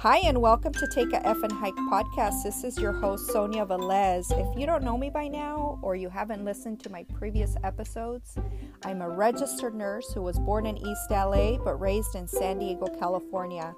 Hi, 0.00 0.16
and 0.24 0.40
welcome 0.40 0.72
to 0.72 0.86
Take 0.86 1.12
a 1.12 1.26
F 1.26 1.42
and 1.42 1.52
Hike 1.52 1.74
podcast. 1.74 2.42
This 2.42 2.64
is 2.64 2.78
your 2.78 2.92
host, 2.92 3.30
Sonia 3.30 3.66
Velez. 3.66 4.30
If 4.30 4.58
you 4.58 4.64
don't 4.64 4.82
know 4.82 4.96
me 4.96 5.10
by 5.10 5.28
now 5.28 5.78
or 5.82 5.94
you 5.94 6.08
haven't 6.08 6.42
listened 6.42 6.80
to 6.80 6.90
my 6.90 7.04
previous 7.18 7.54
episodes, 7.64 8.34
I'm 8.82 9.02
a 9.02 9.10
registered 9.10 9.74
nurse 9.74 10.10
who 10.14 10.22
was 10.22 10.38
born 10.38 10.64
in 10.64 10.78
East 10.78 11.10
LA 11.10 11.58
but 11.58 11.78
raised 11.78 12.14
in 12.14 12.26
San 12.26 12.60
Diego, 12.60 12.86
California. 12.98 13.74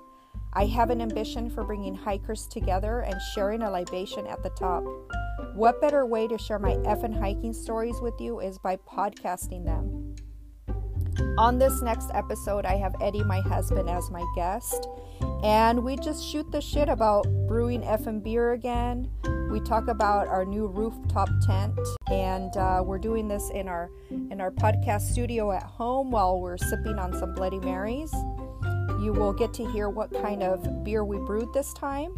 I 0.53 0.67
have 0.67 0.91
an 0.91 1.01
ambition 1.01 1.51
for 1.51 1.65
bringing 1.65 1.97
hikers 1.97 2.47
together 2.47 3.01
and 3.01 3.21
sharing 3.35 3.63
a 3.63 3.71
libation 3.73 4.29
at 4.29 4.45
the 4.45 4.51
top. 4.51 4.85
What 5.57 5.81
better 5.81 6.07
way 6.07 6.29
to 6.29 6.39
share 6.39 6.61
my 6.61 6.79
F 6.85 7.03
and 7.03 7.17
hiking 7.17 7.53
stories 7.53 8.01
with 8.01 8.15
you 8.21 8.39
is 8.39 8.59
by 8.59 8.77
podcasting 8.77 9.65
them. 9.65 10.02
On 11.39 11.59
this 11.59 11.83
next 11.83 12.11
episode, 12.15 12.65
I 12.65 12.77
have 12.77 12.95
Eddie, 13.01 13.25
my 13.25 13.41
husband, 13.41 13.89
as 13.89 14.11
my 14.11 14.25
guest, 14.35 14.87
and 15.43 15.83
we 15.83 15.97
just 15.97 16.25
shoot 16.25 16.51
the 16.53 16.61
shit 16.61 16.89
about 16.89 17.27
brewing 17.47 17.83
effing 17.83 18.23
beer 18.23 18.53
again. 18.53 19.11
We 19.51 19.61
talk 19.61 19.89
about 19.89 20.29
our 20.29 20.45
new 20.45 20.67
rooftop 20.67 21.29
tent, 21.47 21.79
and 22.11 22.57
uh, 22.57 22.83
we're 22.85 22.99
doing 22.99 23.29
this 23.29 23.51
in 23.51 23.69
our 23.69 23.91
in 24.11 24.41
our 24.41 24.51
podcast 24.51 25.11
studio 25.13 25.53
at 25.53 25.63
home 25.63 26.11
while 26.11 26.41
we're 26.41 26.57
sipping 26.57 26.99
on 26.99 27.13
some 27.19 27.35
Bloody 27.35 27.61
Marys. 27.61 28.13
You 29.01 29.13
will 29.13 29.33
get 29.33 29.53
to 29.55 29.71
hear 29.73 29.89
what 29.91 30.13
kind 30.23 30.43
of 30.43 30.85
beer 30.85 31.05
we 31.05 31.19
brewed 31.19 31.53
this 31.53 31.73
time. 31.75 32.13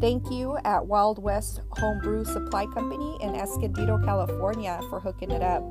Thank 0.00 0.30
you 0.30 0.58
at 0.64 0.86
Wild 0.86 1.22
West 1.22 1.60
Homebrew 1.72 2.24
Supply 2.24 2.66
Company 2.66 3.18
in 3.20 3.34
Escondido, 3.34 3.98
California, 4.04 4.80
for 4.88 4.98
hooking 4.98 5.30
it 5.30 5.42
up. 5.42 5.62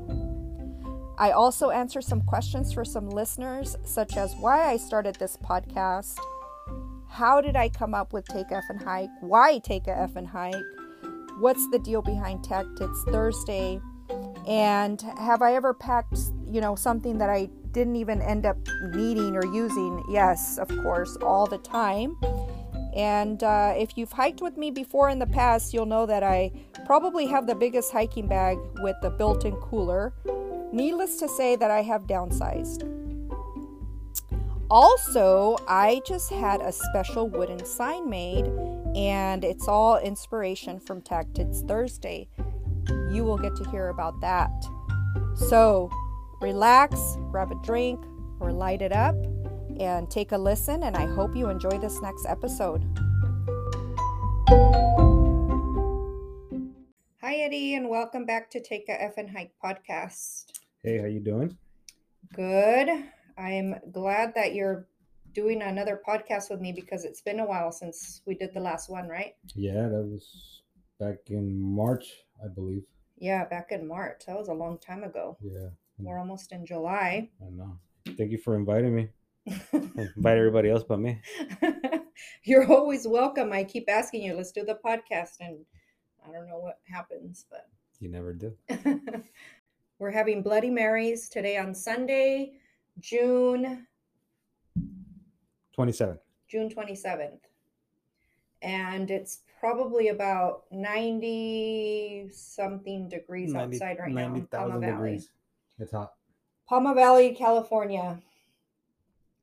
I 1.20 1.32
also 1.32 1.70
answer 1.70 2.02
some 2.02 2.22
questions 2.22 2.72
for 2.72 2.86
some 2.86 3.10
listeners, 3.10 3.76
such 3.84 4.16
as 4.16 4.36
why 4.38 4.72
I 4.72 4.78
started 4.78 5.16
this 5.16 5.36
podcast, 5.36 6.18
how 7.10 7.42
did 7.42 7.58
I 7.58 7.68
come 7.68 7.94
up 7.94 8.14
with 8.14 8.26
Take 8.26 8.52
F 8.52 8.64
and 8.70 8.82
Hike, 8.82 9.10
why 9.20 9.60
Take 9.60 9.88
a 9.88 9.98
F 9.98 10.16
and 10.16 10.28
Hike, 10.28 10.56
what's 11.40 11.70
the 11.72 11.80
deal 11.80 12.02
behind 12.02 12.46
Tech 12.46 12.66
Tits 12.78 13.04
Thursday, 13.10 13.82
and 14.48 15.02
have 15.18 15.42
I 15.42 15.56
ever 15.56 15.74
packed, 15.74 16.18
you 16.48 16.62
know, 16.62 16.76
something 16.76 17.18
that 17.18 17.30
I 17.30 17.50
didn't 17.72 17.98
even 17.98 18.22
end 18.22 18.46
up 18.46 18.58
needing 18.94 19.36
or 19.36 19.46
using? 19.46 20.02
Yes, 20.10 20.58
of 20.58 20.70
course, 20.84 21.18
all 21.18 21.46
the 21.46 21.58
time. 21.58 22.16
And 22.96 23.44
uh, 23.44 23.74
if 23.78 23.98
you've 23.98 24.12
hiked 24.12 24.42
with 24.42 24.58
me 24.58 24.72
before 24.72 25.10
in 25.10 25.20
the 25.20 25.28
past, 25.28 25.74
you'll 25.74 25.86
know 25.86 26.06
that 26.06 26.24
I 26.24 26.52
probably 26.86 27.28
have 27.28 27.46
the 27.46 27.56
biggest 27.56 27.92
hiking 27.92 28.28
bag 28.28 28.58
with 28.82 28.96
the 29.02 29.10
built 29.10 29.46
in 29.46 29.56
cooler. 29.58 30.14
Needless 30.72 31.18
to 31.18 31.28
say, 31.28 31.56
that 31.56 31.72
I 31.72 31.82
have 31.82 32.04
downsized. 32.04 32.86
Also, 34.70 35.58
I 35.68 36.02
just 36.06 36.30
had 36.30 36.62
a 36.62 36.72
special 36.72 37.28
wooden 37.28 37.66
sign 37.66 38.08
made, 38.08 38.46
and 38.96 39.44
it's 39.44 39.68
all 39.68 39.98
inspiration 39.98 40.80
from 40.80 41.02
Tech 41.02 41.34
Tits 41.34 41.62
Thursday. 41.62 42.30
You 43.12 43.24
will 43.24 43.40
get 43.40 43.56
to 43.56 43.70
hear 43.72 43.90
about 43.90 44.22
that. 44.22 44.52
So, 45.36 45.90
relax, 46.40 47.18
grab 47.32 47.52
a 47.52 47.56
drink, 47.64 48.00
or 48.40 48.52
light 48.52 48.84
it 48.84 48.92
up, 48.92 49.16
and 49.80 50.10
take 50.10 50.34
a 50.34 50.38
listen. 50.38 50.84
And 50.84 50.96
I 50.96 51.08
hope 51.08 51.36
you 51.36 51.50
enjoy 51.50 51.80
this 51.80 52.00
next 52.02 52.28
episode. 52.28 52.86
Hi, 57.22 57.36
Eddie, 57.38 57.74
and 57.74 57.90
welcome 57.90 58.26
back 58.26 58.52
to 58.52 58.62
Take 58.62 58.88
a 58.88 59.02
F 59.02 59.18
and 59.18 59.32
Hike 59.32 59.54
podcast. 59.64 60.59
Hey, 60.84 60.98
how 61.00 61.08
you 61.08 61.20
doing? 61.20 61.58
Good. 62.34 62.90
I'm 63.38 63.76
glad 63.92 64.34
that 64.36 64.54
you're 64.54 64.88
doing 65.34 65.62
another 65.62 66.02
podcast 66.08 66.50
with 66.50 66.62
me 66.62 66.72
because 66.72 67.04
it's 67.04 67.22
been 67.22 67.40
a 67.40 67.46
while 67.46 67.72
since 67.72 68.22
we 68.26 68.34
did 68.36 68.54
the 68.54 68.60
last 68.60 68.90
one, 68.90 69.08
right? 69.08 69.36
Yeah, 69.56 69.88
that 69.90 70.04
was 70.10 70.62
back 71.00 71.18
in 71.28 71.60
March, 71.60 72.06
I 72.44 72.48
believe. 72.48 72.84
Yeah, 73.18 73.46
back 73.46 73.72
in 73.72 73.88
March. 73.88 74.24
That 74.26 74.38
was 74.38 74.48
a 74.48 74.54
long 74.54 74.78
time 74.78 75.04
ago. 75.04 75.38
Yeah, 75.42 75.70
We're 75.98 76.18
almost 76.20 76.54
in 76.54 76.66
July. 76.66 77.30
I 77.46 77.50
know. 77.52 77.78
Thank 78.18 78.32
you 78.32 78.38
for 78.38 78.56
inviting 78.56 78.96
me. 78.96 79.10
Invite 79.74 80.38
everybody 80.38 80.70
else 80.70 80.84
but 80.88 81.00
me. 81.00 81.22
You're 82.44 82.72
always 82.72 83.06
welcome. 83.08 83.52
I 83.52 83.66
keep 83.66 83.90
asking 83.90 84.24
you, 84.24 84.36
let's 84.36 84.52
do 84.54 84.64
the 84.64 84.80
podcast, 84.86 85.42
and 85.42 85.66
I 86.26 86.32
don't 86.32 86.48
know 86.48 86.60
what 86.60 86.80
happens, 86.90 87.46
but 87.50 87.68
You 88.00 88.10
never 88.10 88.34
do. 88.34 88.54
we're 90.00 90.12
having 90.12 90.42
Bloody 90.42 90.70
Marys 90.70 91.28
today 91.28 91.58
on 91.58 91.76
Sunday, 91.76 92.54
June 93.00 93.86
27. 95.74 96.18
June 96.48 96.70
27th. 96.70 97.40
And 98.62 99.12
it's 99.12 99.42
probably 99.60 100.08
about 100.08 100.64
90 100.72 102.30
something 102.32 103.10
degrees 103.10 103.52
90 103.54 103.76
outside 103.76 103.98
right 104.00 104.12
now 104.12 104.34
in 104.34 104.48
Pauma 104.48 104.70
90,000 104.70 104.82
Valley. 104.82 104.92
degrees. 104.92 105.30
It's 105.80 105.92
hot. 105.92 106.14
Pauma 106.70 106.96
Valley, 106.96 107.36
California. 107.36 108.20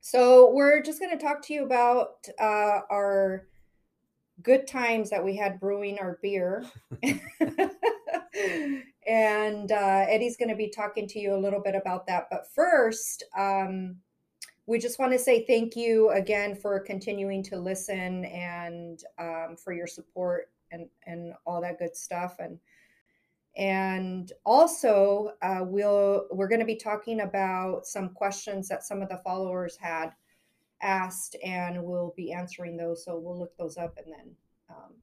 So 0.01 0.51
we're 0.51 0.81
just 0.81 0.99
going 0.99 1.15
to 1.15 1.23
talk 1.23 1.41
to 1.43 1.53
you 1.53 1.65
about 1.65 2.27
uh, 2.39 2.81
our 2.89 3.47
good 4.41 4.67
times 4.67 5.09
that 5.11 5.23
we 5.23 5.35
had 5.35 5.59
brewing 5.59 5.99
our 5.99 6.17
beer. 6.21 6.65
and 9.07 9.71
uh, 9.71 10.05
Eddie's 10.07 10.37
going 10.37 10.49
to 10.49 10.55
be 10.55 10.69
talking 10.69 11.07
to 11.07 11.19
you 11.19 11.35
a 11.35 11.37
little 11.37 11.61
bit 11.61 11.75
about 11.75 12.07
that. 12.07 12.27
But 12.29 12.47
first, 12.53 13.23
um, 13.37 13.97
we 14.67 14.77
just 14.77 14.99
want 14.99 15.13
to 15.13 15.19
say 15.19 15.45
thank 15.45 15.75
you 15.75 16.09
again 16.09 16.55
for 16.55 16.79
continuing 16.79 17.41
to 17.43 17.57
listen 17.57 18.25
and 18.25 19.01
um, 19.17 19.55
for 19.57 19.73
your 19.73 19.87
support 19.87 20.51
and 20.71 20.87
and 21.05 21.33
all 21.45 21.61
that 21.61 21.79
good 21.79 21.95
stuff 21.95 22.35
and 22.39 22.59
and 23.55 24.33
also 24.45 25.31
uh, 25.41 25.61
we'll 25.63 26.27
we're 26.31 26.49
going 26.49 26.59
to 26.59 26.65
be 26.65 26.75
talking 26.75 27.21
about 27.21 27.85
some 27.85 28.09
questions 28.09 28.67
that 28.67 28.83
some 28.83 29.01
of 29.01 29.09
the 29.09 29.21
followers 29.23 29.77
had 29.77 30.11
asked 30.81 31.35
and 31.43 31.81
we'll 31.81 32.13
be 32.15 32.31
answering 32.31 32.77
those 32.77 33.03
so 33.03 33.17
we'll 33.17 33.39
look 33.39 33.55
those 33.57 33.77
up 33.77 33.97
and 33.97 34.13
then 34.13 34.35
um, 34.69 34.93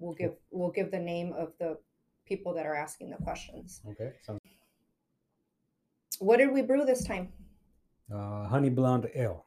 we'll 0.00 0.14
give 0.14 0.32
we'll 0.50 0.70
give 0.70 0.90
the 0.90 0.98
name 0.98 1.32
of 1.34 1.52
the 1.60 1.78
people 2.26 2.52
that 2.54 2.66
are 2.66 2.74
asking 2.74 3.10
the 3.10 3.16
questions. 3.18 3.82
Okay. 3.88 4.12
So, 4.22 4.38
what 6.18 6.38
did 6.38 6.52
we 6.52 6.62
brew 6.62 6.84
this 6.84 7.04
time? 7.04 7.28
Uh, 8.12 8.46
honey 8.48 8.70
blonde 8.70 9.08
ale. 9.14 9.46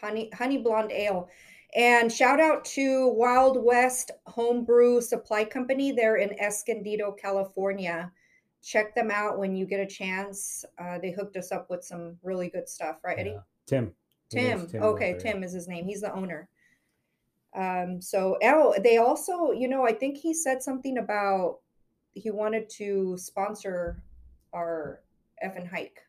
honey 0.00 0.30
honey 0.32 0.58
blonde 0.58 0.92
ale. 0.92 1.28
And 1.74 2.10
shout 2.10 2.40
out 2.40 2.64
to 2.76 3.08
wild 3.08 3.62
west 3.62 4.12
homebrew 4.26 5.00
supply 5.00 5.44
company. 5.44 5.92
They're 5.92 6.16
in 6.16 6.38
escondido 6.38 7.12
california. 7.12 8.12
Check 8.62 8.94
them 8.94 9.10
out 9.10 9.38
when 9.38 9.54
you 9.54 9.66
get 9.66 9.80
a 9.80 9.86
chance. 9.86 10.64
Uh, 10.78 10.98
they 10.98 11.10
hooked 11.10 11.36
us 11.36 11.52
up 11.52 11.68
with 11.68 11.84
some 11.84 12.16
really 12.22 12.48
good 12.48 12.68
stuff 12.68 12.96
right 13.04 13.18
eddie? 13.18 13.30
Yeah. 13.30 13.40
Tim. 13.66 13.92
Name's 14.32 14.72
tim. 14.72 14.82
Okay 14.82 15.16
tim 15.18 15.42
is 15.42 15.52
his 15.52 15.68
name. 15.68 15.84
He's 15.84 16.00
the 16.00 16.12
owner 16.12 16.48
um 17.56 18.00
so 18.00 18.36
oh 18.42 18.74
they 18.84 18.98
also 18.98 19.50
you 19.52 19.66
know 19.68 19.84
i 19.86 19.92
think 19.92 20.16
he 20.16 20.32
said 20.34 20.62
something 20.62 20.98
about 20.98 21.58
he 22.12 22.30
wanted 22.30 22.68
to 22.70 23.16
sponsor 23.18 24.02
our 24.54 25.02
F 25.42 25.56
and 25.56 25.68
hike 25.68 26.00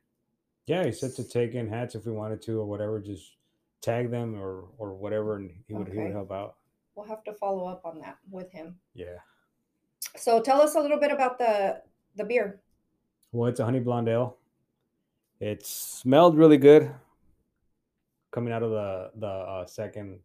Yeah, 0.67 0.85
he 0.85 0.91
said 0.93 1.15
to 1.15 1.23
take 1.27 1.53
in 1.55 1.67
hats 1.67 1.95
if 1.95 2.05
we 2.05 2.11
wanted 2.13 2.41
to 2.43 2.59
or 2.61 2.65
whatever. 2.65 2.99
Just 3.01 3.35
tag 3.81 4.09
them 4.09 4.35
or 4.39 4.65
or 4.77 4.93
whatever, 4.93 5.35
and 5.35 5.51
he 5.67 5.73
would 5.73 5.87
he 5.89 5.97
would 5.99 6.11
help 6.13 6.31
out. 6.31 6.55
we'll 6.95 7.05
have 7.07 7.23
to 7.25 7.33
follow 7.33 7.67
up 7.67 7.81
on 7.85 7.99
that 7.99 8.17
with 8.31 8.49
him 8.51 8.75
Yeah. 8.93 9.19
so 10.15 10.41
tell 10.41 10.61
us 10.61 10.75
a 10.75 10.79
little 10.79 10.99
bit 10.99 11.11
about 11.11 11.37
the 11.39 11.81
the 12.15 12.23
beer 12.23 12.61
Well, 13.33 13.49
it's 13.49 13.59
a 13.59 13.65
honey 13.65 13.79
blonde 13.81 14.07
ale. 14.09 14.37
It 15.39 15.65
smelled 15.65 16.37
really 16.37 16.57
good 16.57 16.89
coming 18.31 18.53
out 18.53 18.63
of 18.63 18.71
the 18.71 19.11
the 19.15 19.27
uh, 19.27 19.65
second 19.65 20.19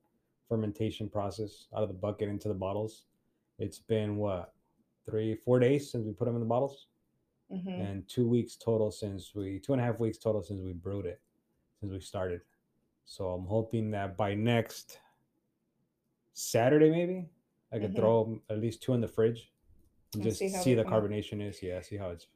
fermentation 0.56 1.08
process 1.08 1.69
out 1.75 1.82
of 1.82 1.88
the 1.88 1.94
bucket 1.94 2.28
into 2.28 2.46
the 2.49 2.54
bottles. 2.54 3.04
It's 3.58 3.78
been 3.78 4.16
what 4.16 4.52
three 5.06 5.34
four 5.34 5.58
days 5.58 5.90
since 5.90 6.04
we 6.06 6.12
put 6.12 6.26
them 6.26 6.34
in 6.34 6.40
the 6.40 6.46
bottles, 6.46 6.88
hmm 7.50 7.81
and 7.81 8.06
two 8.06 8.28
weeks 8.28 8.56
total 8.56 8.90
since 8.90 9.34
we 9.34 9.58
two 9.60 9.72
and 9.72 9.81
a 9.81 9.84
half 9.84 9.99
weeks 9.99 10.19
total 10.19 10.43
since 10.43 10.60
we 10.60 10.75
brewed 10.75 11.06
it 11.06 11.20
since 11.81 11.90
we 11.90 12.00
started. 12.00 12.43
So 13.06 13.28
I'm 13.31 13.46
hoping 13.46 13.90
that 13.93 14.16
by 14.19 14.34
next 14.34 14.99
Saturday 16.34 16.90
maybe 16.90 17.31
I 17.72 17.78
could 17.78 17.93
Mhm. 17.93 17.96
throw 17.96 18.43
at 18.50 18.58
least 18.58 18.82
two 18.82 18.93
in 18.93 19.00
the 19.00 19.08
fridge 19.08 19.50
and 20.12 20.22
And 20.22 20.31
just 20.31 20.38
see 20.40 20.48
see, 20.50 20.75
the 20.75 20.84
out. 20.87 20.88
carbonation 20.93 21.40
is. 21.40 21.62
Yeah, 21.62 21.81
see 21.81 21.96
how 21.96 22.10
it's 22.10 22.26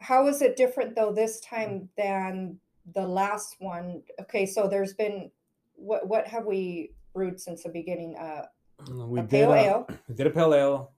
How 0.00 0.26
is 0.28 0.40
it 0.40 0.56
different 0.56 0.94
though 0.94 1.12
this 1.12 1.40
time 1.40 1.90
than 1.96 2.58
the 2.94 3.06
last 3.06 3.60
one? 3.60 4.02
Okay, 4.20 4.46
so 4.46 4.66
there's 4.66 4.94
been 4.94 5.30
what 5.74 6.08
what 6.08 6.26
have 6.26 6.46
we 6.46 6.92
brewed 7.16 7.40
since 7.40 7.62
the 7.64 7.70
beginning? 7.70 8.14
Uh, 8.16 8.44
We 9.10 9.20
a 9.20 9.22
did 9.22 9.30
pale 9.30 9.52
a, 9.52 9.56
ale. 9.56 9.88
We 10.08 10.14
did 10.14 10.26
a 10.28 10.30
pale 10.30 10.54
ale. 10.54 10.92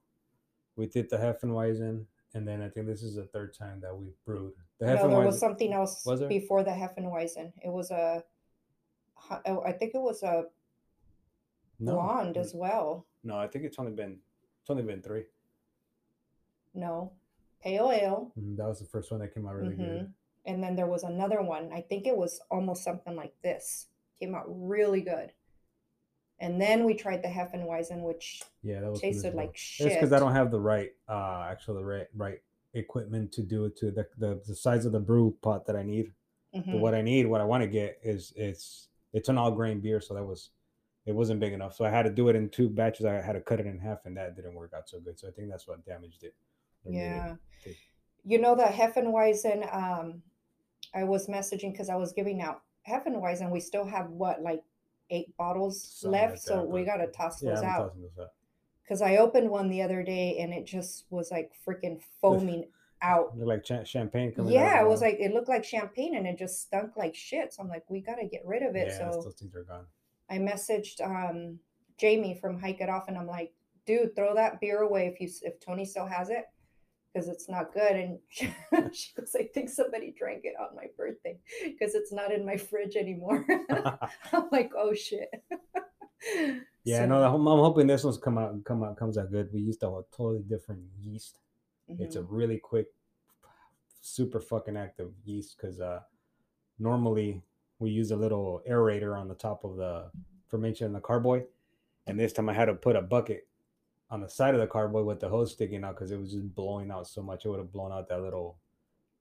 We 0.76 0.86
did 0.86 1.08
the 1.08 1.16
Hefeweizen, 1.16 2.04
and 2.34 2.46
then 2.46 2.60
I 2.60 2.68
think 2.68 2.86
this 2.86 3.02
is 3.02 3.14
the 3.14 3.24
third 3.24 3.54
time 3.54 3.80
that 3.80 3.96
we 3.96 4.06
brewed 4.26 4.52
the 4.78 4.86
no, 4.86 5.08
there 5.08 5.26
was 5.26 5.38
something 5.40 5.72
else 5.72 6.04
Was 6.06 6.20
there? 6.20 6.28
before 6.28 6.62
the 6.62 6.70
Hefeweizen. 6.70 7.52
It 7.64 7.70
was 7.70 7.90
a, 7.90 8.22
oh, 9.46 9.62
I 9.66 9.72
think 9.72 9.94
it 9.94 10.00
was 10.00 10.22
a 10.22 10.44
No, 11.80 11.92
blonde 11.94 12.36
mm, 12.36 12.40
as 12.44 12.54
well. 12.54 13.06
No, 13.24 13.36
I 13.38 13.48
think 13.48 13.64
it's 13.64 13.78
only 13.78 13.92
been 13.92 14.18
it's 14.60 14.70
only 14.70 14.82
been 14.84 15.02
three. 15.02 15.24
No, 16.74 17.12
pale 17.62 17.90
ale. 17.90 18.32
Mhm, 18.38 18.56
That 18.56 18.68
was 18.68 18.78
the 18.78 18.86
first 18.86 19.10
one 19.10 19.20
that 19.20 19.34
came 19.34 19.46
out 19.48 19.54
really 19.56 19.74
good. 19.74 20.06
Mhm. 20.06 20.12
And 20.46 20.62
then 20.62 20.76
there 20.76 20.86
was 20.86 21.02
another 21.02 21.42
one. 21.42 21.72
I 21.72 21.80
think 21.82 22.06
it 22.06 22.16
was 22.16 22.40
almost 22.50 22.82
something 22.84 23.16
like 23.16 23.34
this. 23.42 23.88
Came 24.20 24.34
out 24.34 24.46
really 24.46 25.02
good. 25.02 25.32
And 26.40 26.60
then 26.60 26.84
we 26.84 26.94
tried 26.94 27.22
the 27.22 27.28
Hefeweizen, 27.28 28.02
which 28.02 28.42
Yeah, 28.62 28.80
that 28.80 28.94
tasted 28.94 29.08
miserable. 29.16 29.36
like 29.38 29.50
It's 29.50 29.60
shit. 29.60 29.92
because 29.92 30.12
I 30.12 30.18
don't 30.20 30.32
have 30.32 30.50
the 30.50 30.60
right, 30.60 30.92
uh, 31.08 31.46
actually 31.50 31.78
the 31.82 31.84
right 31.86 32.06
right 32.14 32.40
equipment 32.74 33.32
to 33.32 33.42
do 33.42 33.64
it 33.64 33.76
to 33.78 33.90
the 33.90 34.06
the, 34.18 34.40
the 34.46 34.54
size 34.54 34.84
of 34.84 34.92
the 34.92 35.00
brew 35.00 35.36
pot 35.42 35.66
that 35.66 35.74
I 35.76 35.82
need. 35.82 36.12
But 36.52 36.64
Mhm. 36.66 36.80
what 36.80 36.94
I 36.94 37.02
need, 37.02 37.26
what 37.26 37.40
I 37.40 37.44
want 37.44 37.62
to 37.62 37.68
get 37.68 37.98
is 38.02 38.32
it's 38.36 38.88
it's 39.12 39.28
an 39.28 39.38
all 39.38 39.50
grain 39.50 39.80
beer, 39.80 40.00
so 40.00 40.14
that 40.14 40.24
was 40.24 40.50
it 41.06 41.12
wasn't 41.14 41.40
big 41.40 41.54
enough. 41.54 41.74
So 41.74 41.84
I 41.84 41.90
had 41.90 42.02
to 42.04 42.10
do 42.10 42.28
it 42.28 42.36
in 42.36 42.50
two 42.50 42.68
batches. 42.68 43.06
I 43.06 43.14
had 43.14 43.32
to 43.32 43.40
cut 43.40 43.58
it 43.60 43.66
in 43.66 43.78
half, 43.78 44.04
and 44.06 44.16
that 44.16 44.36
didn't 44.36 44.54
work 44.54 44.72
out 44.74 44.88
so 44.88 45.00
good. 45.00 45.18
So 45.18 45.26
I 45.26 45.30
think 45.30 45.48
that's 45.48 45.66
what 45.66 45.84
damaged 45.84 46.22
it. 46.22 46.34
made 46.84 46.94
it 46.94 46.98
Yeah. 46.98 47.36
You 48.24 48.38
know 48.38 48.54
the 48.54 48.64
Hefeweizen, 48.64 49.74
um, 49.74 50.22
I 50.94 51.04
was 51.04 51.26
messaging 51.26 51.72
because 51.72 51.88
I 51.88 51.96
was 51.96 52.12
giving 52.12 52.40
out 52.42 52.62
Hefeweizen. 52.86 53.50
We 53.50 53.60
still 53.60 53.86
have 53.86 54.10
what, 54.10 54.42
like 54.42 54.62
eight 55.10 55.36
bottles 55.36 55.82
Something 55.82 56.20
left, 56.20 56.32
like 56.32 56.38
so 56.40 56.56
that, 56.56 56.68
we 56.68 56.80
but- 56.82 56.86
gotta 56.86 57.06
toss 57.08 57.42
Yeah, 57.42 57.50
those 57.50 57.60
I'm 57.60 57.68
out. 57.68 57.78
tossing 57.88 58.02
those 58.02 58.18
out. 58.24 58.30
Because 58.82 59.02
I 59.02 59.16
opened 59.18 59.50
one 59.50 59.68
the 59.68 59.82
other 59.82 60.02
day 60.02 60.38
and 60.38 60.52
it 60.54 60.64
just 60.64 61.04
was 61.10 61.30
like 61.30 61.52
freaking 61.66 62.00
foaming 62.22 62.64
out. 63.02 63.36
Look 63.36 63.46
like 63.48 63.64
cha- 63.64 63.84
champagne 63.84 64.32
coming. 64.32 64.56
out 64.56 64.60
Yeah, 64.60 64.82
it 64.82 64.88
was 64.88 65.02
like 65.02 65.16
it 65.20 65.32
looked 65.34 65.48
like 65.48 65.64
champagne 65.64 66.16
and 66.16 66.26
it 66.26 66.38
just 66.38 66.62
stunk 66.62 66.96
like 66.96 67.14
shit. 67.14 67.52
So 67.52 67.62
I'm 67.62 67.68
like, 67.68 67.84
we 67.90 68.00
gotta 68.00 68.26
get 68.26 68.42
rid 68.46 68.62
of 68.62 68.74
it. 68.76 68.88
yeah, 68.88 68.98
so 69.12 69.22
those 69.22 69.34
things 69.34 69.54
are 69.54 69.64
gone. 69.64 69.84
I 70.30 70.38
messaged 70.38 71.00
um 71.04 71.58
Jamie 71.98 72.38
from 72.40 72.58
Hike 72.60 72.80
It 72.80 72.88
Off 72.88 73.08
and 73.08 73.18
I'm 73.18 73.26
like, 73.26 73.52
dude, 73.86 74.14
throw 74.16 74.34
that 74.34 74.60
beer 74.60 74.80
away 74.82 75.06
if 75.06 75.20
you 75.20 75.26
s- 75.28 75.42
if 75.42 75.58
Tony 75.60 75.84
still 75.84 76.06
has 76.06 76.30
it 76.30 76.44
because 77.18 77.28
it's 77.28 77.48
not 77.48 77.72
good. 77.74 77.92
And 77.92 78.18
she 78.94 79.12
goes, 79.16 79.34
I 79.38 79.44
think 79.54 79.70
somebody 79.70 80.14
drank 80.16 80.42
it 80.44 80.54
on 80.60 80.76
my 80.76 80.86
birthday 80.96 81.38
because 81.64 81.94
it's 81.94 82.12
not 82.12 82.32
in 82.32 82.46
my 82.46 82.56
fridge 82.56 82.96
anymore. 82.96 83.44
I'm 84.32 84.48
like, 84.52 84.72
oh 84.76 84.94
shit. 84.94 85.30
Yeah, 86.84 87.04
So, 87.04 87.06
no, 87.06 87.22
I'm, 87.22 87.46
I'm 87.46 87.58
hoping 87.60 87.86
this 87.86 88.04
one's 88.04 88.18
come 88.18 88.38
out 88.38 88.64
come 88.64 88.84
out 88.84 88.96
comes 88.96 89.18
out 89.18 89.30
good. 89.32 89.50
We 89.52 89.60
used 89.60 89.82
a 89.82 90.02
totally 90.16 90.42
different 90.48 90.82
yeast. 91.00 91.38
It's 91.98 92.16
a 92.16 92.22
mhm, 92.22 92.26
really 92.28 92.58
quick, 92.58 92.88
super 94.00 94.40
fucking 94.40 94.76
active 94.76 95.10
yeast 95.24 95.56
because 95.56 95.80
uh, 95.80 96.00
normally 96.78 97.42
we 97.80 97.90
use 97.90 98.12
a 98.12 98.16
little 98.16 98.62
aerator 98.70 99.18
on 99.18 99.28
the 99.28 99.34
top 99.34 99.64
of 99.64 99.76
the 99.76 100.10
fermentation 100.48 100.86
in 100.86 100.92
the 100.92 101.00
carboy, 101.00 101.44
and 102.06 102.18
this 102.20 102.32
time 102.32 102.48
I 102.48 102.54
had 102.54 102.66
to 102.66 102.74
put 102.74 102.96
a 102.96 103.02
bucket 103.02 103.47
on 104.10 104.20
the 104.20 104.28
side 104.28 104.54
of 104.54 104.60
the 104.60 104.66
carboy 104.66 105.02
with 105.04 105.20
the 105.20 105.28
hose 105.28 105.52
sticking 105.52 105.84
out 105.84 105.94
because 105.94 106.10
it 106.10 106.18
was 106.18 106.32
just 106.32 106.54
blowing 106.54 106.90
out 106.90 107.06
so 107.06 107.22
much. 107.22 107.44
It 107.44 107.48
would 107.50 107.58
have 107.58 107.72
blown 107.72 107.92
out 107.92 108.08
that 108.08 108.22
little 108.22 108.58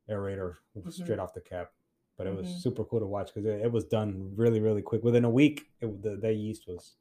aerator 0.10 0.56
straight 0.90 1.20
off 1.20 1.34
the 1.34 1.42
cap. 1.42 1.72
But 2.18 2.26
it 2.28 2.36
was 2.36 2.48
Mhm. 2.48 2.58
super 2.62 2.84
cool 2.86 3.00
to 3.02 3.06
watch 3.06 3.34
because 3.34 3.46
it, 3.46 3.62
it 3.62 3.72
was 3.72 3.84
done 3.86 4.32
really, 4.36 4.60
really 4.60 4.82
quick. 4.82 5.04
Within 5.04 5.26
a 5.26 5.30
week, 5.30 5.70
it, 5.82 6.02
the, 6.02 6.16
the 6.16 6.32
yeast 6.34 6.68
was. 6.68 6.96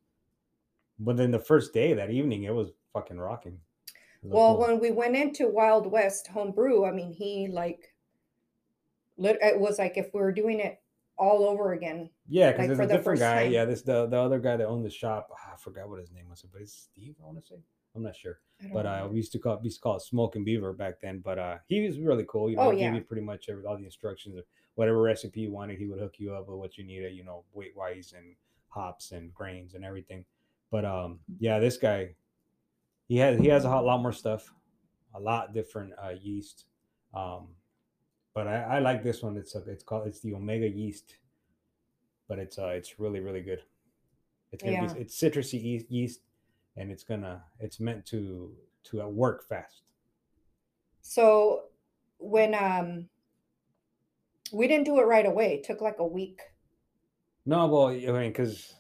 Within 1.03 1.31
the 1.31 1.39
first 1.39 1.73
day, 1.73 1.93
that 1.95 2.11
evening, 2.11 2.43
it 2.45 2.55
was 2.55 2.73
fucking 2.93 3.19
rocking. 3.19 3.61
Was 4.23 4.33
Well, 4.33 4.57
cool. 4.57 4.67
when 4.67 4.81
we 4.81 4.91
went 4.91 5.15
into 5.17 5.49
Wild 5.49 5.87
West 5.87 6.27
Homebrew, 6.29 6.85
I 6.85 6.91
mean, 6.93 7.13
he 7.13 7.49
like, 7.49 7.95
lit, 9.17 9.39
it 9.43 9.59
was 9.61 9.79
like 9.79 9.97
if 9.97 10.13
we 10.13 10.21
were 10.21 10.33
doing 10.33 10.61
it 10.61 10.81
all 11.19 11.45
over 11.45 11.73
again. 11.73 12.11
Yeah, 12.29 12.51
because 12.53 12.69
like, 12.69 12.77
there's 12.77 12.79
a 12.81 12.93
the 12.93 12.97
different 12.99 13.21
guy. 13.21 13.43
time. 13.45 13.53
Yeah, 13.53 13.65
this 13.65 13.83
the 13.83 14.07
the 14.07 14.17
other 14.19 14.39
guy 14.39 14.57
that 14.57 14.67
owned 14.67 14.85
the 14.85 14.91
shop. 14.91 15.29
ah, 15.33 15.53
I 15.55 15.57
forgot 15.57 15.89
what 15.89 16.01
his 16.01 16.13
name 16.13 16.29
was, 16.29 16.43
but 16.53 16.61
it's 16.61 16.73
Steve. 16.75 17.15
I 17.23 17.27
want 17.27 17.39
to 17.41 17.47
say. 17.47 17.57
I'm 17.97 18.03
not 18.03 18.15
sure, 18.15 18.39
I 18.63 18.69
but 18.75 18.87
uh, 18.87 19.09
we 19.11 19.17
used 19.17 19.33
to 19.33 19.39
call 19.39 19.55
it, 19.55 19.61
we 19.63 19.67
used 19.67 19.79
to 19.79 19.83
call 19.83 19.97
it 19.97 20.03
Smoke 20.03 20.37
and 20.37 20.45
Beaver 20.45 20.73
back 20.75 21.01
then. 21.01 21.21
But 21.21 21.39
uh, 21.39 21.57
he 21.67 21.87
was 21.87 21.99
really 21.99 22.25
cool. 22.29 22.51
You 22.51 22.57
know, 22.57 22.65
Oh, 22.65 22.71
he 22.71 22.79
yeah. 22.79 22.87
gave 22.91 22.95
you 22.95 23.01
pretty 23.03 23.23
much 23.23 23.49
every, 23.49 23.65
all 23.65 23.77
the 23.77 23.85
instructions 23.85 24.37
of 24.37 24.45
whatever 24.75 25.01
recipe 25.01 25.41
you 25.41 25.51
wanted. 25.53 25.79
He 25.79 25.87
would 25.87 25.99
hook 25.99 26.17
you 26.19 26.35
up 26.35 26.47
with 26.49 26.59
what 26.59 26.77
you 26.77 26.85
needed. 26.85 27.15
You 27.15 27.25
know, 27.25 27.45
weight 27.53 27.73
wise 27.75 28.13
and 28.17 28.37
hops 28.69 29.13
and 29.13 29.33
grains 29.33 29.75
and 29.75 29.85
everything. 29.85 30.25
But 30.71 30.85
um, 30.85 31.21
yeah, 31.39 31.59
this 31.59 31.79
guy, 31.79 32.15
he 33.09 33.17
has 33.19 33.39
he 33.41 33.49
has 33.49 33.65
a 33.65 33.69
lot, 33.69 33.85
lot 33.85 34.03
more 34.03 34.13
stuff, 34.13 34.53
a 35.15 35.21
lot 35.21 35.55
different 35.55 35.93
uh, 36.03 36.11
yeast. 36.21 36.67
Um, 37.15 37.49
but 38.35 38.47
I, 38.47 38.63
I 38.63 38.79
like 38.81 39.03
this 39.03 39.23
one. 39.23 39.37
It's 39.39 39.55
a, 39.55 39.63
it's 39.67 39.83
called 39.85 40.07
it's 40.07 40.21
the 40.21 40.35
Omega 40.35 40.69
yeast, 40.69 41.17
but 42.29 42.39
it's 42.39 42.59
uh 42.59 42.69
it's 42.69 42.99
really 42.99 43.21
really 43.21 43.41
good. 43.41 43.63
It's 44.53 44.63
gonna 44.63 44.77
Yeah. 44.77 44.93
be 44.93 45.01
it's 45.01 45.19
citrusy 45.19 45.87
yeast, 45.89 46.21
and 46.77 46.91
it's 46.91 47.05
gonna 47.05 47.43
it's 47.61 47.81
meant 47.81 48.07
to 48.07 48.53
to 48.85 49.03
uh, 49.03 49.07
work 49.09 49.49
fast. 49.49 49.83
So 51.03 51.65
when 52.19 52.55
um 52.55 53.09
we 54.53 54.69
didn't 54.69 54.85
do 54.85 54.99
it 55.01 55.05
right 55.05 55.27
away, 55.27 55.55
it 55.55 55.65
took 55.65 55.81
like 55.81 55.99
a 55.99 56.07
week. 56.07 56.41
No, 57.45 57.67
well, 57.67 57.89
I 57.89 57.95
mean, 57.99 58.31
because 58.31 58.75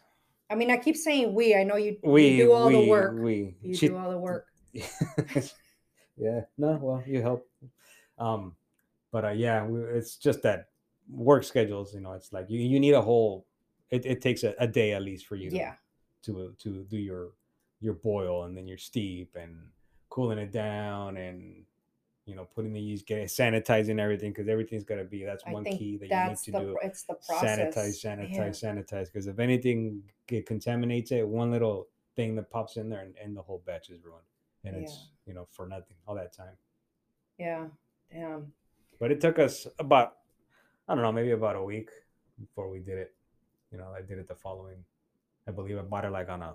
I 0.50 0.54
mean, 0.54 0.70
I 0.70 0.76
keep 0.76 0.96
saying 0.96 1.34
we. 1.34 1.54
I 1.54 1.64
know 1.64 1.76
you, 1.76 1.96
you 2.02 2.10
we 2.10 2.37
do 2.37 2.52
all 2.52 2.69
we 2.69 2.72
the 2.75 2.88
work. 2.88 3.16
we 3.19 3.56
you 3.62 3.75
she- 3.75 3.88
do 3.88 3.96
all 3.96 4.10
the 4.10 4.19
work. 4.19 4.46
yeah, 6.16 6.40
no, 6.58 6.78
well, 6.81 7.02
you 7.06 7.22
help. 7.22 7.48
Um, 8.19 8.54
but 9.12 9.25
uh, 9.25 9.31
yeah, 9.31 9.64
we, 9.64 9.81
it's 9.81 10.16
just 10.16 10.43
that 10.43 10.66
work 11.08 11.44
schedules. 11.44 11.94
You 11.94 12.00
know, 12.00 12.12
it's 12.12 12.32
like 12.32 12.46
you 12.48 12.60
you 12.60 12.78
need 12.81 12.93
a 12.94 13.02
whole. 13.02 13.46
It, 13.90 14.04
it 14.04 14.20
takes 14.20 14.43
a, 14.43 14.54
a 14.58 14.66
day 14.66 14.93
at 14.93 15.02
least 15.02 15.26
for 15.26 15.37
you. 15.37 15.50
Yeah. 15.52 15.75
to 16.25 16.54
to 16.58 16.84
do 16.84 16.96
your 16.98 17.31
your 17.81 17.94
boil 17.94 18.44
and 18.44 18.56
then 18.56 18.67
your 18.67 18.78
steep 18.78 19.37
and 19.38 19.56
cooling 20.08 20.38
it 20.38 20.52
down 20.52 21.17
and 21.17 21.62
you 22.25 22.34
know 22.34 22.44
putting 22.55 22.73
the 22.73 22.81
yeast 22.81 23.06
getting 23.06 23.26
sanitizing 23.26 24.00
everything 24.00 24.31
because 24.32 24.49
everything's 24.49 24.82
got 24.84 24.96
to 24.96 25.05
be 25.05 25.25
that's 25.25 25.44
I 25.46 25.52
one 25.52 25.64
key 25.64 25.96
that 25.99 26.08
you 26.08 26.28
need 26.31 26.38
to 26.38 26.50
the 26.52 26.58
do 26.61 26.78
it's 26.82 27.02
the 27.05 27.14
process. 27.14 27.76
sanitize 27.76 28.05
sanitize 28.05 28.62
Yeah. 28.62 28.73
sanitize 28.73 29.06
because 29.12 29.26
if 29.26 29.38
anything 29.38 30.02
get 30.26 30.46
contaminates 30.46 31.12
it 31.12 31.26
one 31.26 31.50
little 31.50 31.88
thing 32.17 32.34
that 32.37 32.50
pops 32.50 32.76
in 32.78 32.88
there 32.88 33.00
and, 33.00 33.14
and 33.23 33.37
the 33.37 33.43
whole 33.43 33.62
batch 33.67 33.90
is 33.90 34.02
ruined 34.05 34.25
and 34.64 34.75
it's 34.76 35.11
you 35.26 35.34
know 35.34 35.46
for 35.52 35.67
nothing 35.69 35.96
all 36.06 36.14
that 36.14 36.32
time 36.32 36.56
Yeah. 37.38 37.67
Damn. 38.11 38.52
but 38.99 39.12
it 39.12 39.20
took 39.20 39.38
us 39.38 39.67
about 39.79 40.17
i 40.88 40.94
don't 40.94 41.02
know 41.02 41.12
maybe 41.12 41.32
about 41.32 41.56
a 41.56 41.62
week 41.62 41.91
before 42.41 42.70
we 42.70 42.79
did 42.81 42.96
it 42.98 43.15
you 43.70 43.77
know 43.79 43.93
i 43.96 44.01
did 44.01 44.19
it 44.19 44.27
the 44.29 44.34
following 44.34 44.82
i 45.46 45.51
believe 45.51 45.79
i 45.79 45.82
bought 45.82 46.05
it 46.06 46.10
like 46.10 46.29
on 46.31 46.43
a 46.43 46.55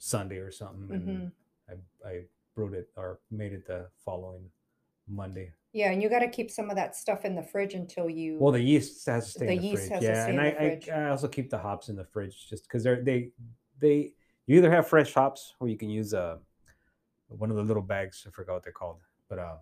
sunday 0.00 0.38
or 0.38 0.50
something 0.50 0.88
and 0.92 1.04
hmm 1.04 1.26
I, 2.04 2.08
I 2.08 2.20
brewed 2.56 2.74
it 2.74 2.88
or 2.96 3.20
made 3.30 3.52
it 3.52 3.66
the 3.66 3.86
following 4.04 4.50
monday 5.08 5.52
Yeah, 5.72 5.92
and 5.92 6.02
you 6.02 6.08
got 6.08 6.20
to 6.20 6.28
keep 6.28 6.50
some 6.50 6.68
of 6.70 6.76
that 6.76 6.96
stuff 6.96 7.24
in 7.24 7.36
the 7.36 7.42
fridge 7.44 7.74
until 7.74 8.10
you. 8.10 8.38
well 8.40 8.50
the 8.52 8.60
yeast 8.60 9.06
has 9.06 9.26
to 9.26 9.30
stay 9.32 9.46
The 9.46 9.52
in 9.52 9.56
the 9.58 9.62
yeast 9.62 9.88
fridge 9.88 9.92
has 9.92 10.00
to 10.06 10.14
yeah 10.14 10.22
stay 10.22 10.30
and 10.30 10.40
in 10.40 10.46
I. 10.92 10.98
I 10.98 11.00
i 11.06 11.10
also 11.10 11.28
keep 11.28 11.50
the 11.50 11.58
hops 11.58 11.88
in 11.90 11.96
the 11.96 12.04
fridge 12.06 12.48
just 12.48 12.64
because 12.64 12.82
they're 12.82 13.02
they 13.02 13.30
they 13.78 14.12
you 14.46 14.56
either 14.58 14.70
have 14.70 14.88
fresh 14.88 15.12
hops 15.14 15.54
or 15.60 15.68
you 15.68 15.76
can 15.76 15.90
use 15.90 16.12
uh 16.14 16.38
one 17.28 17.50
of 17.50 17.56
the 17.56 17.62
little 17.62 17.82
bags 17.82 18.24
i 18.26 18.30
forgot 18.30 18.54
what 18.54 18.64
they're 18.64 18.72
called 18.72 18.98
but 19.28 19.38
uh 19.38 19.56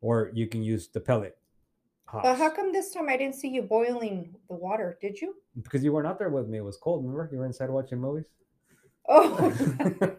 or 0.00 0.30
you 0.34 0.46
can 0.46 0.62
use 0.62 0.88
the 0.88 1.00
pellet 1.00 1.36
hops 2.06 2.24
but 2.24 2.36
how 2.38 2.50
come 2.50 2.72
this 2.72 2.92
time 2.92 3.08
I 3.08 3.16
didn't 3.16 3.36
see 3.36 3.48
you 3.48 3.62
boiling 3.62 4.34
the 4.48 4.54
water? 4.54 4.98
Did 5.00 5.20
you? 5.20 5.34
because 5.62 5.82
you 5.84 5.92
weren't 5.92 6.06
out 6.06 6.18
there 6.18 6.30
with 6.30 6.48
me 6.48 6.58
it 6.58 6.64
was 6.64 6.76
cold 6.76 7.02
remember 7.04 7.28
you 7.32 7.38
were 7.38 7.46
inside 7.46 7.70
watching 7.70 7.98
movies 8.00 8.26
Oh. 9.12 9.52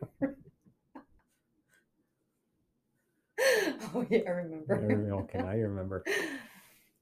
oh 3.96 4.06
yeah, 4.10 4.20
I 4.28 4.32
remember. 4.32 5.14
okay 5.22 5.38
now 5.40 5.52
you 5.54 5.64
remember. 5.68 6.04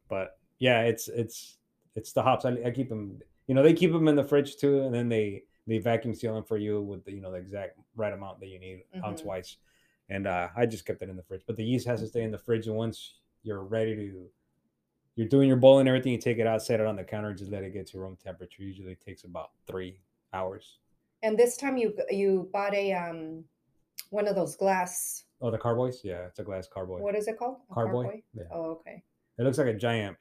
But 0.10 0.38
yeah 0.60 0.82
it's 0.82 1.08
it's 1.08 1.58
it's 1.96 2.12
the 2.14 2.22
hops. 2.22 2.46
I, 2.46 2.58
I 2.66 2.72
keep 2.72 2.90
them 2.90 3.20
you 3.48 3.56
know 3.56 3.64
they 3.64 3.74
keep 3.74 3.92
them 3.92 4.08
in 4.08 4.16
the 4.16 4.24
fridge 4.24 4.58
too 4.58 4.84
and 4.84 4.94
then 4.94 5.10
they 5.10 5.44
they 5.68 5.80
vacuum 5.80 6.14
seal 6.16 6.34
them 6.36 6.44
for 6.44 6.58
you 6.58 6.82
with 6.82 7.04
the 7.06 7.12
you 7.12 7.22
know 7.22 7.32
the 7.32 7.38
exact 7.38 7.78
right 7.96 8.14
amount 8.14 8.40
that 8.40 8.48
you 8.48 8.60
need 8.60 8.84
ounce 9.04 9.22
Mhm. 9.22 9.26
wise 9.26 9.58
and 10.10 10.26
uh 10.28 10.48
i 10.56 10.66
just 10.66 10.86
kept 10.86 11.02
it 11.02 11.10
in 11.10 11.16
the 11.16 11.24
fridge. 11.24 11.42
But 11.46 11.56
the 11.58 11.64
yeast 11.66 11.88
has 11.88 12.02
to 12.02 12.08
stay 12.08 12.22
in 12.24 12.32
the 12.32 12.38
fridge 12.38 12.68
and 12.68 12.76
once 12.76 13.16
you're 13.44 13.64
ready 13.64 13.96
to 13.96 14.28
you're 15.16 15.28
doing 15.28 15.48
your 15.48 15.58
bowl 15.58 15.80
and 15.80 15.90
everything 15.90 16.12
you 16.12 16.18
take 16.20 16.38
it 16.38 16.48
out 16.48 16.62
set 16.62 16.80
it 16.80 16.86
on 16.88 16.96
the 16.96 17.04
counter 17.04 17.34
just 17.34 17.52
let 17.52 17.64
it 17.64 17.74
get 17.74 17.88
to 17.88 18.00
room 18.00 18.18
temperature. 18.24 18.64
Usually 18.64 18.96
takes 18.96 19.24
about 19.24 19.52
three 19.68 20.00
hours 20.34 20.78
And 21.22 21.38
this 21.38 21.58
time 21.58 21.78
you 21.78 21.94
you 22.10 22.50
bought 22.54 22.74
a 22.74 22.94
um 22.94 23.44
one 24.10 24.28
of 24.28 24.36
those 24.36 24.56
glass. 24.56 25.26
oh 25.42 25.52
the 25.52 25.58
carboys 25.58 26.02
yeah 26.04 26.26
it's 26.28 26.40
a 26.40 26.44
glass 26.44 26.68
carboy 26.68 27.00
What 27.02 27.16
is 27.16 27.28
it 27.28 27.38
called? 27.38 27.58
A 27.70 27.74
carboy 27.74 28.22
yeah 28.34 28.44
Oh, 28.52 28.72
okay. 28.80 29.04
it 29.38 29.44
looks 29.44 29.58
like 29.58 29.68
a 29.68 29.74
giant 29.74 30.18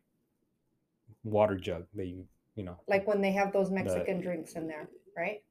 water 1.24 1.56
jug 1.56 1.86
that 1.94 2.06
you 2.06 2.26
you 2.54 2.64
know 2.64 2.76
Like 2.86 3.06
when 3.06 3.20
they 3.20 3.32
have 3.32 3.52
those 3.52 3.70
Mexican 3.70 4.20
drinks 4.20 4.52
in 4.54 4.66
there, 4.66 4.88
right? 5.16 5.42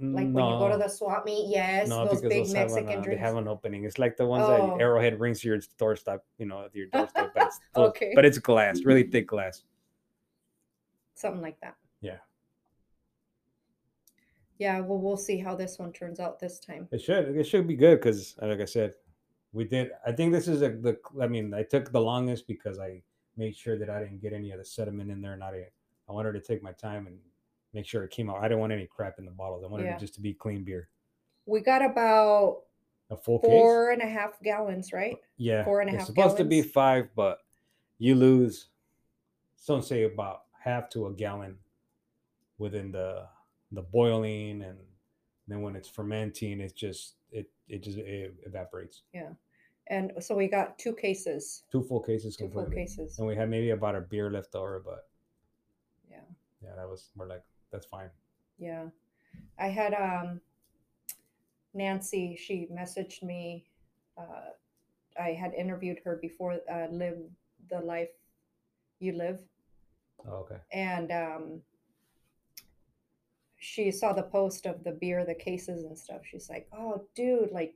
Like 0.00 0.30
when 0.32 0.44
you 0.46 0.58
go 0.58 0.68
to 0.68 0.76
the 0.76 0.88
swap 0.88 1.24
meet, 1.24 1.48
yes, 1.48 1.88
those 1.88 2.20
big 2.20 2.30
those 2.30 2.52
have 2.52 2.70
Mexican 2.70 2.92
an, 2.98 2.98
uh, 3.00 3.04
they 3.08 3.16
have 3.16 3.36
an 3.36 3.46
opening. 3.48 3.84
It's 3.84 3.98
like 3.98 4.16
the 4.16 4.26
ones 4.26 4.44
Oh. 4.48 4.52
that 4.52 4.82
Arrowhead 4.82 5.16
brings 5.16 5.40
to 5.40 5.48
your 5.48 5.60
doorstep, 5.78 6.24
you 6.38 6.46
know, 6.46 6.64
at 6.64 6.74
your 6.74 6.88
doorstep. 6.88 7.30
But 7.34 7.44
it's 7.44 7.60
Okay. 7.76 8.12
but 8.14 8.24
it's 8.24 8.38
glass, 8.38 8.82
really 8.84 9.04
thick 9.04 9.26
glass. 9.28 9.62
Something 11.14 11.40
like 11.40 11.58
that. 11.60 11.76
Yeah. 14.58 14.80
Well, 14.80 14.98
we'll 14.98 15.16
see 15.16 15.38
how 15.38 15.54
this 15.54 15.78
one 15.78 15.92
turns 15.92 16.20
out 16.20 16.38
this 16.38 16.58
time. 16.58 16.88
It 16.90 17.02
should 17.02 17.36
it 17.36 17.44
should 17.44 17.66
be 17.66 17.76
good 17.76 18.00
because, 18.00 18.36
uh, 18.42 18.46
like 18.46 18.60
I 18.60 18.64
said, 18.64 18.94
we 19.52 19.64
did. 19.64 19.90
I 20.06 20.12
think 20.12 20.32
this 20.32 20.48
is 20.48 20.62
a 20.62 20.70
the. 20.70 20.98
I 21.20 21.26
mean, 21.28 21.52
I 21.54 21.62
took 21.62 21.90
the 21.92 22.00
longest 22.00 22.46
because 22.46 22.78
I 22.78 23.02
made 23.36 23.54
sure 23.56 23.78
that 23.78 23.90
I 23.90 24.00
didn't 24.00 24.20
get 24.20 24.32
any 24.32 24.50
of 24.52 24.58
the 24.58 24.64
sediment 24.64 25.10
in 25.10 25.20
there, 25.20 25.32
and 25.34 25.42
I. 25.44 25.66
I 26.08 26.12
wanted 26.12 26.34
to 26.34 26.40
take 26.40 26.62
my 26.62 26.70
time 26.70 27.08
and 27.08 27.18
make 27.74 27.84
sure 27.84 28.04
it 28.04 28.12
came 28.12 28.30
out. 28.30 28.36
I 28.38 28.42
didn't 28.42 28.60
want 28.60 28.72
any 28.72 28.86
crap 28.86 29.18
in 29.18 29.24
the 29.24 29.32
bottles. 29.32 29.64
I 29.64 29.66
wanted 29.66 29.86
Yeah. 29.86 29.96
it 29.96 29.98
just 29.98 30.14
to 30.14 30.20
be 30.20 30.32
clean 30.32 30.62
beer. 30.62 30.88
We 31.46 31.60
got 31.60 31.84
about 31.84 32.62
A 33.10 33.16
full 33.16 33.40
case. 33.40 33.48
four 33.50 33.90
and 33.90 34.00
a 34.00 34.06
half 34.06 34.40
gallons, 34.40 34.92
right? 34.92 35.16
Yeah, 35.36 35.64
four 35.64 35.80
and 35.80 35.90
a 35.90 35.94
it's 35.94 36.02
half 36.02 36.06
supposed 36.06 36.36
to 36.36 36.44
be 36.44 36.62
five, 36.62 37.08
but 37.16 37.38
you 37.98 38.14
lose. 38.14 38.68
Some 39.56 39.82
say 39.82 40.04
about 40.04 40.42
half 40.62 40.88
to 40.90 41.08
a 41.08 41.12
gallon 41.12 41.58
within 42.58 42.92
the 42.92 43.26
the 43.72 43.82
boiling, 43.82 44.62
and 44.62 44.78
then 45.48 45.60
when 45.62 45.76
it's 45.76 45.88
fermenting, 45.88 46.60
it's 46.60 46.72
just 46.72 47.16
it 47.32 47.50
it 47.68 47.82
just 47.82 47.98
it 47.98 48.34
evaporates. 48.46 49.02
Yeah. 49.12 49.30
And 49.88 50.12
so 50.18 50.34
we 50.34 50.48
got 50.48 50.78
two 50.78 50.94
cases, 50.94 51.62
Two 51.70 51.82
full 51.82 52.00
cases 52.00 52.36
two 52.36 52.48
full 52.48 52.66
cases. 52.66 53.18
and 53.18 53.26
we 53.28 53.36
had 53.36 53.48
maybe 53.48 53.70
about 53.70 53.94
a 53.94 54.00
beer 54.00 54.30
left 54.30 54.54
over, 54.56 54.82
but 54.84 55.08
Yeah. 56.10 56.16
yeah, 56.62 56.74
that 56.76 56.88
was 56.88 57.10
we're 57.16 57.28
like 57.28 57.44
that's 57.70 57.86
fine. 57.86 58.10
Yeah. 58.58 58.86
I 59.58 59.68
had 59.68 59.94
um 59.94 60.40
Nancy, 61.74 62.36
she 62.36 62.68
messaged 62.72 63.22
me. 63.22 63.66
Uh, 64.16 64.50
I 65.20 65.30
had 65.32 65.52
interviewed 65.54 65.98
her 66.04 66.16
before 66.16 66.58
uh, 66.72 66.86
Live 66.90 67.18
the 67.70 67.80
Life 67.80 68.10
You 68.98 69.12
Live. 69.12 69.40
Oh, 70.26 70.36
okay. 70.44 70.56
And 70.72 71.12
um, 71.12 71.60
she 73.66 73.90
saw 73.90 74.12
the 74.12 74.22
post 74.22 74.64
of 74.66 74.84
the 74.84 74.92
beer, 74.92 75.24
the 75.24 75.34
cases 75.34 75.82
and 75.84 75.98
stuff. 75.98 76.20
She's 76.24 76.48
like, 76.48 76.68
oh, 76.72 77.02
dude, 77.16 77.50
like, 77.50 77.74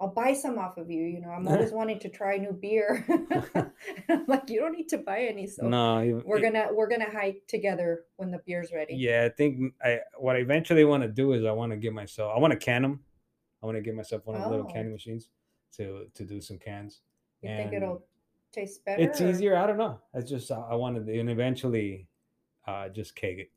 I'll 0.00 0.14
buy 0.14 0.32
some 0.34 0.56
off 0.56 0.78
of 0.78 0.88
you. 0.88 1.02
You 1.04 1.20
know, 1.20 1.30
I'm 1.30 1.48
always 1.48 1.72
wanting 1.80 1.98
to 1.98 2.08
try 2.08 2.36
new 2.36 2.52
beer. 2.52 3.04
I'm 4.08 4.24
like, 4.28 4.48
you 4.48 4.60
don't 4.60 4.72
need 4.76 4.88
to 4.90 4.98
buy 4.98 5.22
any. 5.22 5.46
So 5.48 5.66
no, 5.68 6.22
we're 6.24 6.40
gonna 6.40 6.68
we're 6.72 6.88
gonna 6.88 7.10
hike 7.10 7.42
together 7.48 8.04
when 8.16 8.30
the 8.30 8.38
beer's 8.46 8.70
ready. 8.72 8.94
Yeah, 8.94 9.24
I 9.24 9.28
think 9.30 9.74
I 9.84 9.98
what 10.16 10.36
I 10.36 10.38
eventually 10.38 10.84
want 10.84 11.02
to 11.02 11.08
do 11.08 11.32
is 11.32 11.44
I 11.44 11.50
want 11.52 11.72
to 11.72 11.76
give 11.76 11.92
myself 11.92 12.32
I 12.34 12.38
want 12.38 12.52
to 12.52 12.58
can 12.58 12.82
them. 12.82 13.00
I 13.62 13.66
want 13.66 13.76
to 13.76 13.82
give 13.82 13.94
myself 13.94 14.24
one 14.24 14.36
of 14.36 14.42
the 14.44 14.48
little 14.48 14.66
Oh. 14.70 14.72
canning 14.72 14.92
machines 14.92 15.28
to 15.76 16.06
to 16.14 16.24
do 16.24 16.40
some 16.40 16.58
cans. 16.58 17.02
You 17.42 17.48
think 17.56 17.72
it'll 17.72 18.04
taste 18.52 18.84
better? 18.84 19.02
It's 19.02 19.20
or- 19.20 19.28
easier. 19.28 19.56
I 19.56 19.66
don't 19.66 19.76
know. 19.78 19.98
It's 20.14 20.30
just 20.30 20.50
I 20.52 20.60
I 20.60 20.74
wanted 20.76 21.04
to, 21.06 21.18
and 21.18 21.28
eventually, 21.28 22.06
uh, 22.66 22.88
just 22.90 23.14
keg 23.16 23.38
it. 23.40 23.50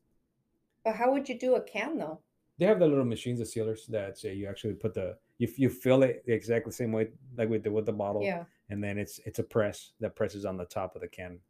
But 0.84 0.96
how 0.96 1.12
would 1.12 1.28
you 1.28 1.38
do 1.38 1.54
a 1.56 1.60
can 1.62 1.96
though? 1.98 2.20
They 2.58 2.66
have 2.66 2.78
the 2.78 2.86
little 2.86 3.04
machines, 3.04 3.38
the 3.40 3.46
sealers 3.46 3.86
that 3.88 4.16
say 4.18 4.34
you 4.34 4.46
actually 4.46 4.74
put 4.74 4.94
the 4.94 5.16
you 5.38 5.48
you 5.56 5.68
fill 5.68 6.02
it 6.04 6.24
the 6.26 6.32
exactly 6.32 6.70
the 6.70 6.74
same 6.76 6.92
way 6.92 7.08
like 7.36 7.48
we 7.48 7.58
did 7.58 7.72
with 7.72 7.86
the 7.86 7.92
bottle, 7.92 8.22
Yeah. 8.22 8.44
and 8.70 8.82
then 8.82 8.98
it's 8.98 9.18
it's 9.26 9.38
a 9.40 9.42
press 9.42 9.92
that 10.00 10.14
presses 10.14 10.44
on 10.44 10.56
the 10.56 10.64
top 10.66 10.94
of 10.94 11.00
the 11.02 11.08
can. 11.08 11.40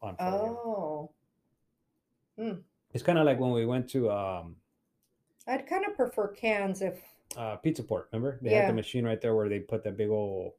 On. 0.00 0.16
Oh, 0.18 1.10
It's 2.92 3.04
kind 3.04 3.18
of 3.18 3.24
like 3.26 3.38
when 3.38 3.52
we 3.52 3.64
went 3.66 3.88
to 3.90 4.10
um 4.10 4.56
I'd 5.46 5.66
kind 5.66 5.84
of 5.86 5.94
prefer 5.96 6.28
cans 6.28 6.82
if. 6.82 7.00
uh, 7.36 7.56
Pizza 7.56 7.82
Port. 7.82 8.08
Remember, 8.12 8.38
they 8.42 8.50
had 8.50 8.68
the 8.68 8.72
machine 8.72 9.04
right 9.04 9.20
there 9.20 9.34
where 9.34 9.48
they 9.48 9.58
put 9.60 9.82
that 9.84 9.96
big 9.96 10.08
old 10.10 10.52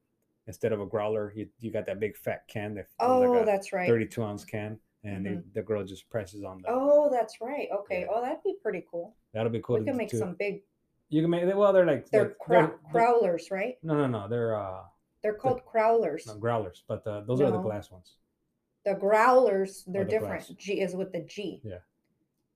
instead 0.48 0.74
of 0.74 0.82
a 0.82 0.86
growler, 0.86 1.32
you, 1.36 1.48
you 1.62 1.72
got 1.72 1.86
that 1.86 2.00
big 2.02 2.18
fat 2.18 2.46
can 2.50 2.74
that 2.76 2.88
Oh, 3.00 3.20
like 3.20 3.46
that's 3.46 3.72
right. 3.72 3.88
32 3.88 4.22
ounce 4.24 4.44
can, 4.44 4.78
and 5.04 5.26
they, 5.26 5.30
Mhm. 5.32 5.54
the 5.54 5.62
girl 5.62 5.84
just 5.84 6.10
presses 6.10 6.44
on 6.44 6.62
the. 6.62 6.68
Oh, 6.70 7.10
that's 7.10 7.42
right. 7.42 7.68
Okay. 7.72 8.02
Yeah. 8.02 8.08
Oh, 8.14 8.22
that'd 8.22 8.44
be 8.44 8.56
pretty 8.62 8.86
cool. 8.90 9.16
That'll 9.34 9.52
be 9.52 9.62
cool. 9.62 9.76
we 9.76 9.82
to- 9.82 9.86
can 9.92 9.98
make 9.98 10.10
to- 10.10 10.18
some 10.18 10.36
big. 10.36 10.64
You 11.10 11.22
can 11.22 11.30
make. 11.30 11.44
Well, 11.56 11.74
they're 11.74 11.86
like 11.86 12.10
They're 12.10 12.30
crow- 12.30 12.68
they're- 12.68 12.80
crowlers, 12.92 13.52
right? 13.52 13.78
No, 13.84 13.96
no, 13.96 14.08
no. 14.08 14.28
They're 14.28 14.56
uh 14.56 14.84
They're 15.22 15.34
called 15.36 15.62
crowlers. 15.66 16.26
no, 16.28 16.36
growlers, 16.38 16.84
but 16.88 17.06
uh, 17.08 17.22
those 17.22 17.40
are 17.42 17.52
the 17.52 17.60
glass 17.60 17.92
ones. 17.92 18.16
The 18.86 18.96
growlers, 18.96 19.86
they're 19.86 20.04
the 20.04 20.10
different. 20.10 20.46
glass. 20.48 20.58
G 20.58 20.82
is 20.82 20.96
with 20.96 21.12
the 21.14 21.22
G. 21.22 21.62
Yeah. 21.64 21.80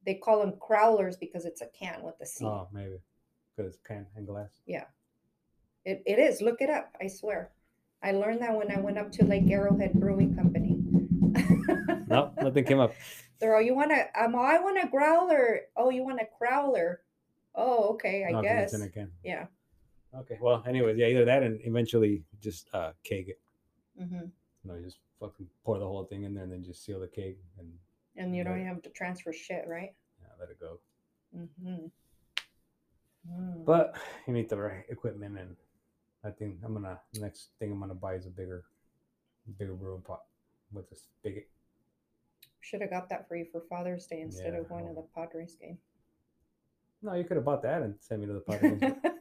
They 0.05 0.15
call 0.15 0.39
them 0.39 0.53
crowlers 0.53 1.17
because 1.19 1.45
it's 1.45 1.61
a 1.61 1.67
can 1.67 2.01
with 2.03 2.17
the 2.17 2.25
C. 2.25 2.45
Oh, 2.45 2.67
maybe 2.73 2.99
because 3.55 3.73
it's 3.73 3.85
can 3.85 4.07
and 4.15 4.25
glass. 4.27 4.61
Yeah. 4.65 4.85
It, 5.85 6.01
it 6.05 6.19
is. 6.19 6.41
Look 6.41 6.61
it 6.61 6.69
up. 6.69 6.95
I 7.01 7.07
swear. 7.07 7.51
I 8.03 8.11
learned 8.11 8.41
that 8.41 8.53
when 8.55 8.69
I 8.71 8.79
went 8.79 8.97
up 8.97 9.11
to 9.13 9.25
Lake 9.25 9.49
Arrowhead 9.49 9.93
Brewing 9.93 10.35
Company. 10.35 10.66
No, 12.07 12.33
nothing 12.41 12.63
came 12.65 12.79
up. 12.79 12.93
They're 13.39 13.55
all 13.55 13.61
you 13.61 13.75
want 13.75 13.91
to. 13.91 14.23
Um, 14.23 14.35
I 14.35 14.59
want 14.59 14.83
a 14.83 14.87
growler. 14.87 15.61
Oh, 15.75 15.89
you 15.89 16.03
want 16.03 16.19
a 16.19 16.25
crowler? 16.43 16.97
Oh, 17.53 17.89
okay. 17.93 18.25
I 18.27 18.31
No, 18.31 18.41
guess. 18.41 18.73
Yeah. 19.23 19.45
Okay. 20.15 20.37
Well, 20.41 20.63
anyways, 20.67 20.97
yeah, 20.97 21.07
either 21.07 21.25
that 21.25 21.43
and 21.43 21.59
eventually 21.63 22.23
just 22.41 22.67
uh 22.73 22.93
keg 23.03 23.29
it. 23.29 23.39
hmm 23.97 24.15
You 24.15 24.31
know, 24.65 24.79
just 24.81 24.99
fucking 25.19 25.47
pour 25.63 25.77
the 25.77 25.85
whole 25.85 26.05
thing 26.05 26.23
in 26.23 26.33
there 26.33 26.43
and 26.43 26.51
then 26.51 26.63
just 26.63 26.83
seal 26.83 26.99
the 26.99 27.07
keg 27.07 27.35
and 27.59 27.71
And 28.15 28.35
you 28.35 28.43
don't 28.43 28.55
even 28.55 28.67
have 28.67 28.81
to 28.83 28.89
transfer 28.89 29.33
shit, 29.33 29.65
right? 29.67 29.93
yeah, 30.21 30.27
let 30.39 30.49
it 30.49 30.59
go. 30.59 30.79
Mm-hmm. 31.37 31.87
Mm. 33.29 33.65
But 33.65 33.95
you 34.25 34.33
need 34.33 34.49
the 34.49 34.57
right 34.57 34.85
equipment, 34.89 35.37
and 35.37 35.55
I 36.23 36.31
think 36.31 36.59
I'm 36.63 36.73
gonna 36.73 36.99
next 37.19 37.49
thing 37.59 37.71
I'm 37.71 37.79
gonna 37.79 37.93
buy 37.93 38.13
is 38.15 38.25
a 38.25 38.29
bigger, 38.29 38.63
bigger 39.59 39.73
brewing 39.73 40.01
pot 40.01 40.21
with 40.71 40.89
this 40.89 41.07
spigot. 41.19 41.49
Should 42.67 42.81
have 42.81 42.89
got 42.89 43.07
that 43.07 43.29
for 43.29 43.37
you 43.37 43.45
for 43.49 43.61
Father's 43.69 44.07
Day 44.07 44.19
instead 44.19 44.53
Yeah, 44.53 44.59
of 44.59 44.67
going 44.67 44.85
to 44.87 44.93
the 44.93 45.05
Padres 45.15 45.55
game. 45.55 45.77
No, 47.01 47.13
you 47.13 47.23
could 47.23 47.37
have 47.37 47.45
bought 47.45 47.61
that 47.61 47.81
and 47.81 47.95
sent 48.01 48.19
me 48.19 48.27
to 48.27 48.33
the 48.33 48.41
pot. 48.41 49.13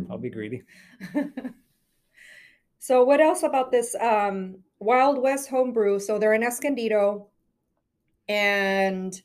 I'll 0.10 0.16
be 0.16 0.30
greedy. 0.30 0.62
so, 2.78 3.04
what 3.04 3.20
else 3.20 3.42
about 3.42 3.70
this 3.70 3.94
um, 3.96 4.60
Wild 4.78 5.20
West 5.20 5.50
homebrew? 5.50 5.98
So 5.98 6.18
they're 6.18 6.32
in 6.32 6.42
Escondido, 6.42 7.26
and 8.30 9.20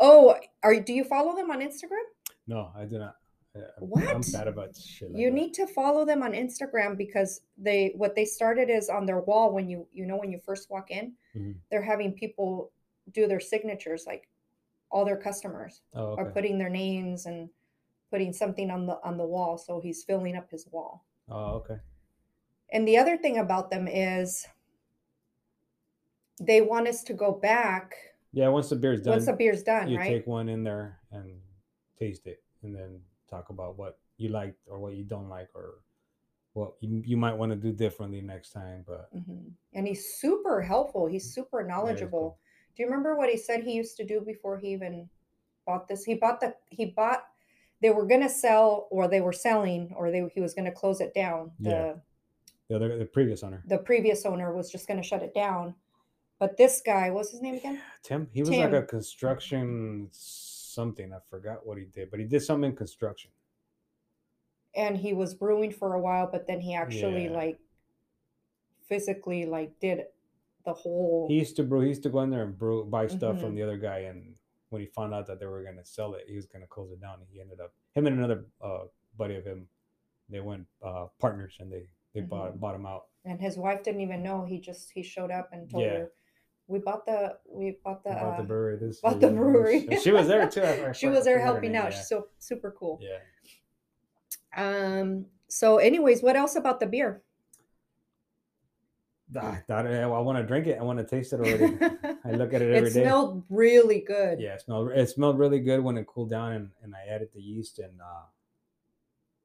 oh, 0.00 0.36
are 0.64 0.80
do 0.80 0.92
you 0.92 1.04
follow 1.04 1.36
them 1.36 1.52
on 1.52 1.60
Instagram? 1.60 2.02
No, 2.48 2.72
I 2.76 2.84
do 2.84 2.98
not. 2.98 3.14
I- 3.60 3.64
I'm, 3.78 3.82
I'm 3.84 3.88
What? 3.88 4.32
bad 4.32 4.48
about 4.48 4.76
shit. 4.76 5.10
Like 5.10 5.20
you 5.20 5.28
that. 5.30 5.34
need 5.34 5.54
to 5.54 5.66
follow 5.66 6.04
them 6.04 6.22
on 6.22 6.32
Instagram 6.32 6.96
because 6.96 7.42
they 7.58 7.92
what 7.96 8.14
they 8.14 8.24
started 8.24 8.70
is 8.70 8.88
on 8.88 9.06
their 9.06 9.20
wall 9.20 9.52
when 9.52 9.68
you 9.68 9.86
you 9.92 10.06
know 10.06 10.16
when 10.16 10.30
you 10.32 10.38
first 10.38 10.70
walk 10.70 10.90
in, 10.90 11.14
Mhm. 11.36 11.56
they're 11.70 11.82
having 11.82 12.12
people 12.12 12.72
do 13.12 13.26
their 13.26 13.40
signatures 13.40 14.04
like 14.06 14.28
all 14.90 15.04
their 15.04 15.16
customers 15.16 15.82
Oh, 15.94 16.16
are 16.16 16.30
putting 16.30 16.58
their 16.58 16.68
names 16.70 17.26
and 17.26 17.48
putting 18.10 18.32
something 18.32 18.70
on 18.70 18.86
the 18.86 18.98
on 19.04 19.16
the 19.16 19.26
wall 19.26 19.56
so 19.58 19.80
he's 19.80 20.02
filling 20.04 20.36
up 20.36 20.50
his 20.50 20.66
wall. 20.70 21.04
Oh, 21.28 21.54
okay. 21.60 21.76
And 22.72 22.86
the 22.86 22.98
other 22.98 23.16
thing 23.16 23.38
about 23.38 23.70
them 23.70 23.86
is 23.88 24.46
they 26.40 26.60
want 26.60 26.88
us 26.88 27.02
to 27.04 27.14
go 27.14 27.32
back 27.32 27.94
Yeah, 28.32 28.48
once 28.48 28.68
the 28.70 28.76
beer's 28.76 29.02
done, 29.02 29.12
once 29.12 29.26
the 29.26 29.32
beer's 29.32 29.62
done, 29.62 29.88
you 29.88 29.98
right? 29.98 30.08
take 30.08 30.26
one 30.26 30.48
in 30.48 30.62
there 30.64 30.98
and 31.12 31.40
taste 31.98 32.26
it, 32.26 32.42
and 32.62 32.74
then 32.74 33.00
talk 33.30 33.50
about 33.50 33.78
what 33.78 33.98
you 34.16 34.28
liked 34.28 34.58
or 34.66 34.78
what 34.78 34.94
you 34.94 35.04
don't 35.04 35.28
like, 35.28 35.48
or 35.54 35.82
what 36.52 36.72
you, 36.80 37.02
you 37.06 37.16
might 37.16 37.34
want 37.34 37.52
to 37.52 37.56
do 37.56 37.72
differently 37.72 38.20
next 38.20 38.50
time. 38.50 38.84
But 38.86 39.14
Mhm. 39.14 39.52
And 39.72 39.86
he's 39.86 40.14
super 40.14 40.60
helpful. 40.60 41.06
He's 41.06 41.32
super 41.32 41.62
knowledgeable. 41.62 42.38
Do 42.76 42.82
you 42.82 42.88
remember 42.88 43.16
what 43.16 43.30
he 43.30 43.36
said 43.36 43.62
he 43.62 43.72
used 43.72 43.96
to 43.96 44.04
do 44.04 44.20
before 44.20 44.58
he 44.58 44.68
even 44.68 45.08
bought 45.66 45.88
this? 45.88 46.04
He 46.04 46.14
bought 46.14 46.40
the 46.40 46.56
he 46.70 46.86
bought 46.86 47.24
they 47.80 47.90
were 47.90 48.06
gonna 48.06 48.28
sell 48.28 48.88
or 48.90 49.08
they 49.08 49.20
were 49.20 49.32
selling 49.32 49.92
or 49.96 50.10
they 50.10 50.28
he 50.34 50.40
was 50.40 50.54
gonna 50.54 50.72
close 50.72 51.00
it 51.00 51.14
down. 51.14 51.52
The 51.60 51.70
Yeah. 51.70 51.94
the 52.68 52.76
other, 52.76 52.98
the 52.98 53.06
previous 53.06 53.42
owner, 53.42 53.62
the 53.66 53.78
previous 53.78 54.24
owner 54.24 54.54
was 54.54 54.70
just 54.70 54.86
gonna 54.86 55.02
shut 55.02 55.22
it 55.22 55.34
down. 55.34 55.74
But 56.38 56.56
this 56.56 56.80
guy, 56.80 57.10
what's 57.10 57.30
his 57.30 57.42
name 57.42 57.56
again? 57.56 57.82
Tim, 58.02 58.28
he 58.32 58.40
was 58.42 58.50
like 58.50 58.72
a 58.72 58.82
construction 58.82 60.08
something. 60.74 61.12
I 61.12 61.18
forgot 61.28 61.66
what 61.66 61.78
he 61.78 61.84
did, 61.84 62.10
but 62.10 62.20
he 62.20 62.26
did 62.26 62.42
something 62.42 62.70
in 62.70 62.76
construction. 62.76 63.30
And 64.74 64.96
he 64.96 65.12
was 65.12 65.34
brewing 65.34 65.72
for 65.72 65.94
a 65.94 66.00
while, 66.00 66.28
but 66.30 66.46
then 66.46 66.60
he 66.60 66.74
actually 66.74 67.24
Yeah. 67.24 67.32
like 67.32 67.58
physically 68.86 69.46
like 69.46 69.78
did 69.80 70.06
the 70.64 70.72
whole 70.72 71.26
He 71.28 71.34
used 71.38 71.56
to 71.56 71.62
brew. 71.64 71.80
He 71.80 71.88
used 71.88 72.02
to 72.04 72.10
go 72.10 72.20
in 72.20 72.30
there 72.30 72.42
and 72.44 72.56
brew, 72.56 72.84
buy 72.84 73.06
stuff 73.06 73.36
Mhm. 73.36 73.40
from 73.40 73.54
the 73.54 73.62
other 73.62 73.78
guy. 73.78 74.00
And 74.00 74.36
when 74.68 74.80
he 74.80 74.86
found 74.86 75.14
out 75.14 75.26
that 75.26 75.40
they 75.40 75.46
were 75.46 75.62
gonna 75.64 75.84
sell 75.84 76.14
it, 76.14 76.28
he 76.28 76.36
was 76.36 76.46
gonna 76.46 76.66
close 76.66 76.92
it 76.92 77.00
down. 77.00 77.20
He 77.32 77.40
ended 77.40 77.60
up 77.60 77.72
him 77.94 78.06
and 78.06 78.16
another 78.18 78.46
uh, 78.60 78.84
buddy 79.16 79.36
of 79.36 79.44
him. 79.44 79.68
They 80.28 80.40
went 80.40 80.66
uh, 80.82 81.06
partners, 81.18 81.56
and 81.60 81.72
they 81.72 81.88
they 82.12 82.20
bought 82.20 82.54
Mhm. 82.56 82.60
bought 82.60 82.74
him 82.74 82.86
out. 82.86 83.06
and 83.24 83.38
his 83.40 83.58
wife 83.58 83.82
didn't 83.82 84.00
even 84.00 84.22
know. 84.22 84.44
He 84.44 84.58
just 84.60 84.90
he 84.92 85.02
showed 85.02 85.30
up 85.30 85.52
and 85.52 85.68
told 85.68 85.84
Yeah. 85.84 85.98
her, 85.98 86.12
"We 86.70 86.78
bought 86.78 87.04
the 87.04 87.36
we 87.48 87.78
bought 87.84 88.04
the, 88.04 88.10
bought 88.10 88.36
the 88.36 88.42
uh, 88.44 88.46
brewery. 88.46 88.76
This 88.80 89.00
bought 89.00 89.20
the 89.20 89.30
brewery." 89.30 89.88
and 89.90 90.00
She 90.00 90.12
was 90.12 90.28
there 90.28 90.48
too. 90.48 90.62
I- 90.62 90.88
I 90.90 90.92
she 91.00 91.08
was 91.08 91.24
there 91.24 91.40
helping 91.40 91.74
out. 91.76 91.90
Yeah. 91.90 91.98
She's 91.98 92.08
so 92.08 92.28
super 92.38 92.74
cool. 92.78 93.00
yeah. 93.02 93.18
Um. 94.56 95.26
So, 95.48 95.78
anyways, 95.78 96.22
what 96.22 96.36
else 96.36 96.54
about 96.54 96.78
the 96.78 96.86
beer? 96.86 97.22
Ah, 99.36 99.58
that- 99.68 99.86
I, 99.86 100.06
want 100.06 100.38
to 100.38 100.44
drink 100.44 100.66
it. 100.66 100.78
I 100.78 100.82
want 100.82 100.98
to 100.98 101.04
taste 101.04 101.32
it 101.32 101.40
already. 101.40 101.76
I 102.24 102.32
look 102.32 102.52
at 102.52 102.62
it 102.62 102.72
every 102.74 102.90
it 102.90 102.94
day. 102.94 103.02
smelled 103.02 103.44
really 103.48 104.00
good. 104.00 104.40
Yeah, 104.40 104.54
it 104.54 104.60
smelled. 104.62 104.90
It 104.90 105.08
smelled 105.08 105.38
really 105.38 105.60
good 105.60 105.80
when 105.82 105.96
it 105.98 106.06
cooled 106.06 106.30
down, 106.30 106.52
and, 106.52 106.70
and 106.82 106.94
I 106.94 107.12
added 107.12 107.28
the 107.34 107.40
yeast, 107.40 107.78
and 107.78 108.00
uh, 108.00 108.26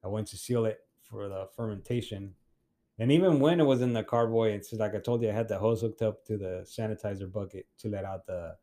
I 0.03 0.07
went 0.07 0.27
to 0.27 0.37
seal 0.37 0.65
it 0.65 0.79
for 1.03 1.27
the 1.27 1.47
fermentation. 1.55 2.33
And 2.97 3.11
even 3.11 3.39
when 3.39 3.59
it 3.59 3.65
was 3.65 3.81
in 3.81 3.93
the 3.93 4.03
carboy, 4.03 4.51
it's 4.51 4.71
like 4.73 4.95
I 4.95 4.99
told 4.99 5.21
you, 5.21 5.29
I 5.29 5.33
had 5.33 5.49
the 5.49 5.57
hose 5.57 5.81
hooked 5.81 6.01
up 6.01 6.23
to 6.25 6.37
the 6.37 6.65
sanitizer 6.65 7.29
bucket 7.31 7.67
to 7.79 7.89
let 7.89 8.05
out 8.05 8.25
the 8.25 8.55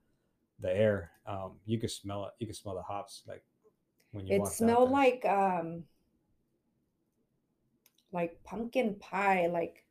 the 0.61 0.75
air. 0.75 1.11
Um, 1.27 1.53
you 1.67 1.79
could 1.79 1.91
smell 1.91 2.27
it. 2.27 2.33
You 2.39 2.47
could 2.47 2.57
smell 2.57 2.75
the 2.75 2.83
hops 2.83 3.23
like 3.27 3.43
when 4.13 4.27
you. 4.27 4.43
It 4.43 4.47
smelled 4.47 4.91
like 4.91 5.25
um 5.27 5.85
like 8.13 8.43
pumpkin 8.45 8.97
pie, 8.97 9.49
like 9.49 9.85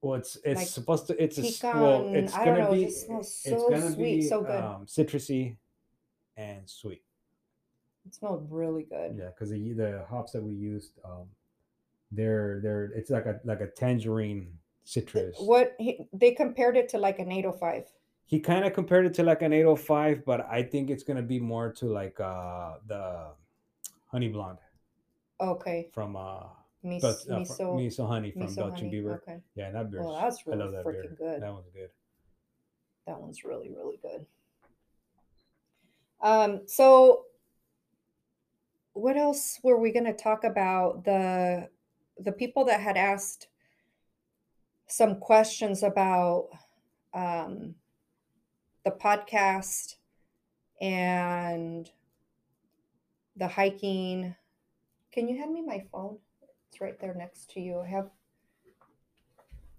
Well, 0.00 0.14
it's 0.14 0.36
it's 0.44 0.60
like 0.60 0.66
supposed 0.68 1.06
to. 1.08 1.22
It's 1.22 1.38
a 1.38 1.42
s- 1.46 1.62
well. 1.62 2.08
It's 2.14 2.34
I 2.34 2.44
don't 2.44 2.54
gonna 2.56 2.66
know. 2.66 2.72
be. 2.72 2.82
it 2.84 2.86
just 2.86 3.06
smells 3.06 3.26
it's 3.26 3.62
so 3.62 3.68
gonna 3.68 3.92
sweet, 3.92 4.16
be 4.16 4.22
so 4.22 4.42
good. 4.42 4.62
um, 4.62 4.86
citrusy 4.86 5.56
and 6.36 6.68
sweet. 6.68 7.02
it 8.06 8.14
smelled 8.14 8.46
really 8.50 8.84
good. 8.84 9.16
Yeah, 9.18 9.28
because 9.28 9.50
the 9.50 9.72
the 9.72 10.04
hops 10.08 10.32
that 10.32 10.42
we 10.42 10.54
used, 10.54 10.92
um, 11.04 11.26
they're 12.12 12.60
they're 12.62 12.84
it's 12.94 13.10
like 13.10 13.26
a 13.26 13.40
like 13.44 13.60
a 13.60 13.66
tangerine 13.66 14.52
citrus. 14.84 15.36
What 15.40 15.74
he, 15.78 16.06
they 16.12 16.32
compared 16.32 16.76
it 16.76 16.88
to 16.90 16.98
like 16.98 17.18
an 17.18 17.30
805. 17.32 17.84
He 18.26 18.40
kind 18.40 18.64
of 18.64 18.72
compared 18.72 19.06
it 19.06 19.14
to 19.14 19.22
like 19.22 19.42
an 19.42 19.52
805, 19.52 20.24
but 20.24 20.46
I 20.50 20.62
think 20.62 20.90
it's 20.90 21.02
gonna 21.02 21.22
be 21.22 21.38
more 21.40 21.72
to 21.74 21.86
like 21.86 22.18
uh 22.20 22.74
the 22.86 23.28
honey 24.06 24.28
blonde 24.28 24.58
Okay. 25.40 25.88
from 25.92 26.16
uh, 26.16 26.44
Mis- 26.82 27.02
Dutch, 27.02 27.28
uh, 27.28 27.38
miso. 27.40 27.74
miso 27.74 28.08
honey 28.08 28.30
from 28.30 28.42
miso 28.46 28.56
Dutch 28.56 28.64
and 28.66 28.76
honey, 28.78 28.90
Beaver. 28.90 29.22
Okay. 29.22 29.38
Yeah, 29.54 29.70
that 29.72 29.90
beer. 29.90 30.00
Well, 30.02 30.14
that's 30.14 30.38
I 30.46 30.50
really 30.50 30.62
love 30.62 30.72
that 30.72 30.84
beer. 30.84 31.04
freaking 31.04 31.18
good. 31.18 31.42
That 31.42 31.52
one's 31.52 31.68
good. 31.74 31.90
That 33.06 33.20
one's 33.20 33.44
really, 33.44 33.70
really 33.70 33.98
good. 34.00 34.24
Um, 36.22 36.62
so 36.66 37.24
what 38.94 39.16
else 39.16 39.60
were 39.62 39.78
we 39.78 39.92
going 39.92 40.06
to 40.06 40.14
talk 40.14 40.44
about? 40.44 41.04
The 41.04 41.68
the 42.18 42.32
people 42.32 42.64
that 42.66 42.80
had 42.80 42.96
asked 42.96 43.48
some 44.86 45.16
questions 45.16 45.82
about 45.82 46.48
um, 47.12 47.74
the 48.84 48.90
podcast 48.90 49.96
and 50.80 51.90
the 53.36 53.48
hiking. 53.48 54.34
Can 55.12 55.28
you 55.28 55.38
hand 55.38 55.52
me 55.52 55.62
my 55.62 55.84
phone? 55.92 56.18
It's 56.68 56.80
right 56.80 56.98
there 57.00 57.14
next 57.14 57.50
to 57.50 57.60
you. 57.60 57.80
I 57.80 57.88
have 57.88 58.10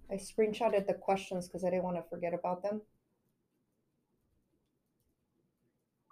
I 0.10 0.16
screenshotted 0.16 0.88
the 0.88 0.94
questions 0.94 1.48
because 1.48 1.66
I 1.66 1.70
didn't 1.70 1.84
want 1.84 1.98
to 1.98 2.10
forget 2.10 2.34
about 2.34 2.64
them. 2.64 2.82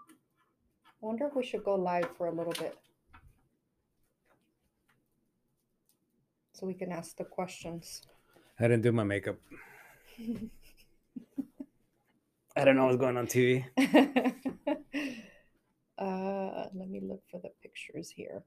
I 0.09 1.05
wonder 1.05 1.27
if 1.27 1.35
we 1.35 1.45
should 1.45 1.63
go 1.63 1.75
live 1.75 2.09
for 2.17 2.27
a 2.27 2.31
little 2.31 2.53
bit. 2.53 2.77
So 6.55 6.65
we 6.65 6.73
can 6.73 6.89
ask 6.89 7.17
the 7.17 7.25
questions. 7.25 8.03
I 8.57 8.69
didn't 8.69 8.83
do 8.83 8.93
my 8.93 9.03
makeup. 9.03 9.35
I 12.55 12.63
don't 12.63 12.77
know 12.77 12.85
what's 12.85 12.95
going 12.95 13.17
on 13.17 13.27
TV. 13.27 13.65
uh, 15.97 16.63
let 16.73 16.89
me 16.89 17.01
look 17.03 17.21
for 17.29 17.41
the 17.41 17.49
pictures 17.61 18.09
here. 18.09 18.45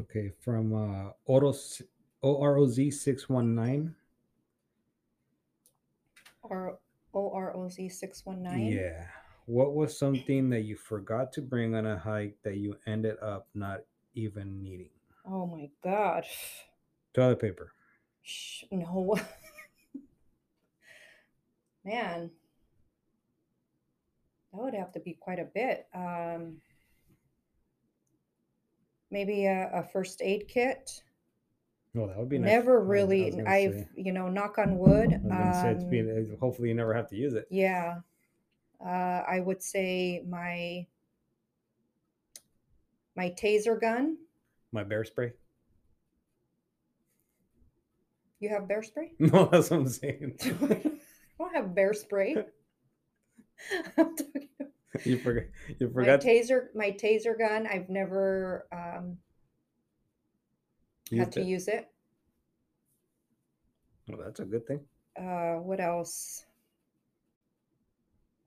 Okay, 0.00 0.32
from 0.40 0.74
uh 0.74 1.12
Oro 1.26 1.54
O 2.24 2.42
R 2.42 2.58
O 2.58 2.66
Z 2.66 2.90
six 2.90 3.28
one 3.28 3.54
nine. 3.54 3.94
Or 6.42 6.80
O 7.14 7.30
R 7.30 7.54
O 7.56 7.68
Z 7.68 7.88
six 7.88 8.26
one 8.26 8.42
nine. 8.42 8.66
Yeah. 8.66 9.06
What 9.46 9.76
was 9.76 9.96
something 9.96 10.50
that 10.50 10.62
you 10.62 10.74
forgot 10.74 11.32
to 11.34 11.40
bring 11.40 11.76
on 11.76 11.86
a 11.86 11.96
hike 11.96 12.36
that 12.42 12.56
you 12.56 12.76
ended 12.84 13.16
up 13.22 13.46
not 13.54 13.82
even 14.16 14.60
needing? 14.60 14.97
Oh 15.30 15.46
my 15.46 15.68
god. 15.82 16.24
Toilet 17.14 17.40
paper. 17.40 17.72
Sh- 18.22 18.64
no. 18.70 19.16
Man. 21.84 22.30
That 24.52 24.62
would 24.62 24.74
have 24.74 24.92
to 24.92 25.00
be 25.00 25.16
quite 25.20 25.38
a 25.38 25.44
bit. 25.44 25.86
Um, 25.94 26.56
maybe 29.10 29.46
a, 29.46 29.70
a 29.74 29.82
first 29.82 30.22
aid 30.22 30.48
kit. 30.48 31.02
Oh, 31.96 32.06
that 32.06 32.18
would 32.18 32.28
be 32.28 32.38
nice. 32.38 32.50
Never 32.50 32.78
I 32.78 32.80
I 32.80 32.86
really. 32.86 33.40
I've, 33.46 33.74
say- 33.74 33.88
you 33.96 34.12
know, 34.12 34.28
knock 34.28 34.58
on 34.58 34.78
wood. 34.78 35.20
I 35.30 35.70
it's 35.70 35.84
um, 35.84 35.90
being. 35.90 36.36
Hopefully, 36.40 36.68
you 36.68 36.74
never 36.74 36.94
have 36.94 37.08
to 37.08 37.16
use 37.16 37.34
it. 37.34 37.46
Yeah. 37.50 37.98
Uh, 38.84 39.22
I 39.28 39.40
would 39.40 39.62
say 39.62 40.22
my 40.28 40.86
my 43.16 43.30
taser 43.30 43.80
gun. 43.80 44.16
My 44.72 44.84
bear 44.84 45.04
spray. 45.04 45.32
You 48.40 48.50
have 48.50 48.68
bear 48.68 48.82
spray? 48.82 49.12
No, 49.18 49.46
that's 49.50 49.70
what 49.70 49.80
I'm 49.80 49.88
saying. 49.88 50.36
I 50.42 50.90
don't 51.38 51.54
have 51.54 51.74
bear 51.74 51.92
spray. 51.94 52.36
I'm 53.96 54.16
talking 54.16 54.48
you 55.04 55.18
forgot. 55.18 55.44
You 55.78 55.88
my 55.88 55.92
forgot. 55.92 56.20
taser 56.20 56.66
my 56.74 56.90
taser 56.92 57.36
gun 57.38 57.66
i've 57.66 57.88
never 57.88 58.66
um, 58.72 59.18
had 61.16 61.32
to 61.32 61.40
it. 61.40 61.46
use 61.46 61.68
it 61.68 61.88
Well, 64.08 64.18
that's 64.24 64.40
a 64.40 64.44
good 64.44 64.66
thing. 64.66 64.80
uh, 65.20 65.56
what 65.56 65.80
else 65.80 66.44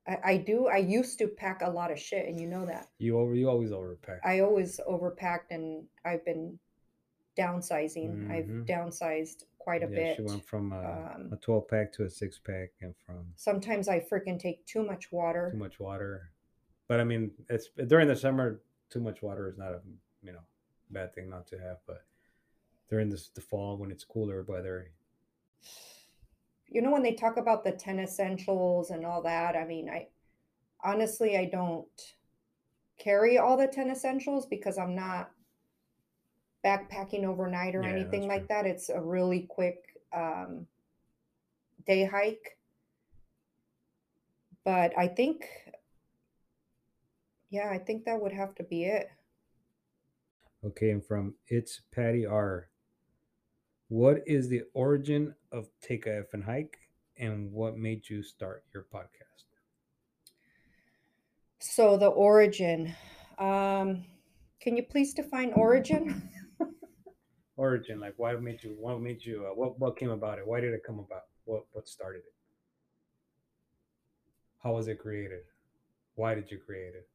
I, 0.06 0.18
I 0.24 0.36
do 0.38 0.66
i 0.66 0.78
used 0.78 1.18
to 1.20 1.28
pack 1.28 1.60
a 1.62 1.70
lot 1.70 1.90
of 1.92 1.98
shit 1.98 2.26
and 2.26 2.40
you 2.40 2.46
know 2.48 2.66
that 2.66 2.88
You 2.98 3.18
over. 3.18 3.34
You 3.34 3.48
always 3.48 3.70
overpack. 3.70 4.18
i 4.24 4.40
always 4.40 4.80
overpacked 4.88 5.50
and 5.50 5.84
i've 6.04 6.24
been 6.24 6.58
downsizing 7.38 8.30
i've 8.30 8.44
Mhm. 8.46 8.66
downsized 8.66 9.44
quite 9.58 9.82
a 9.82 9.88
yeah, 9.88 9.94
bit 9.96 10.16
she 10.16 10.22
went 10.22 10.44
from 10.44 10.72
uh, 10.72 10.76
um, 10.76 11.30
a 11.32 11.36
12 11.36 11.68
pack 11.68 11.92
to 11.94 12.04
a 12.04 12.10
six 12.10 12.38
pack, 12.38 12.70
and 12.80 12.94
from 13.06 13.32
sometimes 13.36 13.88
i 13.88 14.00
freaking 14.00 14.38
take 14.38 14.64
too 14.66 14.84
much 14.84 15.10
water 15.12 15.50
too 15.52 15.58
much 15.58 15.78
water. 15.80 16.30
But 16.88 17.00
I 17.00 17.04
mean, 17.04 17.30
it's 17.48 17.68
during 17.86 18.08
the 18.08 18.16
summer. 18.16 18.60
Too 18.90 19.00
much 19.00 19.22
water 19.22 19.48
is 19.48 19.56
not 19.56 19.72
a 19.72 19.80
you 20.22 20.32
know 20.32 20.40
bad 20.90 21.14
thing 21.14 21.30
not 21.30 21.46
to 21.46 21.58
have. 21.58 21.78
But 21.86 22.04
during 22.90 23.08
this 23.08 23.28
the 23.28 23.40
fall 23.40 23.78
when 23.78 23.90
it's 23.90 24.04
cooler 24.04 24.42
weather, 24.42 24.90
you 26.72 26.82
know 26.82 26.90
when 26.90 27.02
they 27.02 27.14
talk 27.14 27.36
about 27.36 27.64
the 27.64 27.72
10 27.72 27.98
essentials 27.98 28.90
and 28.90 29.04
all 29.04 29.22
that 29.22 29.56
i 29.56 29.64
mean 29.64 29.88
i 29.88 30.06
honestly 30.84 31.36
i 31.36 31.44
don't 31.44 32.16
carry 32.98 33.38
all 33.38 33.56
the 33.56 33.66
10 33.66 33.90
essentials 33.90 34.46
because 34.46 34.78
i'm 34.78 34.94
not 34.94 35.30
backpacking 36.64 37.24
overnight 37.24 37.74
or 37.74 37.82
Yeah, 37.82 37.90
anything 37.90 38.28
like 38.28 38.48
that. 38.48 38.66
It's 38.66 38.88
a 38.88 39.00
really 39.00 39.46
quick 39.50 39.82
um, 40.12 40.66
day 41.86 42.04
hike. 42.04 42.56
But 44.64 44.96
i 44.96 45.08
think 45.08 45.44
yeah 47.50 47.68
i 47.70 47.78
think 47.78 48.04
that 48.04 48.20
would 48.20 48.32
have 48.32 48.54
to 48.54 48.62
be 48.62 48.84
it. 48.84 49.10
Okay, 50.64 50.90
and 50.90 51.04
from 51.04 51.34
it's 51.48 51.80
Patty 51.92 52.24
R. 52.24 52.68
What 53.88 54.22
is 54.26 54.48
the 54.48 54.62
origin 54.74 55.36
of 55.52 55.68
Take 55.80 56.06
a 56.06 56.18
F 56.18 56.26
and 56.32 56.44
Hike, 56.44 56.78
and 57.18 57.52
what 57.52 57.76
made 57.76 58.08
you 58.08 58.22
start 58.22 58.64
your 58.74 58.86
podcast? 58.92 59.18
so 61.60 61.96
the 61.96 62.08
origin 62.08 62.92
um, 63.38 64.04
can 64.60 64.76
you 64.76 64.82
please 64.82 65.14
define 65.14 65.52
origin 65.52 66.28
Origin, 67.56 68.00
like 68.00 68.14
why 68.16 68.34
made 68.34 68.62
you? 68.62 68.74
What 68.78 69.00
made 69.00 69.24
you? 69.24 69.46
Uh, 69.46 69.54
what 69.54 69.78
what 69.78 69.96
came 69.96 70.10
about 70.10 70.38
it? 70.38 70.46
Why 70.46 70.60
did 70.60 70.72
it 70.72 70.82
come 70.86 70.98
about? 70.98 71.24
What 71.44 71.64
what 71.72 71.86
started 71.86 72.20
it? 72.20 72.34
How 74.62 74.72
was 74.72 74.88
it 74.88 74.98
created? 74.98 75.42
Why 76.14 76.34
did 76.34 76.50
you 76.50 76.58
create 76.58 76.94
it? 76.94 77.08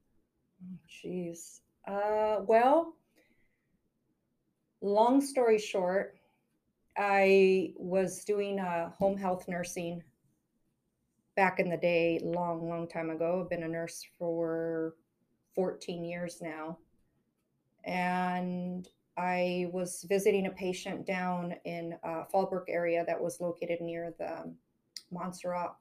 Jeez. 0.88 1.62
Uh, 1.88 2.42
well, 2.46 2.94
long 4.82 5.22
story 5.22 5.58
short, 5.58 6.17
I 6.98 7.74
was 7.78 8.24
doing 8.24 8.60
uh, 8.60 8.90
home 8.92 9.18
health 9.18 9.48
nursing 9.48 10.02
back 11.36 11.60
in 11.60 11.70
the 11.70 11.78
day, 11.78 12.20
long, 12.24 12.68
long 12.68 12.88
time 12.88 13.10
ago. 13.12 13.42
I've 13.44 13.50
been 13.50 13.64
a 13.64 13.68
nurse 13.68 14.04
for 14.18 14.96
14 15.54 16.04
years 16.04 16.40
now. 16.42 16.80
And 17.86 18.88
I 19.16 19.68
was 19.72 20.06
visiting 20.10 20.48
a 20.48 20.52
patient 20.52 21.06
down 21.06 21.56
in 21.66 21.96
uh, 22.04 22.24
Fallbrook 22.34 22.66
area 22.68 23.04
that 23.06 23.22
was 23.22 23.40
located 23.40 23.82
near 23.82 24.14
the 24.18 24.52
Monserate 25.14 25.74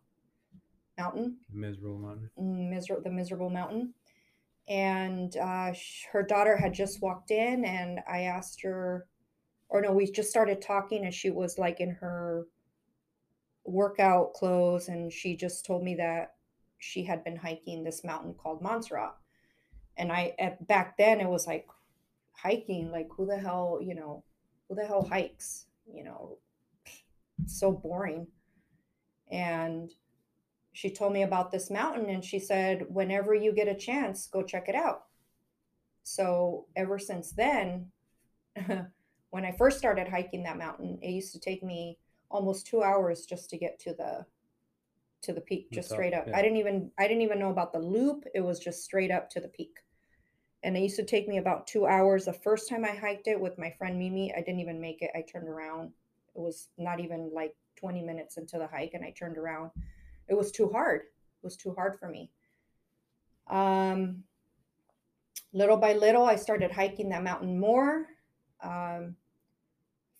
Mountain 0.98 1.37
Miserable 1.52 1.98
Mountain. 1.98 2.31
miser- 2.70 3.00
the 3.02 3.11
miserable 3.11 3.50
mountain 3.50 3.92
and 4.68 5.37
uh, 5.37 5.72
sh- 5.72 6.05
her 6.11 6.22
daughter 6.22 6.57
had 6.57 6.72
just 6.72 7.02
walked 7.02 7.31
in 7.31 7.64
and 7.64 8.00
i 8.09 8.22
asked 8.22 8.62
her 8.62 9.07
or 9.68 9.81
no 9.81 9.92
we 9.92 10.11
just 10.11 10.31
started 10.31 10.62
talking 10.62 11.05
and 11.05 11.14
she 11.14 11.31
was 11.31 11.59
like 11.59 11.81
in 11.81 11.90
her 11.90 12.46
workout 13.64 14.33
clothes 14.33 14.88
and 14.88 15.12
she 15.12 15.37
just 15.37 15.66
told 15.66 15.83
me 15.83 15.94
that 15.96 16.35
she 16.79 17.05
had 17.05 17.24
been 17.24 17.37
hiking 17.37 17.83
this 17.83 18.05
mountain 18.05 18.35
called 18.35 18.62
Monserate. 18.62 19.14
And 19.96 20.12
I 20.12 20.35
at 20.38 20.66
back 20.66 20.96
then 20.96 21.20
it 21.20 21.29
was 21.29 21.46
like 21.46 21.66
hiking, 22.33 22.90
like 22.90 23.09
who 23.16 23.26
the 23.26 23.38
hell, 23.38 23.79
you 23.83 23.94
know, 23.94 24.24
who 24.68 24.74
the 24.74 24.85
hell 24.85 25.07
hikes? 25.09 25.66
You 25.92 26.05
know, 26.05 26.38
so 27.46 27.72
boring. 27.72 28.26
And 29.31 29.90
she 30.72 30.90
told 30.90 31.12
me 31.12 31.22
about 31.22 31.50
this 31.50 31.70
mountain 31.70 32.11
and 32.11 32.24
she 32.24 32.38
said, 32.38 32.85
whenever 32.88 33.35
you 33.35 33.52
get 33.52 33.68
a 33.68 33.74
chance, 33.74 34.26
go 34.26 34.42
check 34.42 34.68
it 34.68 34.74
out. 34.74 35.05
So 36.02 36.66
ever 36.76 36.98
since 36.98 37.33
then, 37.33 37.90
when 39.30 39.44
I 39.44 39.52
first 39.52 39.78
started 39.78 40.08
hiking 40.08 40.42
that 40.44 40.58
mountain, 40.58 40.98
it 41.02 41.10
used 41.10 41.32
to 41.32 41.40
take 41.40 41.62
me 41.62 41.98
almost 42.30 42.66
two 42.66 42.82
hours 42.82 43.26
just 43.26 43.50
to 43.50 43.58
get 43.58 43.78
to 43.80 43.92
the 43.94 44.26
to 45.22 45.32
the 45.32 45.40
peak, 45.40 45.70
just 45.72 45.90
straight 45.90 46.14
up. 46.14 46.26
Yeah. 46.28 46.36
I 46.36 46.42
didn't 46.42 46.58
even 46.58 46.90
I 46.98 47.08
didn't 47.08 47.22
even 47.22 47.38
know 47.38 47.50
about 47.50 47.72
the 47.72 47.78
loop. 47.78 48.24
It 48.34 48.40
was 48.40 48.58
just 48.58 48.84
straight 48.84 49.10
up 49.10 49.28
to 49.30 49.40
the 49.40 49.48
peak. 49.48 49.78
And 50.62 50.76
it 50.76 50.80
used 50.80 50.96
to 50.96 51.04
take 51.04 51.28
me 51.28 51.38
about 51.38 51.66
two 51.66 51.86
hours. 51.86 52.24
The 52.24 52.32
first 52.32 52.68
time 52.68 52.84
I 52.84 52.94
hiked 52.94 53.28
it 53.28 53.40
with 53.40 53.58
my 53.58 53.70
friend 53.70 53.98
Mimi, 53.98 54.32
I 54.34 54.38
didn't 54.38 54.60
even 54.60 54.80
make 54.80 55.02
it. 55.02 55.10
I 55.14 55.22
turned 55.22 55.48
around. 55.48 55.92
It 56.34 56.40
was 56.40 56.68
not 56.78 57.00
even 57.00 57.30
like 57.32 57.54
20 57.76 58.02
minutes 58.02 58.36
into 58.36 58.58
the 58.58 58.66
hike, 58.66 58.94
and 58.94 59.04
I 59.04 59.10
turned 59.10 59.38
around. 59.38 59.70
It 60.28 60.34
was 60.34 60.50
too 60.50 60.68
hard. 60.70 61.02
It 61.02 61.44
was 61.44 61.56
too 61.56 61.72
hard 61.74 61.98
for 61.98 62.08
me. 62.08 62.30
Um, 63.48 64.24
little 65.52 65.76
by 65.76 65.92
little, 65.92 66.24
I 66.24 66.36
started 66.36 66.72
hiking 66.72 67.10
that 67.10 67.22
mountain 67.22 67.60
more. 67.60 68.06
Um, 68.62 69.16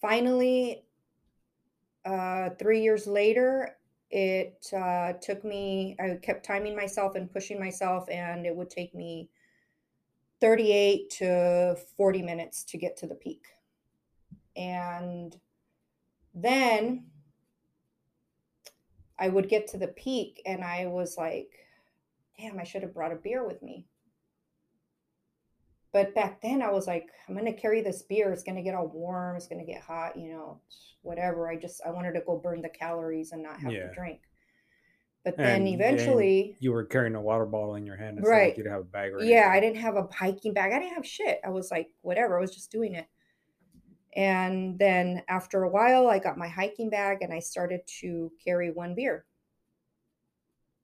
finally, 0.01 0.85
uh, 2.05 2.51
three 2.59 2.83
years 2.83 3.07
later, 3.07 3.77
it 4.11 4.66
uh, 4.72 5.14
took 5.14 5.44
me, 5.44 5.96
I 6.01 6.18
kept 6.22 6.44
timing 6.44 6.77
myself 6.77 7.16
and 7.16 7.33
pushing 7.33 7.59
myself, 7.59 8.09
and 8.09 8.46
it 8.46 8.55
would 8.55 8.70
take 8.70 8.94
me 8.94 9.29
38 10.40 11.11
to 11.11 11.77
40 11.96 12.22
minutes 12.22 12.64
to 12.64 12.79
get 12.79 12.96
to 12.99 13.07
the 13.07 13.14
peak. 13.14 13.44
And 14.57 15.37
then 16.35 17.07
I 19.18 19.29
would 19.29 19.49
get 19.49 19.66
to 19.68 19.79
the 19.79 19.88
peak, 19.88 20.42
and 20.46 20.62
I 20.62 20.87
was 20.87 21.16
like, 21.16 21.51
damn, 22.38 22.59
I 22.59 22.64
should 22.64 22.83
have 22.83 22.94
brought 22.94 23.12
a 23.12 23.16
beer 23.16 23.46
with 23.46 23.62
me. 23.62 23.87
But 25.96 26.14
back 26.14 26.42
then 26.42 26.61
I 26.61 26.70
was 26.70 26.87
like, 26.87 27.09
I'm 27.26 27.35
gonna 27.35 27.54
carry 27.54 27.80
this 27.80 28.02
beer. 28.02 28.30
It's 28.30 28.42
gonna 28.42 28.62
get 28.62 28.74
all 28.74 28.87
warm. 28.87 29.35
It's 29.35 29.48
gonna 29.48 29.64
get 29.64 29.80
hot. 29.80 30.14
You 30.14 30.28
know, 30.28 30.61
whatever. 31.00 31.48
I 31.48 31.56
just 31.56 31.80
I 31.87 31.90
wanted 31.90 32.12
to 32.12 32.20
go 32.20 32.37
burn 32.37 32.61
the 32.61 32.68
calories 32.68 33.32
and 33.32 33.42
not 33.42 33.59
have 33.61 33.72
yeah. 33.72 33.87
to 33.87 33.94
drink. 33.94 34.20
But 35.24 35.38
then 35.38 35.62
and, 35.62 35.68
eventually, 35.68 36.59
you 36.61 36.72
were 36.72 36.85
carrying 36.85 37.14
a 37.14 37.20
water 37.22 37.46
bottle 37.46 37.76
in 37.76 37.87
your 37.87 37.96
hand, 37.96 38.18
right? 38.22 38.48
Like 38.48 38.59
you'd 38.59 38.66
have 38.66 38.82
a 38.82 38.85
bag. 38.85 39.14
Or 39.14 39.24
yeah, 39.24 39.48
I 39.50 39.59
didn't 39.59 39.78
have 39.78 39.96
a 39.96 40.06
hiking 40.12 40.52
bag. 40.52 40.70
I 40.72 40.80
didn't 40.80 40.96
have 40.96 41.06
shit. 41.06 41.40
I 41.42 41.48
was 41.48 41.70
like, 41.70 41.88
whatever. 42.02 42.37
I 42.37 42.42
was 42.42 42.54
just 42.54 42.70
doing 42.70 42.94
it. 42.94 43.06
And 44.14 44.78
then 44.78 45.22
after 45.28 45.62
a 45.62 45.70
while, 45.70 46.09
I 46.09 46.18
got 46.18 46.37
my 46.37 46.48
hiking 46.48 46.90
bag 46.90 47.22
and 47.22 47.32
I 47.32 47.38
started 47.38 47.80
to 48.00 48.30
carry 48.44 48.70
one 48.70 48.94
beer. 48.94 49.24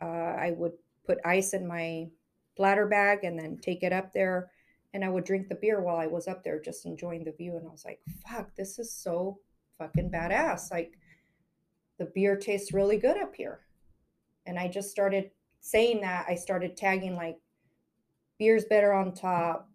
Uh, 0.01 0.07
I 0.07 0.55
would 0.57 0.73
put 1.07 1.19
ice 1.23 1.53
in 1.53 1.69
my 1.69 2.07
bladder 2.57 2.87
bag 2.87 3.25
and 3.25 3.39
then 3.39 3.59
take 3.61 3.83
it 3.83 3.93
up 3.93 4.15
there 4.15 4.52
and 4.95 5.05
I 5.05 5.09
would 5.09 5.25
drink 5.25 5.49
the 5.49 5.55
beer 5.55 5.81
while 5.81 5.97
I 5.97 6.07
was 6.07 6.29
up 6.29 6.45
there 6.45 6.61
just 6.61 6.87
enjoying 6.87 7.25
the 7.25 7.33
view. 7.33 7.57
And 7.57 7.67
I 7.67 7.71
was 7.71 7.85
like, 7.85 8.01
fuck, 8.27 8.55
this 8.57 8.79
is 8.79 8.93
so 8.93 9.39
fucking 9.79 10.11
badass. 10.11 10.71
Like 10.71 10.99
the 11.99 12.07
beer 12.15 12.37
tastes 12.37 12.73
really 12.73 12.99
good 12.99 13.17
up 13.17 13.35
here. 13.35 13.61
And 14.45 14.59
I 14.59 14.69
just 14.69 14.91
started 14.91 15.31
saying 15.61 16.03
that. 16.03 16.27
I 16.29 16.35
started 16.35 16.77
tagging 16.77 17.17
like 17.17 17.39
beer's 18.39 18.65
better 18.67 18.93
on 18.93 19.15
top, 19.15 19.71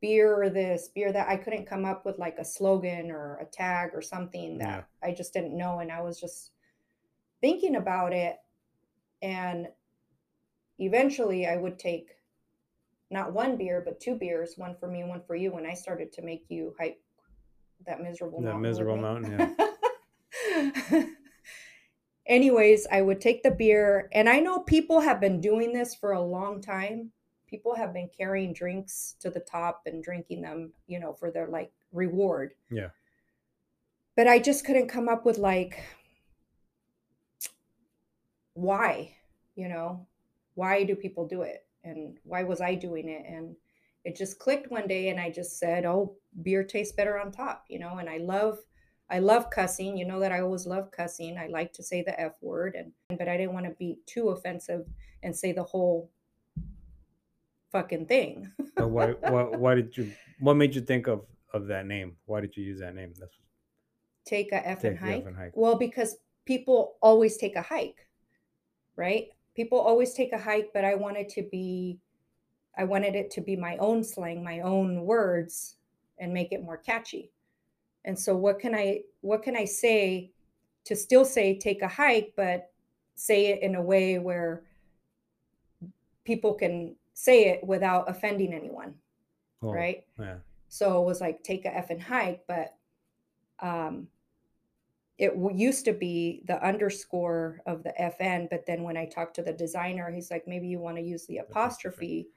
beer 0.00 0.50
this, 0.50 0.88
beer 0.94 1.12
that. 1.12 1.28
I 1.28 1.36
couldn't 1.36 1.66
come 1.66 1.84
up 1.84 2.04
with 2.04 2.18
like 2.18 2.38
a 2.38 2.44
slogan 2.44 3.10
or 3.10 3.36
a 3.36 3.44
tag 3.44 3.90
or 3.94 4.02
something 4.02 4.58
that. 4.58 4.88
I 5.02 5.12
just 5.12 5.32
didn't 5.32 5.56
know. 5.56 5.78
And 5.78 5.92
I 5.92 6.02
was 6.02 6.18
just 6.18 6.50
thinking 7.40 7.76
about 7.76 8.12
it. 8.12 8.36
And 9.22 9.68
eventually 10.78 11.46
I 11.46 11.56
would 11.56 11.78
take 11.78 12.08
not 13.10 13.32
one 13.32 13.56
beer, 13.56 13.82
but 13.84 14.00
two 14.00 14.16
beers, 14.16 14.54
one 14.56 14.74
for 14.78 14.88
me 14.88 15.00
and 15.00 15.08
one 15.08 15.22
for 15.26 15.36
you, 15.36 15.52
when 15.52 15.66
I 15.66 15.74
started 15.74 16.12
to 16.14 16.22
make 16.22 16.44
you 16.48 16.74
hike 16.78 16.98
that 17.86 18.00
miserable 18.00 18.40
that 18.40 18.46
mountain. 18.46 18.62
miserable 18.62 18.96
mountain, 18.96 19.54
yeah. 20.92 21.04
Anyways, 22.26 22.86
I 22.90 23.02
would 23.02 23.20
take 23.20 23.42
the 23.42 23.52
beer, 23.52 24.08
and 24.12 24.28
I 24.28 24.40
know 24.40 24.60
people 24.60 25.00
have 25.00 25.20
been 25.20 25.40
doing 25.40 25.72
this 25.72 25.94
for 25.94 26.12
a 26.12 26.20
long 26.20 26.60
time. 26.60 27.12
People 27.46 27.76
have 27.76 27.92
been 27.94 28.10
carrying 28.16 28.52
drinks 28.52 29.14
to 29.20 29.30
the 29.30 29.40
top 29.40 29.82
and 29.86 30.02
drinking 30.02 30.42
them, 30.42 30.72
you 30.88 30.98
know, 30.98 31.12
for 31.12 31.30
their 31.30 31.46
like 31.46 31.70
reward. 31.92 32.54
Yeah. 32.70 32.88
But 34.16 34.26
I 34.26 34.40
just 34.40 34.64
couldn't 34.64 34.88
come 34.88 35.08
up 35.08 35.24
with 35.24 35.38
like 35.38 35.80
why, 38.54 39.14
you 39.54 39.68
know, 39.68 40.06
why 40.54 40.82
do 40.82 40.96
people 40.96 41.28
do 41.28 41.42
it? 41.42 41.65
And 41.86 42.18
why 42.24 42.42
was 42.42 42.60
I 42.60 42.74
doing 42.74 43.08
it? 43.08 43.24
And 43.26 43.56
it 44.04 44.16
just 44.16 44.38
clicked 44.38 44.70
one 44.70 44.86
day 44.86 45.08
and 45.08 45.18
I 45.18 45.30
just 45.30 45.58
said, 45.58 45.84
"Oh, 45.84 46.16
beer 46.42 46.64
tastes 46.64 46.94
better 46.94 47.18
on 47.18 47.32
top," 47.32 47.64
you 47.68 47.78
know, 47.78 47.98
and 47.98 48.08
I 48.08 48.18
love 48.18 48.58
I 49.08 49.20
love 49.20 49.50
cussing. 49.50 49.96
You 49.96 50.06
know 50.06 50.20
that 50.20 50.32
I 50.32 50.40
always 50.40 50.66
love 50.66 50.90
cussing. 50.90 51.38
I 51.38 51.46
like 51.46 51.72
to 51.74 51.82
say 51.82 52.02
the 52.02 52.18
F 52.20 52.34
word 52.40 52.74
and 52.74 52.92
but 53.18 53.28
I 53.28 53.36
didn't 53.36 53.54
want 53.54 53.66
to 53.66 53.72
be 53.72 53.98
too 54.06 54.30
offensive 54.30 54.86
and 55.22 55.36
say 55.36 55.52
the 55.52 55.62
whole 55.62 56.10
fucking 57.72 58.06
thing. 58.06 58.50
why, 58.76 59.12
why 59.20 59.42
why 59.42 59.74
did 59.74 59.96
you 59.96 60.12
what 60.40 60.54
made 60.54 60.74
you 60.74 60.80
think 60.80 61.06
of 61.06 61.24
of 61.52 61.68
that 61.68 61.86
name? 61.86 62.16
Why 62.26 62.40
did 62.40 62.56
you 62.56 62.64
use 62.64 62.80
that 62.80 62.94
name? 62.94 63.12
That's 63.18 63.36
take 64.24 64.52
a 64.52 64.66
F 64.66 64.84
and 64.84 64.98
hike. 64.98 65.36
hike. 65.36 65.52
Well, 65.54 65.76
because 65.76 66.16
people 66.44 66.96
always 67.00 67.36
take 67.36 67.56
a 67.56 67.62
hike, 67.62 68.06
right? 68.96 69.28
People 69.56 69.80
always 69.80 70.12
take 70.12 70.32
a 70.32 70.38
hike, 70.38 70.70
but 70.72 70.84
I 70.84 70.94
wanted 70.94 71.28
to 71.30 71.42
be, 71.42 71.98
I 72.76 72.84
wanted 72.84 73.16
it 73.16 73.30
to 73.32 73.40
be 73.40 73.56
my 73.56 73.76
own 73.78 74.04
slang, 74.04 74.44
my 74.44 74.60
own 74.60 75.00
words, 75.00 75.76
and 76.18 76.32
make 76.32 76.52
it 76.52 76.62
more 76.62 76.76
catchy. 76.76 77.32
And 78.04 78.16
so, 78.16 78.36
what 78.36 78.60
can 78.60 78.74
I, 78.74 79.00
what 79.22 79.42
can 79.42 79.56
I 79.56 79.64
say 79.64 80.30
to 80.84 80.94
still 80.94 81.24
say 81.24 81.58
take 81.58 81.82
a 81.82 81.88
hike, 81.88 82.34
but 82.36 82.70
say 83.16 83.46
it 83.46 83.62
in 83.62 83.74
a 83.74 83.82
way 83.82 84.18
where 84.18 84.62
people 86.24 86.54
can 86.54 86.94
say 87.14 87.46
it 87.46 87.64
without 87.64 88.08
offending 88.08 88.52
anyone, 88.52 88.94
oh, 89.62 89.72
right? 89.72 90.04
Yeah. 90.18 90.36
So 90.68 91.02
it 91.02 91.06
was 91.06 91.20
like 91.20 91.42
take 91.42 91.64
a 91.64 91.70
effing 91.70 92.00
hike, 92.00 92.44
but 92.46 92.74
um, 93.60 94.06
it 95.18 95.32
used 95.54 95.84
to 95.86 95.92
be 95.92 96.42
the 96.46 96.62
underscore 96.64 97.60
of 97.66 97.82
the 97.82 97.92
FN, 97.98 98.48
but 98.50 98.66
then 98.66 98.82
when 98.82 98.96
I 98.96 99.06
talked 99.06 99.34
to 99.36 99.42
the 99.42 99.52
designer, 99.52 100.10
he's 100.10 100.30
like, 100.30 100.46
maybe 100.46 100.68
you 100.68 100.78
want 100.78 100.96
to 100.96 101.02
use 101.02 101.26
the 101.26 101.38
apostrophe. 101.38 102.28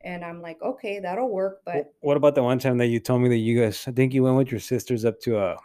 And 0.00 0.24
I'm 0.24 0.42
like, 0.42 0.60
okay, 0.62 0.98
that'll 0.98 1.30
work. 1.30 1.60
But 1.64 1.92
what 2.00 2.16
about 2.16 2.34
the 2.34 2.42
one 2.42 2.58
time 2.58 2.78
that 2.78 2.86
you 2.86 2.98
told 2.98 3.22
me 3.22 3.28
that 3.28 3.36
you 3.36 3.60
guys, 3.60 3.86
I 3.86 3.92
think 3.92 4.12
you 4.12 4.24
went 4.24 4.36
with 4.36 4.50
your 4.50 4.60
sisters 4.60 5.04
up 5.04 5.20
to 5.20 5.38
a, 5.38 5.56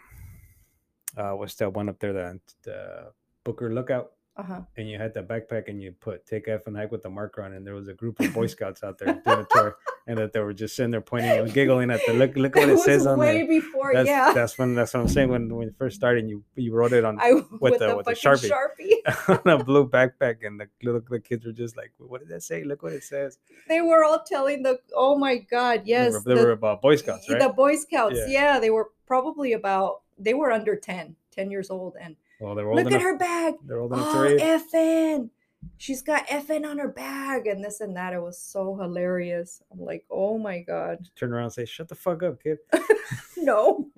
uh, 1.17 1.31
what's 1.31 1.55
that 1.55 1.73
one 1.73 1.89
up 1.89 1.99
there, 1.99 2.13
the, 2.13 2.39
the 2.63 3.11
Boucher 3.43 3.73
Lookout? 3.73 4.11
Uh-huh. 4.37 4.61
and 4.75 4.89
you 4.89 4.97
had 4.97 5.13
that 5.13 5.27
backpack 5.27 5.69
and 5.69 5.81
you 5.81 5.93
put 5.93 6.25
take 6.25 6.47
F 6.47 6.67
and 6.67 6.75
hike 6.75 6.91
with 6.91 7.03
the 7.03 7.09
marker 7.09 7.41
on, 7.41 7.53
and 7.53 7.65
there 7.65 7.73
was 7.73 7.87
a 7.87 7.93
group 7.93 8.19
of 8.19 8.33
Boy 8.33 8.47
Scouts 8.55 8.83
out 8.83 8.97
there 8.97 9.21
doing 9.25 9.39
a 9.39 9.45
tour, 9.49 9.77
and 10.07 10.17
that 10.17 10.33
they 10.33 10.41
were 10.41 10.53
just 10.53 10.75
sitting 10.75 10.91
there 10.91 11.01
pointing 11.01 11.31
and 11.31 11.53
giggling 11.53 11.89
at 11.89 12.01
the 12.05 12.13
look. 12.13 12.35
Look 12.35 12.55
what 12.55 12.67
it, 12.67 12.79
says 12.79 13.05
on 13.05 13.17
there. 13.17 13.27
way 13.27 13.37
there. 13.39 13.47
before, 13.47 13.93
that's, 13.93 14.07
yeah. 14.07 14.33
That's 14.33 14.57
when 14.57 14.75
that's 14.75 14.93
what 14.93 15.01
I'm 15.01 15.07
saying. 15.07 15.29
When 15.29 15.53
when 15.55 15.67
you 15.67 15.73
first 15.77 15.95
started, 15.95 16.27
you 16.27 16.43
you 16.55 16.73
wrote 16.73 16.93
it 16.93 17.05
on 17.05 17.19
I, 17.19 17.33
with, 17.33 17.45
with, 17.61 17.79
the, 17.79 17.95
with 17.95 18.05
the 18.05 18.11
sharpie, 18.11 18.49
sharpie. 18.49 19.39
on 19.45 19.51
a 19.51 19.63
blue 19.63 19.87
backpack, 19.87 20.45
and 20.45 20.59
the 20.59 20.67
little 20.83 21.01
the 21.09 21.19
kids 21.19 21.45
were 21.45 21.53
just 21.53 21.77
like, 21.77 21.93
"What 21.97 22.19
did 22.19 22.29
that 22.29 22.43
say? 22.43 22.63
Look 22.63 22.83
what 22.83 22.93
it 22.93 23.03
says." 23.03 23.37
They 23.69 23.81
were 23.81 24.03
all 24.03 24.21
telling 24.25 24.63
the, 24.63 24.79
"Oh 24.93 25.17
my 25.17 25.37
God, 25.37 25.83
yes!" 25.85 26.11
They 26.11 26.17
were, 26.17 26.23
they 26.23 26.41
the, 26.41 26.47
were 26.47 26.51
about 26.51 26.81
Boy 26.81 26.97
Scouts, 26.97 27.29
right? 27.29 27.39
The 27.39 27.49
Boy 27.49 27.75
Scouts, 27.75 28.17
yeah. 28.17 28.53
yeah. 28.53 28.59
They 28.59 28.69
were 28.69 28.89
probably 29.07 29.53
about 29.53 30.01
they 30.17 30.33
were 30.33 30.51
under 30.51 30.75
10, 30.75 31.15
10 31.31 31.51
years 31.51 31.69
old, 31.69 31.95
and 31.99 32.15
well, 32.39 32.55
they're 32.55 32.67
old 32.67 32.75
Look 32.75 32.87
enough, 32.87 32.99
at 32.99 33.03
her 33.03 33.17
bag. 33.17 33.53
They're 33.65 33.79
old 33.79 33.93
enough 33.93 34.07
oh, 34.09 34.23
to 34.23 34.37
FN. 34.37 35.29
She's 35.77 36.01
got 36.01 36.27
FN 36.27 36.65
on 36.65 36.77
her 36.77 36.89
bag 36.89 37.47
and 37.47 37.63
this 37.63 37.81
and 37.81 37.95
that. 37.95 38.13
It 38.13 38.21
was 38.21 38.39
so 38.39 38.75
hilarious. 38.75 39.61
I'm 39.71 39.79
like, 39.79 40.05
oh 40.11 40.37
my 40.37 40.59
God. 40.59 40.99
Just 41.01 41.15
turn 41.15 41.33
around 41.33 41.45
and 41.45 41.53
say, 41.53 41.65
shut 41.65 41.87
the 41.87 41.95
fuck 41.95 42.23
up, 42.23 42.41
kid. 42.41 42.59
no. 43.37 43.89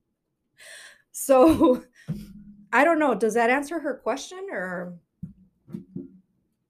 so 1.12 1.84
I 2.72 2.84
don't 2.84 2.98
know. 2.98 3.14
Does 3.14 3.34
that 3.34 3.50
answer 3.50 3.78
her 3.78 3.94
question 3.94 4.46
or? 4.50 4.94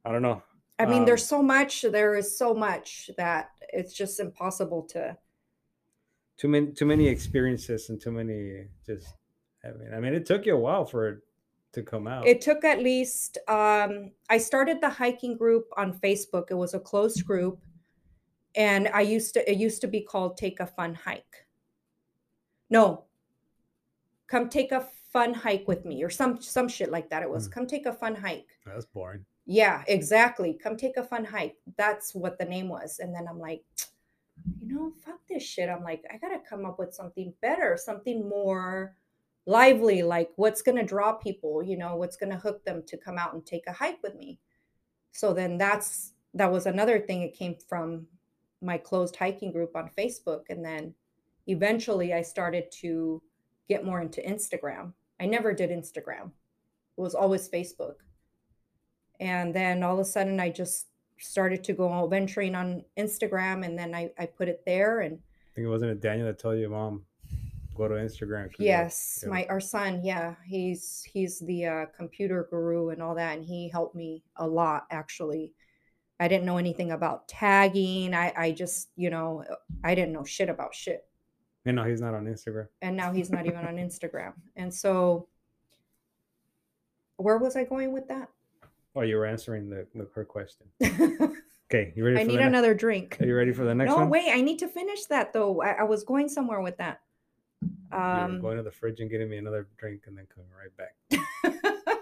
I 0.04 0.12
don't 0.12 0.22
know. 0.22 0.42
I 0.78 0.86
mean, 0.86 1.00
um, 1.00 1.06
there's 1.06 1.26
so 1.26 1.42
much. 1.42 1.82
There 1.82 2.14
is 2.14 2.36
so 2.36 2.54
much 2.54 3.10
that 3.18 3.50
it's 3.72 3.92
just 3.92 4.18
impossible 4.18 4.82
to. 4.90 5.16
Too 6.38 6.48
many, 6.48 6.72
too 6.72 6.86
many 6.86 7.06
experiences 7.06 7.90
and 7.90 8.00
too 8.00 8.10
many 8.10 8.64
just 8.86 9.14
I 9.64 9.68
mean, 9.72 9.94
I 9.94 10.00
mean, 10.00 10.14
it 10.14 10.26
took 10.26 10.46
you 10.46 10.54
a 10.56 10.60
while 10.60 10.84
for 10.84 11.08
it 11.08 11.18
to 11.72 11.82
come 11.82 12.06
out. 12.06 12.26
it 12.26 12.40
took 12.40 12.64
at 12.64 12.82
least 12.82 13.38
um 13.46 14.10
i 14.28 14.36
started 14.36 14.80
the 14.80 14.88
hiking 14.88 15.36
group 15.36 15.66
on 15.76 15.92
facebook. 15.92 16.50
It 16.50 16.54
was 16.54 16.74
a 16.74 16.80
closed 16.80 17.24
group 17.24 17.60
and 18.56 18.88
i 18.88 19.00
used 19.00 19.34
to 19.34 19.50
it 19.50 19.56
used 19.56 19.80
to 19.82 19.86
be 19.86 20.00
called 20.00 20.36
take 20.36 20.60
a 20.60 20.66
fun 20.66 20.94
hike. 20.94 21.46
No. 22.68 23.04
Come 24.26 24.48
take 24.48 24.72
a 24.72 24.86
fun 25.12 25.34
hike 25.34 25.66
with 25.66 25.84
me 25.84 26.02
or 26.04 26.10
some 26.10 26.40
some 26.40 26.68
shit 26.68 26.90
like 26.90 27.10
that 27.10 27.22
it 27.22 27.30
was. 27.30 27.48
Mm. 27.48 27.52
come 27.52 27.66
take 27.66 27.86
a 27.86 27.92
fun 27.92 28.14
hike. 28.14 28.48
That's 28.66 28.86
boring. 28.86 29.24
yeah 29.46 29.84
exactly. 29.86 30.58
Come 30.60 30.76
take 30.76 30.96
a 30.96 31.04
fun 31.04 31.24
hike. 31.24 31.56
That's 31.76 32.14
what 32.14 32.38
the 32.38 32.44
name 32.44 32.68
was. 32.68 32.98
And 32.98 33.14
then 33.14 33.26
i'm 33.28 33.38
like 33.38 33.62
you 34.58 34.66
know 34.74 34.92
fuck 35.04 35.20
this 35.28 35.44
shit. 35.44 35.68
I'm 35.68 35.84
like 35.84 36.02
i 36.12 36.16
gotta 36.16 36.40
come 36.48 36.64
up 36.64 36.80
with 36.80 36.92
something 36.94 37.32
better 37.40 37.78
something 37.80 38.28
more 38.28 38.96
lively 39.46 40.02
like 40.02 40.30
what's 40.36 40.62
gonna 40.62 40.84
draw 40.84 41.12
people? 41.12 41.62
You 41.62 41.76
know 41.76 41.96
what's 41.96 42.16
gonna 42.16 42.38
hook 42.38 42.64
them 42.64 42.82
to 42.86 42.96
come 42.96 43.18
out 43.18 43.34
and 43.34 43.44
take 43.44 43.66
a 43.66 43.72
hike 43.72 44.02
with 44.02 44.14
me? 44.14 44.38
So 45.12 45.32
then 45.32 45.58
that's 45.58 46.12
that 46.34 46.50
was 46.50 46.66
another 46.66 46.98
thing 46.98 47.22
it 47.22 47.36
came 47.36 47.56
from 47.68 48.06
my 48.62 48.78
closed 48.78 49.16
hiking 49.16 49.52
group 49.52 49.74
on 49.74 49.90
facebook 49.98 50.42
and 50.48 50.64
then 50.64 50.94
eventually 51.46 52.12
i 52.12 52.22
started 52.22 52.64
to 52.70 53.22
get 53.68 53.84
more 53.84 54.00
into 54.00 54.20
instagram. 54.22 54.92
I 55.20 55.26
never 55.26 55.52
did 55.52 55.70
instagram. 55.70 56.32
It 56.96 57.00
was 57.00 57.14
always 57.14 57.48
facebook. 57.48 57.94
And 59.20 59.54
then 59.54 59.82
all 59.82 59.94
of 59.94 60.00
a 60.00 60.04
sudden 60.04 60.40
i 60.40 60.50
just 60.50 60.86
started 61.18 61.62
to 61.64 61.72
go 61.72 62.06
venturing 62.06 62.54
on 62.54 62.84
instagram 62.98 63.64
and 63.64 63.78
then 63.78 63.94
i, 63.94 64.10
I 64.18 64.26
put 64.26 64.48
it 64.48 64.62
there 64.66 65.00
and 65.00 65.14
I 65.14 65.54
think 65.54 65.66
it 65.66 65.70
wasn't 65.70 65.90
it 65.90 66.00
Daniel 66.00 66.26
that 66.28 66.38
told 66.38 66.58
you, 66.58 66.68
Mom, 66.68 67.04
go 67.80 67.88
to 67.88 67.94
Instagram. 67.94 68.50
yes 68.58 69.20
you'll- 69.22 69.32
my 69.32 69.46
our 69.48 69.60
son 69.60 70.04
yeah 70.04 70.34
he's 70.44 71.02
he's 71.12 71.38
the 71.40 71.64
uh, 71.66 71.86
computer 71.96 72.46
guru 72.50 72.90
and 72.90 73.02
all 73.02 73.14
that 73.14 73.36
and 73.36 73.44
he 73.44 73.68
helped 73.68 73.94
me 73.96 74.22
a 74.36 74.46
lot 74.46 74.86
actually 74.90 75.52
i 76.18 76.28
didn't 76.28 76.44
know 76.44 76.58
anything 76.58 76.90
about 76.92 77.26
tagging 77.28 78.12
i 78.14 78.32
i 78.36 78.52
just 78.52 78.90
you 78.96 79.08
know 79.08 79.42
i 79.82 79.94
didn't 79.94 80.12
know 80.12 80.24
shit 80.24 80.48
about 80.50 80.74
shit 80.74 81.06
You 81.64 81.72
know, 81.72 81.84
he's 81.84 82.00
not 82.00 82.14
on 82.14 82.24
Instagram. 82.26 82.68
and 82.82 82.96
now 82.96 83.12
he's 83.12 83.30
not 83.30 83.46
even 83.46 83.64
on 83.70 83.76
instagram 83.86 84.32
and 84.56 84.72
so 84.72 85.26
where 87.16 87.38
was 87.38 87.56
i 87.56 87.64
going 87.64 87.92
with 87.92 88.08
that 88.08 88.28
Oh, 88.96 89.02
you 89.02 89.16
were 89.18 89.24
answering 89.26 89.70
the, 89.70 89.86
the 89.94 90.08
her 90.16 90.24
question. 90.24 90.66
Okay, 91.70 91.92
you 91.94 92.04
ready 92.04 92.16
for 92.16 92.24
need 92.24 92.34
the 92.38 92.40
ne- 92.40 92.46
another 92.48 92.74
drink 92.74 93.16
Are 93.20 93.24
you 93.26 93.36
ready 93.36 93.52
for 93.52 93.62
the 93.64 93.72
next 93.72 93.90
no 93.90 93.96
one? 93.98 94.10
wait 94.10 94.28
i 94.32 94.40
need 94.40 94.58
to 94.58 94.66
finish 94.68 95.04
that 95.04 95.32
though 95.32 95.62
I, 95.62 95.70
I 95.82 95.84
was 95.84 96.02
going 96.02 96.28
somewhere 96.28 96.60
with 96.60 96.76
that 96.78 97.00
You're 97.90 98.00
um 98.00 98.40
going 98.40 98.56
to 98.56 98.62
the 98.62 98.70
fridge 98.70 99.00
and 99.00 99.10
getting 99.10 99.28
me 99.28 99.38
another 99.38 99.66
drink 99.78 100.02
and 100.06 100.16
then 100.16 100.26
coming 100.34 100.50
right 100.56 100.76
back. 100.76 100.94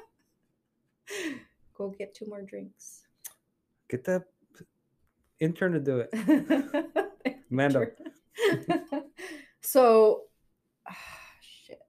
go 1.76 1.88
get 1.90 2.14
two 2.14 2.26
more 2.26 2.42
drinks 2.42 3.06
Get 3.88 4.04
that 4.04 4.24
intern 5.40 5.72
to 5.72 5.80
do 5.80 6.04
it. 6.04 7.36
Mando. 7.50 7.86
so, 9.62 10.24
ah, 10.86 10.96
shit. 11.40 11.80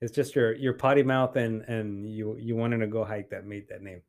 It's 0.00 0.12
just 0.12 0.34
your 0.34 0.54
your 0.54 0.72
potty 0.72 1.02
mouth 1.02 1.36
and 1.36 1.62
and 1.62 2.10
you 2.10 2.36
you 2.38 2.56
wanted 2.56 2.78
to 2.78 2.86
go 2.86 3.04
hike 3.04 3.28
that 3.30 3.44
made 3.44 3.68
that 3.68 3.82
name. 3.82 4.00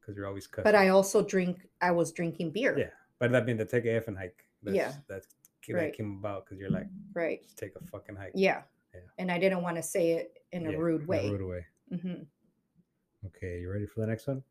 Because 0.00 0.16
you're 0.16 0.26
always 0.26 0.46
cussing. 0.46 0.64
But 0.64 0.74
I 0.74 0.88
also 0.88 1.22
drink. 1.22 1.68
I 1.82 1.90
was 1.90 2.12
drinking 2.12 2.52
beer. 2.52 2.78
Yeah. 2.78 2.90
But 3.18 3.32
that 3.32 3.44
means 3.44 3.58
to 3.58 3.66
take 3.66 3.84
a 3.84 3.88
effing 3.88 4.16
hike. 4.16 4.47
That's, 4.62 4.76
Yeah. 4.76 4.92
That's 5.08 5.26
Right. 5.70 5.90
that 5.90 5.96
came 5.96 6.16
about 6.18 6.44
because 6.46 6.58
you're 6.58 6.70
like, 6.70 6.86
Right. 7.12 7.42
take 7.56 7.76
a 7.76 7.80
fucking 7.86 8.16
hike. 8.16 8.32
Yeah. 8.34 8.62
Yeah. 8.94 9.00
And 9.18 9.30
I 9.30 9.38
didn't 9.38 9.62
want 9.62 9.76
to 9.76 9.82
say 9.82 10.12
it 10.12 10.42
in 10.52 10.66
a 10.66 10.72
Yeah, 10.72 10.78
rude 10.78 11.02
in 11.02 11.06
a 11.06 11.10
way. 11.10 11.30
rude 11.30 11.42
way. 11.42 11.66
hmm 12.00 12.22
Okay, 13.26 13.60
you 13.60 13.70
ready 13.70 13.84
for 13.86 14.00
the 14.00 14.06
next 14.06 14.26
one? 14.28 14.42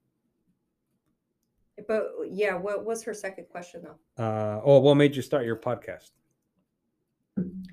But 1.88 2.12
yeah, 2.30 2.56
what 2.56 2.86
was 2.86 3.04
her 3.04 3.14
second 3.14 3.50
question 3.50 3.84
though? 3.84 4.24
Uh 4.24 4.62
oh, 4.64 4.80
what 4.80 4.96
made 4.96 5.16
you 5.16 5.22
start 5.22 5.46
your 5.46 5.56
podcast? 5.56 6.12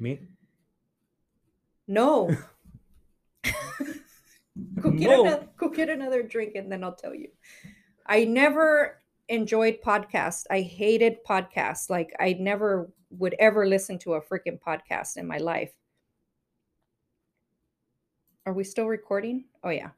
Me? 0.01 0.21
No. 1.89 2.31
go 4.81 4.91
get 4.91 5.11
No. 5.11 5.23
another 5.27 5.49
go 5.57 5.69
get 5.69 5.89
another 5.91 6.23
drink 6.23 6.55
and 6.55 6.71
then 6.71 6.85
I'll 6.85 6.95
tell 6.95 7.15
you. 7.15 7.29
I 8.07 8.25
never 8.25 9.03
enjoyed 9.29 9.79
podcasts. 9.85 10.45
I 10.51 10.61
hated 10.61 11.25
podcasts. 11.25 11.91
Like 11.91 12.15
I 12.21 12.37
never 12.39 12.91
would 13.11 13.35
ever 13.39 13.67
listen 13.67 13.99
to 14.01 14.15
a 14.15 14.21
freaking 14.21 14.59
podcast 14.59 15.17
in 15.17 15.27
my 15.27 15.39
life. 15.39 15.73
Are 18.47 18.53
we 18.53 18.65
still 18.65 18.87
recording? 18.87 19.45
Oh 19.63 19.71
yeah. 19.71 19.91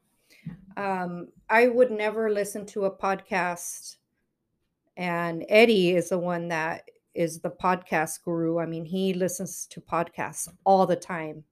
Um, 0.76 1.28
I 1.48 1.68
would 1.68 1.90
never 1.90 2.30
listen 2.30 2.66
to 2.66 2.84
a 2.84 2.96
podcast. 2.96 3.96
And 4.96 5.44
Eddie 5.48 5.96
is 5.96 6.10
the 6.10 6.18
one 6.18 6.48
that 6.48 6.88
is 7.14 7.40
the 7.40 7.50
podcast 7.50 8.22
guru. 8.24 8.58
I 8.58 8.66
mean, 8.66 8.84
he 8.84 9.14
listens 9.14 9.66
to 9.70 9.80
podcasts 9.80 10.48
all 10.64 10.86
the 10.86 10.96
time 10.96 11.44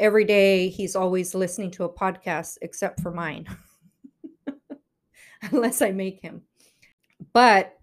every 0.00 0.24
day 0.24 0.68
he's 0.68 0.96
always 0.96 1.34
listening 1.34 1.70
to 1.70 1.84
a 1.84 1.92
podcast 1.92 2.56
except 2.62 3.00
for 3.00 3.12
mine 3.12 3.46
unless 5.52 5.82
i 5.82 5.90
make 5.90 6.20
him 6.20 6.42
but 7.32 7.78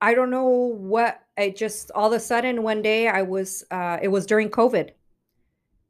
i 0.00 0.14
don't 0.14 0.30
know 0.30 0.48
what 0.48 1.20
i 1.38 1.50
just 1.50 1.90
all 1.94 2.08
of 2.08 2.12
a 2.12 2.20
sudden 2.20 2.62
one 2.62 2.82
day 2.82 3.08
i 3.08 3.22
was 3.22 3.64
uh, 3.70 3.98
it 4.02 4.08
was 4.08 4.26
during 4.26 4.48
covid 4.48 4.90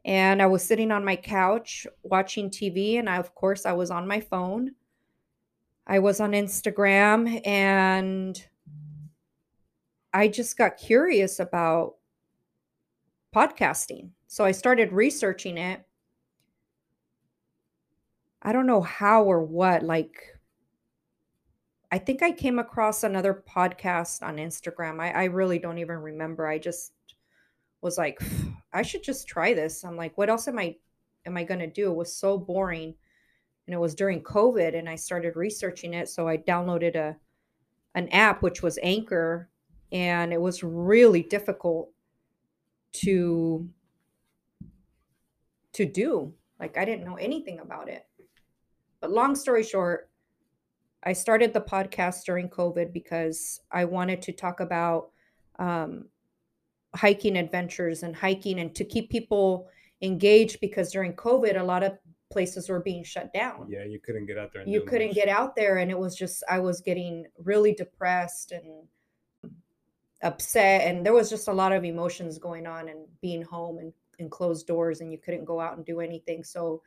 and 0.05 0.43
i 0.43 0.47
was 0.47 0.63
sitting 0.63 0.91
on 0.91 1.05
my 1.05 1.17
couch 1.17 1.87
watching 2.03 2.51
tv 2.51 2.99
and 2.99 3.09
I, 3.09 3.17
of 3.17 3.35
course 3.35 3.67
i 3.67 3.73
was 3.73 3.91
on 3.91 4.07
my 4.07 4.21
phone 4.21 4.73
i 5.87 5.99
was 5.99 6.21
on 6.21 6.33
instagram 6.33 7.45
and 7.47 8.45
i 10.13 10.29
just 10.29 10.57
got 10.57 10.77
curious 10.77 11.39
about 11.39 11.95
podcasting. 13.35 14.11
So 14.27 14.45
I 14.45 14.53
started 14.53 14.93
researching 14.93 15.59
it. 15.59 15.85
I 18.43 18.53
don't 18.53 18.67
know 18.67 18.83
how 18.83 19.25
or 19.25 19.43
what. 19.43 19.83
Like, 19.83 20.39
I 21.93 21.99
think 21.99 22.23
I 22.23 22.33
came 22.33 22.59
across 22.59 23.05
another 23.05 23.45
podcast 23.47 24.23
on 24.23 24.39
Instagram. 24.39 24.99
I, 24.99 25.11
I 25.11 25.25
really 25.25 25.59
don't 25.59 25.77
even 25.77 25.99
remember. 25.99 26.47
I 26.47 26.59
just 26.59 26.95
was 27.83 27.99
like, 27.99 28.19
I 28.73 28.81
should 28.81 29.03
just 29.03 29.29
try 29.29 29.53
this. 29.53 29.85
I'm 29.85 29.99
like, 29.99 30.17
what 30.17 30.31
else 30.31 30.49
am 30.49 30.59
I 30.59 30.77
am 31.27 31.37
I 31.37 31.45
gonna 31.45 31.67
do? 31.67 31.91
It 31.91 31.97
was 31.97 32.17
so 32.17 32.39
boring. 32.39 32.95
And 33.67 33.75
it 33.75 33.79
was 33.79 33.95
during 33.95 34.23
COVID 34.23 34.77
and 34.77 34.89
I 34.89 34.97
started 34.97 35.37
researching 35.37 35.93
it. 35.93 36.09
So 36.09 36.27
I 36.27 36.39
downloaded 36.39 36.97
a 36.97 37.15
an 37.95 38.09
app 38.09 38.43
which 38.43 38.63
was 38.63 38.79
Anchor, 38.83 39.51
and 39.93 40.33
it 40.33 40.41
was 40.41 40.63
really 40.63 41.23
difficult 41.23 41.91
to 42.93 43.69
to 45.73 45.87
do 45.87 46.33
like 46.61 46.77
i 46.77 46.85
didn't 46.85 47.07
know 47.07 47.15
anything 47.15 47.61
about 47.61 47.89
it 47.89 48.07
but 49.01 49.11
long 49.11 49.35
story 49.35 49.63
short 49.63 50.11
i 51.05 51.13
started 51.13 51.53
the 51.53 51.61
podcast 51.61 52.25
during 52.25 52.49
covid 52.49 52.93
because 52.93 53.61
i 53.71 53.85
wanted 53.85 54.23
to 54.23 54.33
talk 54.33 54.61
about 54.61 55.11
um, 55.59 56.07
hiking 56.95 57.37
adventures 57.37 58.03
and 58.03 58.15
hiking 58.17 58.59
and 58.61 58.75
to 58.75 58.85
keep 58.85 59.11
people 59.11 59.69
engaged 60.01 60.61
because 60.61 60.93
during 60.93 61.13
covid 61.13 61.59
a 61.59 61.65
lot 61.65 61.83
of 61.83 61.93
places 62.31 62.69
were 62.69 62.81
being 62.81 63.05
shut 63.05 63.33
down 63.35 63.67
Yeah, 63.69 63.85
you 63.85 64.01
couldn't 64.01 64.25
get 64.25 64.39
out 64.39 64.53
there. 64.53 64.63
And 64.63 64.73
you 64.73 64.81
couldn't 64.81 65.09
much. 65.09 65.17
get 65.17 65.29
out 65.29 65.55
there 65.55 65.77
and 65.79 65.91
it 65.91 65.99
was 65.99 66.17
just 66.17 66.43
i 66.49 66.59
was 66.59 66.81
getting 66.81 67.27
really 67.45 67.75
depressed 67.75 68.53
and 68.53 69.53
upset 70.23 70.87
and 70.87 71.05
there 71.05 71.13
was 71.13 71.29
just 71.29 71.49
a 71.49 71.53
lot 71.53 71.73
of 71.73 71.85
emotions 71.85 72.39
going 72.39 72.67
on 72.67 72.89
and 72.89 73.07
being 73.21 73.43
home 73.43 73.79
and, 73.79 73.93
and 74.19 74.31
closed 74.31 74.67
doors 74.67 75.01
and 75.01 75.13
you 75.13 75.19
couldn't 75.19 75.45
go 75.45 75.61
out 75.61 75.77
and 75.77 75.85
do 75.85 76.01
anything 76.01 76.45
so 76.45 76.81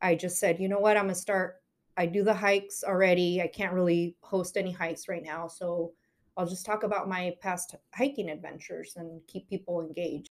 i 0.00 0.14
just 0.14 0.38
said 0.38 0.60
you 0.60 0.68
know 0.68 0.78
what 0.78 0.96
i'm 0.96 1.04
gonna 1.04 1.14
start 1.14 1.56
i 1.98 2.06
do 2.06 2.22
the 2.24 2.34
hikes 2.34 2.82
already 2.84 3.42
i 3.42 3.46
can't 3.46 3.72
really 3.72 4.16
host 4.20 4.56
any 4.56 4.72
hikes 4.72 5.08
right 5.08 5.24
now 5.24 5.46
so 5.46 5.92
i'll 6.36 6.46
just 6.46 6.64
talk 6.64 6.82
about 6.82 7.08
my 7.08 7.34
past 7.42 7.74
hiking 7.94 8.30
adventures 8.30 8.94
and 8.96 9.20
keep 9.26 9.48
people 9.48 9.80
engaged 9.80 10.30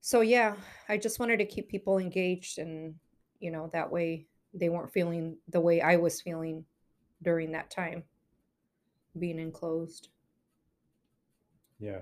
so 0.00 0.20
yeah 0.20 0.54
i 0.88 0.96
just 0.96 1.18
wanted 1.18 1.38
to 1.38 1.44
keep 1.44 1.68
people 1.68 1.98
engaged 1.98 2.58
and 2.58 2.94
you 3.40 3.50
know 3.50 3.68
that 3.72 3.90
way 3.90 4.26
they 4.54 4.68
weren't 4.68 4.92
feeling 4.92 5.36
the 5.48 5.60
way 5.60 5.80
i 5.80 5.96
was 5.96 6.20
feeling 6.20 6.64
during 7.22 7.50
that 7.52 7.70
time 7.70 8.04
being 9.18 9.38
enclosed 9.40 10.10
Yeah, 11.78 12.00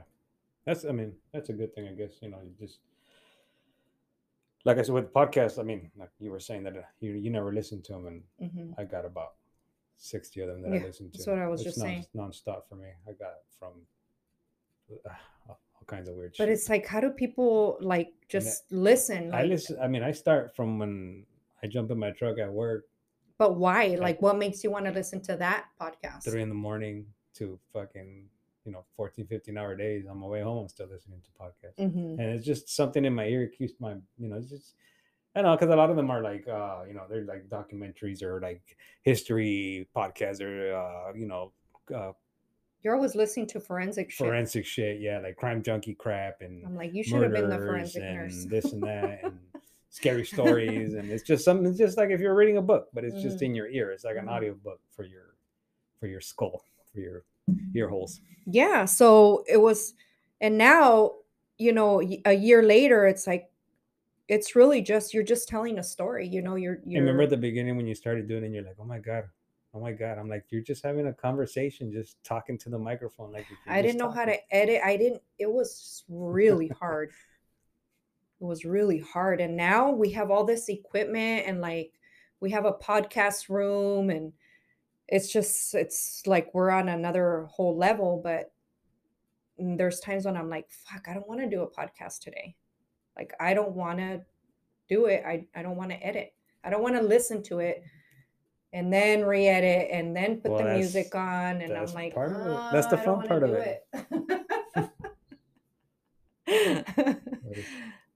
that's. 0.64 0.84
I 0.84 0.92
mean, 0.92 1.12
that's 1.32 1.50
a 1.50 1.52
good 1.52 1.74
thing, 1.74 1.88
I 1.88 1.92
guess. 1.92 2.12
You 2.22 2.30
know, 2.30 2.38
you 2.42 2.52
just 2.58 2.80
like 4.66 4.78
I 4.78 4.82
said 4.82 4.94
with 4.94 5.12
podcasts. 5.12 5.58
I 5.58 5.62
mean, 5.62 5.90
like 5.96 6.10
you 6.18 6.30
were 6.30 6.40
saying 6.40 6.64
that 6.64 6.76
uh, 6.76 6.82
you 7.00 7.12
you 7.12 7.30
never 7.30 7.52
listened 7.52 7.84
to 7.84 7.92
them, 7.92 8.06
and 8.10 8.22
hmm 8.50 8.72
I 8.76 8.84
got 8.84 9.04
about 9.04 9.34
sixty 9.96 10.40
of 10.42 10.48
them 10.48 10.60
that 10.62 10.72
Yeah, 10.72 10.82
I 10.82 10.86
listened 10.86 11.12
to. 11.14 11.18
that's 11.18 11.26
what 11.28 11.38
I 11.38 11.46
was 11.46 11.60
It's 11.60 11.70
just 11.70 11.80
saying. 11.80 12.04
nonstop 12.14 12.68
for 12.68 12.74
me. 12.74 12.90
I 13.08 13.12
got 13.12 13.34
from. 13.58 13.72
Uh, 14.90 15.10
I'll 15.48 15.58
kinds 15.86 16.08
of 16.08 16.16
weird 16.16 16.34
But 16.36 16.48
shit. 16.48 16.54
it's 16.54 16.68
like, 16.68 16.84
how 16.86 17.00
do 17.00 17.10
people 17.10 17.78
like 17.80 18.12
just 18.28 18.64
listen? 18.72 19.32
I 19.32 19.44
listen. 19.44 19.78
I 19.80 19.86
mean, 19.86 20.02
I 20.02 20.10
start 20.10 20.54
from 20.56 20.78
when 20.80 21.24
I 21.62 21.68
jump 21.68 21.90
in 21.92 21.98
my 21.98 22.10
truck 22.10 22.38
at 22.38 22.52
work, 22.52 22.86
but 23.38 23.56
why? 23.56 23.96
Like, 24.00 24.20
what 24.20 24.36
makes 24.36 24.64
you 24.64 24.70
want 24.72 24.86
to 24.86 24.90
listen 24.92 25.20
to 25.30 25.36
that 25.36 25.66
podcast? 25.80 26.24
three 26.24 26.42
in 26.42 26.48
the 26.48 26.54
morning 26.68 27.06
to 27.34 27.58
fucking 27.72 28.28
you 28.66 28.72
know 28.72 28.84
14, 28.96 29.26
15 29.26 29.56
hour 29.56 29.74
days. 29.76 30.06
On 30.06 30.18
my 30.18 30.26
way 30.26 30.42
home, 30.42 30.58
I'm 30.62 30.68
still 30.68 30.88
listening 30.88 31.20
to 31.24 31.30
podcasts, 31.40 31.78
hmm 31.90 32.20
and 32.20 32.32
it's 32.32 32.44
just 32.44 32.68
something 32.68 33.04
in 33.04 33.14
my 33.14 33.26
ear. 33.26 33.46
Keeps 33.56 33.74
my 33.80 33.92
you 34.18 34.28
know 34.28 34.36
it's 34.36 34.50
just. 34.50 34.74
I 35.34 35.42
know 35.42 35.54
because 35.54 35.68
a 35.68 35.76
lot 35.76 35.90
of 35.90 35.96
them 35.96 36.10
are 36.10 36.22
like, 36.22 36.48
uh, 36.48 36.84
you 36.88 36.94
know, 36.94 37.02
they're 37.10 37.26
like 37.26 37.46
documentaries 37.50 38.22
or 38.22 38.40
like 38.40 38.62
history 39.02 39.86
podcasts 39.94 40.40
or, 40.40 40.74
uh, 40.74 41.12
you 41.14 41.26
know, 41.26 41.52
uh, 41.94 42.12
You're 42.82 42.94
always 42.94 43.14
listening 43.14 43.46
to 43.48 43.60
forensic 43.60 44.10
shit. 44.10 44.26
forensic 44.26 44.64
shit. 44.64 44.98
Yeah, 44.98 45.18
like 45.20 45.36
crime 45.36 45.62
junkie 45.62 45.92
crap 45.94 46.40
and 46.40 46.64
I'm 46.64 46.74
like, 46.74 46.94
you 46.94 47.02
should 47.04 47.22
have 47.22 47.34
been 47.34 47.50
the 47.50 47.58
forensic 47.58 48.02
and 48.02 48.14
nurse. 48.16 48.46
this 48.46 48.72
and 48.72 48.82
that 48.86 49.20
and 49.24 49.38
scary 49.90 50.24
stories 50.24 50.94
and 50.94 51.10
it's 51.12 51.22
just 51.22 51.44
something 51.44 51.66
it's 51.66 51.76
just 51.78 51.98
like 51.98 52.08
if 52.08 52.18
you're 52.20 52.34
reading 52.34 52.56
a 52.56 52.62
book 52.62 52.88
but 52.94 53.04
it's 53.04 53.20
just 53.20 53.40
Mhm. 53.40 53.46
in 53.46 53.54
your 53.54 53.68
ear 53.68 53.90
it's 53.90 54.04
like 54.04 54.16
an 54.16 54.24
Mhm. 54.24 54.30
audio 54.30 54.54
book 54.54 54.80
for 54.90 55.04
your 55.04 55.34
for 56.00 56.06
your 56.06 56.20
skull 56.22 56.64
for 56.92 57.00
your 57.00 57.24
ear 57.74 57.88
holes 57.88 58.20
yeah. 58.46 58.84
So 58.84 59.44
it 59.48 59.60
was, 59.60 59.94
and 60.40 60.56
now, 60.56 61.12
you 61.58 61.72
know, 61.72 62.00
a 62.24 62.32
year 62.32 62.62
later, 62.62 63.06
it's 63.06 63.26
like, 63.26 63.50
it's 64.28 64.56
really 64.56 64.82
just 64.82 65.14
you're 65.14 65.22
just 65.22 65.48
telling 65.48 65.78
a 65.78 65.82
story. 65.82 66.26
You 66.26 66.42
know, 66.42 66.56
you're 66.56 66.78
you're. 66.84 67.00
remember 67.00 67.22
at 67.24 67.30
the 67.30 67.36
beginning 67.36 67.76
when 67.76 67.86
you 67.86 67.94
started 67.94 68.26
doing 68.26 68.42
it 68.42 68.46
and 68.46 68.54
you're 68.54 68.64
like 68.64 68.74
oh 68.80 68.84
my 68.84 68.98
god 68.98 69.22
oh 69.72 69.78
my 69.78 69.92
god 69.92 70.18
i'm 70.18 70.28
like 70.28 70.44
you're 70.48 70.62
just 70.62 70.82
having 70.82 71.06
a 71.06 71.12
conversation 71.12 71.92
just 71.92 72.16
talking 72.24 72.58
to 72.58 72.68
the 72.68 72.78
microphone 72.78 73.30
like 73.30 73.46
I 73.68 73.82
didn't 73.82 73.98
know 73.98 74.10
how 74.10 74.24
to 74.24 74.36
edit. 74.52 74.80
I 74.84 74.96
didn't. 74.96 75.22
It 75.38 75.50
was 75.50 76.02
really 76.08 76.68
hard. 76.80 77.10
It 78.40 78.44
was 78.44 78.64
really 78.64 78.98
hard. 78.98 79.40
And 79.40 79.56
now 79.56 79.90
we 79.90 80.10
have 80.10 80.32
all 80.32 80.44
this 80.44 80.68
equipment 80.68 81.44
and 81.46 81.60
like 81.60 81.92
we 82.40 82.50
have 82.50 82.64
a 82.64 82.72
podcast 82.72 83.48
room 83.48 84.10
and 84.10 84.32
it's 85.08 85.32
just 85.32 85.74
it's 85.74 86.22
like 86.26 86.52
we're 86.54 86.70
on 86.70 86.88
another 86.88 87.46
whole 87.50 87.76
level. 87.76 88.20
But 88.22 88.52
mm, 89.60 89.76
there's 89.78 90.00
times 90.00 90.24
when 90.24 90.36
I'm 90.36 90.48
like, 90.50 90.68
fuck, 90.70 91.06
I 91.08 91.14
don't 91.14 91.28
want 91.28 91.40
to 91.40 91.48
do 91.48 91.62
a 91.62 91.70
podcast 91.70 92.20
today. 92.20 92.56
Like 93.16 93.32
I 93.40 93.54
don't 93.54 93.72
want 93.72 93.98
to 93.98 94.20
do 94.88 95.06
it. 95.06 95.22
I, 95.26 95.46
I 95.54 95.62
don't 95.62 95.76
want 95.76 95.90
to 95.90 96.06
edit. 96.06 96.32
I 96.64 96.70
don't 96.70 96.82
want 96.82 96.96
to 96.96 97.02
listen 97.02 97.42
to 97.44 97.60
it 97.60 97.82
and 98.72 98.92
then 98.92 99.24
re-edit 99.24 99.88
and 99.92 100.14
then 100.14 100.40
put 100.40 100.50
Well, 100.52 100.64
the 100.64 100.74
music 100.74 101.14
on 101.14 101.60
and 101.62 101.72
I'm 101.72 101.86
like 101.94 102.14
part 102.14 102.32
of 102.32 102.40
it. 102.46 102.60
That's 102.72 102.88
the 102.88 102.98
"Ah, 102.98 103.04
fun 103.04 103.26
part 103.26 103.42
of 103.42 103.50
it." 103.52 103.84
it." 106.46 107.20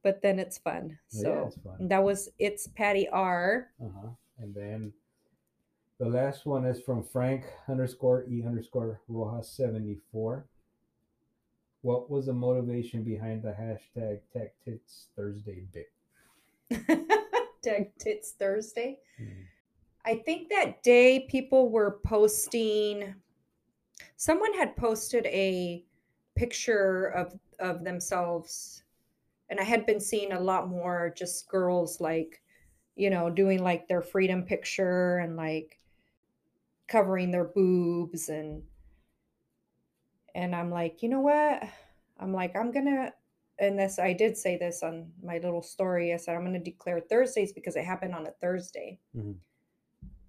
But 0.02 0.22
then 0.22 0.38
it's 0.38 0.56
fun. 0.56 0.98
yeah, 1.12 1.22
So 1.22 1.44
it's 1.48 1.56
fun. 1.58 1.88
that 1.88 2.02
was 2.02 2.30
it's 2.38 2.66
Patty 2.68 3.06
R. 3.10 3.68
Uh-huh. 3.84 4.08
And 4.38 4.54
then 4.54 4.92
the 6.00 6.08
last 6.08 6.46
one 6.46 6.64
is 6.64 6.80
from 6.80 7.04
Frank 7.04 7.44
underscore 7.68 8.24
E 8.26 8.42
underscore 8.42 9.02
Rojas 9.06 9.50
74. 9.50 10.46
What 11.82 12.10
was 12.10 12.26
the 12.26 12.32
motivation 12.32 13.04
behind 13.04 13.42
the 13.42 13.50
hashtag 13.50 14.20
Tech 14.32 14.54
Tits 14.64 15.08
Thursday 15.14 15.64
bit? 15.74 15.92
Tag 17.62 17.90
Tits 17.98 18.32
Thursday. 18.32 18.98
Mm. 19.20 19.44
I 20.06 20.14
think 20.24 20.48
that 20.48 20.82
day 20.82 21.26
people 21.28 21.68
were 21.68 22.00
posting 22.06 23.14
someone 24.16 24.54
had 24.54 24.74
posted 24.76 25.26
a 25.26 25.84
picture 26.34 27.08
of 27.08 27.38
of 27.58 27.84
themselves 27.84 28.84
and 29.50 29.60
I 29.60 29.64
had 29.64 29.84
been 29.84 30.00
seeing 30.00 30.32
a 30.32 30.40
lot 30.40 30.70
more 30.70 31.12
just 31.14 31.46
girls 31.48 32.00
like 32.00 32.40
you 32.96 33.10
know 33.10 33.28
doing 33.28 33.62
like 33.62 33.86
their 33.86 34.00
freedom 34.00 34.42
picture 34.42 35.18
and 35.18 35.36
like 35.36 35.79
covering 36.90 37.30
their 37.30 37.44
boobs 37.44 38.28
and 38.28 38.62
and 40.34 40.54
I'm 40.54 40.70
like, 40.70 41.02
you 41.02 41.08
know 41.08 41.20
what? 41.20 41.62
I'm 42.18 42.32
like 42.34 42.54
I'm 42.56 42.72
to 42.86 43.12
and 43.58 43.78
this 43.78 43.98
I 43.98 44.12
did 44.12 44.36
say 44.36 44.58
this 44.58 44.82
on 44.82 45.12
my 45.22 45.38
little 45.38 45.62
story. 45.62 46.12
I 46.12 46.16
said 46.16 46.34
I'm 46.36 46.42
to 46.54 46.58
declare 46.58 47.00
Thursdays 47.00 47.52
because 47.52 47.76
it 47.76 47.84
happened 47.84 48.14
on 48.14 48.26
a 48.26 48.32
Thursday 48.32 48.98
Mhm. 49.16 49.36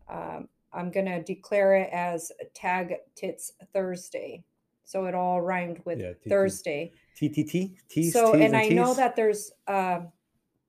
um, 0.08 0.48
I'm 0.74 0.90
gonna 0.92 1.22
declare 1.24 1.76
it 1.76 1.90
as 1.92 2.32
Tag 2.54 2.96
Tits 3.16 3.52
Thursday, 3.74 4.44
so 4.86 5.06
it 5.06 5.16
all 5.16 5.42
rhymed 5.42 5.82
with 5.86 6.00
Yeah. 6.00 6.14
Thursday. 6.30 6.94
TTT? 7.16 7.76
T's, 7.90 8.14
so, 8.14 8.34
and 8.36 8.56
I 8.56 8.70
know 8.70 8.94
that 8.94 9.16
there's 9.18 9.52
um 9.68 10.12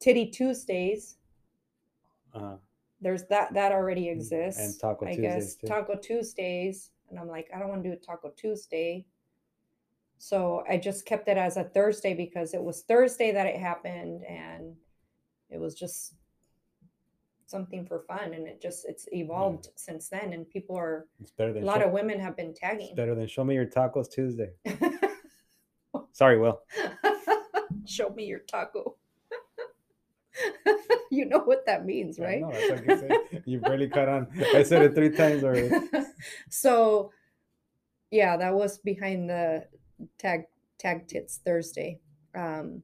Titty 0.00 0.26
Tuesdays. 0.31 1.18
There's 3.03 3.25
that 3.25 3.53
that 3.55 3.73
already 3.73 4.07
Mm, 4.07 4.12
exists. 4.12 4.61
and 4.61 4.79
Taco 4.81 5.07
I 5.07 5.15
Tuesdays, 5.17 5.35
guess 5.45 5.55
too. 5.57 5.67
Taco 5.67 5.97
Tuesdays, 5.97 6.93
and 7.11 7.19
I'm 7.19 7.29
like, 7.29 7.51
I 7.55 7.59
don't 7.59 7.69
want 7.69 7.83
to 7.83 7.88
do 7.91 7.93
a 7.95 7.99
Taco 7.99 8.31
Tuesday. 8.37 9.05
So 10.19 10.62
I 10.69 10.77
just 10.79 11.05
kept 11.05 11.29
it 11.29 11.37
as 11.37 11.57
a 11.57 11.65
Thursday 11.65 12.15
because 12.15 12.55
it 12.55 12.62
was 12.62 12.83
Thursday 12.83 13.33
that 13.33 13.47
it 13.47 13.57
happened, 13.57 14.23
and 14.25 14.77
it 15.51 15.59
was 15.59 15.75
just 15.75 16.15
something 17.47 17.85
for 17.85 18.01
fun, 18.07 18.33
and 18.35 18.47
it 18.47 18.62
just 18.62 18.85
it's 18.88 19.09
evolved 19.12 19.69
since 19.75 20.09
then, 20.09 20.33
and 20.33 20.49
people 20.49 20.77
are 20.79 21.09
it's 21.21 21.33
better 21.33 21.51
a 21.59 21.61
lot 21.65 21.81
show, 21.81 21.87
of 21.88 21.93
women 21.93 22.21
have 22.21 22.37
been 22.37 22.51
it's 22.51 22.61
tagging. 22.61 22.95
better 22.95 23.17
than 23.17 23.27
show 23.27 23.43
me 23.43 23.55
your 23.55 23.67
tacos 23.67 24.09
Tuesday. 24.11 24.51
Sorry, 26.12 26.38
Will. 26.38 26.61
Show 27.87 28.11
me 28.11 28.25
your 28.27 28.38
taco. 28.41 28.97
you 31.11 31.26
know 31.26 31.40
what 31.40 31.66
that 31.66 31.85
means, 31.85 32.18
right? 32.18 32.42
that's 32.50 32.70
like 32.70 32.87
you 32.87 32.98
said. 32.98 33.42
You 33.46 33.61
barely 33.61 33.88
caught 33.88 34.09
on. 34.09 34.28
I 34.55 34.62
said 34.62 34.83
it 34.83 34.94
three 34.94 35.11
times 35.11 35.44
already. 35.44 35.70
so, 36.50 37.12
yeah, 38.11 38.37
that 38.37 38.55
was 38.55 38.78
behind 38.78 39.28
the 39.28 39.66
tag 40.18 40.44
tag 40.78 41.07
tits 41.07 41.40
Thursday. 41.44 42.00
Um, 42.35 42.83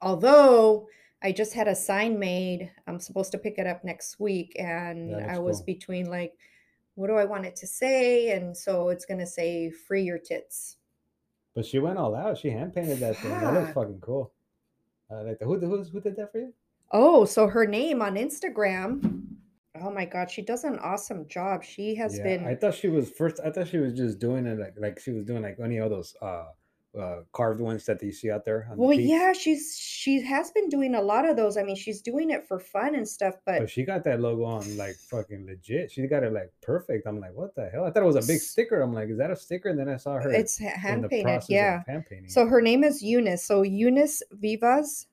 although 0.00 0.88
I 1.22 1.32
just 1.32 1.54
had 1.54 1.68
a 1.68 1.74
sign 1.74 2.18
made, 2.18 2.70
I'm 2.86 3.00
supposed 3.00 3.32
to 3.32 3.38
pick 3.38 3.58
it 3.58 3.66
up 3.66 3.82
next 3.82 4.20
week, 4.20 4.54
and 4.58 5.16
I 5.16 5.38
was 5.38 5.58
cool. 5.58 5.66
between 5.66 6.10
like, 6.10 6.34
what 6.96 7.06
do 7.06 7.14
I 7.14 7.24
want 7.24 7.46
it 7.46 7.56
to 7.56 7.66
say? 7.66 8.32
And 8.32 8.56
so 8.56 8.90
it's 8.90 9.06
gonna 9.06 9.26
say 9.26 9.70
"Free 9.70 10.02
your 10.02 10.18
tits." 10.18 10.76
But 11.54 11.64
she 11.64 11.78
went 11.78 11.98
all 11.98 12.14
out. 12.14 12.36
She 12.38 12.50
hand 12.50 12.74
painted 12.74 12.98
that 12.98 13.16
thing. 13.16 13.30
That 13.30 13.54
looks 13.54 13.72
fucking 13.72 14.00
cool. 14.00 14.33
I 15.14 15.22
like 15.22 15.38
that. 15.38 15.44
Who, 15.46 15.58
who, 15.58 15.84
who 15.84 16.00
did 16.00 16.16
that 16.16 16.32
for 16.32 16.38
you? 16.38 16.52
Oh, 16.92 17.24
so 17.24 17.46
her 17.46 17.66
name 17.66 18.02
on 18.02 18.14
Instagram. 18.14 19.22
Oh 19.80 19.90
my 19.90 20.04
God, 20.04 20.30
she 20.30 20.42
does 20.42 20.64
an 20.64 20.78
awesome 20.78 21.26
job. 21.26 21.64
She 21.64 21.94
has 21.96 22.16
yeah, 22.18 22.24
been. 22.24 22.46
I 22.46 22.54
thought 22.54 22.74
she 22.74 22.88
was 22.88 23.10
first. 23.10 23.40
I 23.44 23.50
thought 23.50 23.68
she 23.68 23.78
was 23.78 23.92
just 23.92 24.18
doing 24.18 24.46
it 24.46 24.58
like 24.58 24.74
like 24.78 25.00
she 25.00 25.10
was 25.10 25.24
doing 25.24 25.42
like 25.42 25.58
any 25.62 25.78
of 25.78 25.90
those 25.90 26.14
uh, 26.22 26.44
uh 26.98 27.20
carved 27.32 27.60
ones 27.60 27.84
that 27.86 28.02
you 28.02 28.12
see 28.12 28.30
out 28.30 28.44
there. 28.44 28.66
On 28.70 28.76
the 28.76 28.82
well, 28.82 28.96
peaks. 28.96 29.08
yeah, 29.08 29.32
she's 29.32 29.76
she 29.78 30.20
has 30.22 30.50
been 30.50 30.68
doing 30.68 30.94
a 30.94 31.02
lot 31.02 31.28
of 31.28 31.36
those. 31.36 31.56
I 31.56 31.62
mean, 31.62 31.76
she's 31.76 32.00
doing 32.00 32.30
it 32.30 32.46
for 32.46 32.58
fun 32.58 32.94
and 32.94 33.06
stuff, 33.06 33.34
but 33.44 33.60
But 33.60 33.70
she 33.70 33.84
got 33.84 34.04
that 34.04 34.20
logo 34.20 34.44
on 34.44 34.76
like 34.76 34.96
fucking 34.96 35.46
legit. 35.46 35.90
She 35.90 36.06
got 36.06 36.22
it 36.22 36.32
like 36.32 36.52
perfect. 36.62 37.06
I'm 37.06 37.20
like, 37.20 37.34
what 37.34 37.54
the 37.54 37.68
hell? 37.68 37.84
I 37.84 37.90
thought 37.90 38.02
it 38.02 38.06
was 38.06 38.16
a 38.16 38.26
big 38.26 38.40
sticker. 38.40 38.80
I'm 38.80 38.92
like, 38.92 39.08
is 39.08 39.18
that 39.18 39.30
a 39.30 39.36
sticker? 39.36 39.70
And 39.70 39.78
then 39.78 39.88
I 39.88 39.96
saw 39.96 40.14
her. 40.14 40.30
it's 40.30 40.58
hand 40.58 41.04
the 41.04 41.08
painted. 41.08 41.42
Yeah. 41.48 41.82
hand 41.86 42.04
painting. 42.08 42.30
So 42.30 42.46
her 42.46 42.60
name 42.60 42.84
is 42.84 43.02
Eunice. 43.02 43.44
So 43.44 43.62
Eunice 43.62 44.22
Vivas. 44.32 45.06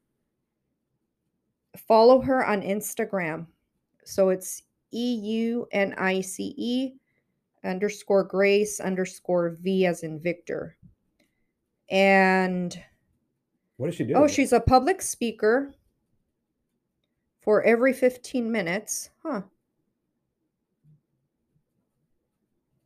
Follow 1.88 2.22
her 2.22 2.46
on 2.46 2.62
Instagram. 2.62 3.48
So 4.04 4.30
it's 4.30 4.64
E 4.92 5.16
U 5.16 5.68
N 5.72 5.94
I 5.98 6.22
C 6.22 6.54
E 6.58 6.94
underscore 7.64 8.24
Grace 8.24 8.80
underscore 8.80 9.58
V 9.62 9.86
as 9.86 10.04
in 10.04 10.20
Victor. 10.20 10.76
And 11.92 12.82
what 13.76 13.88
does 13.88 13.96
she 13.96 14.06
do? 14.06 14.14
oh, 14.16 14.28
she's 14.28 14.54
a 14.54 14.62
public 14.62 15.02
speaker 15.02 15.74
for 17.42 17.62
every 17.64 17.92
15 17.92 18.50
minutes. 18.50 19.10
Huh. 19.22 19.42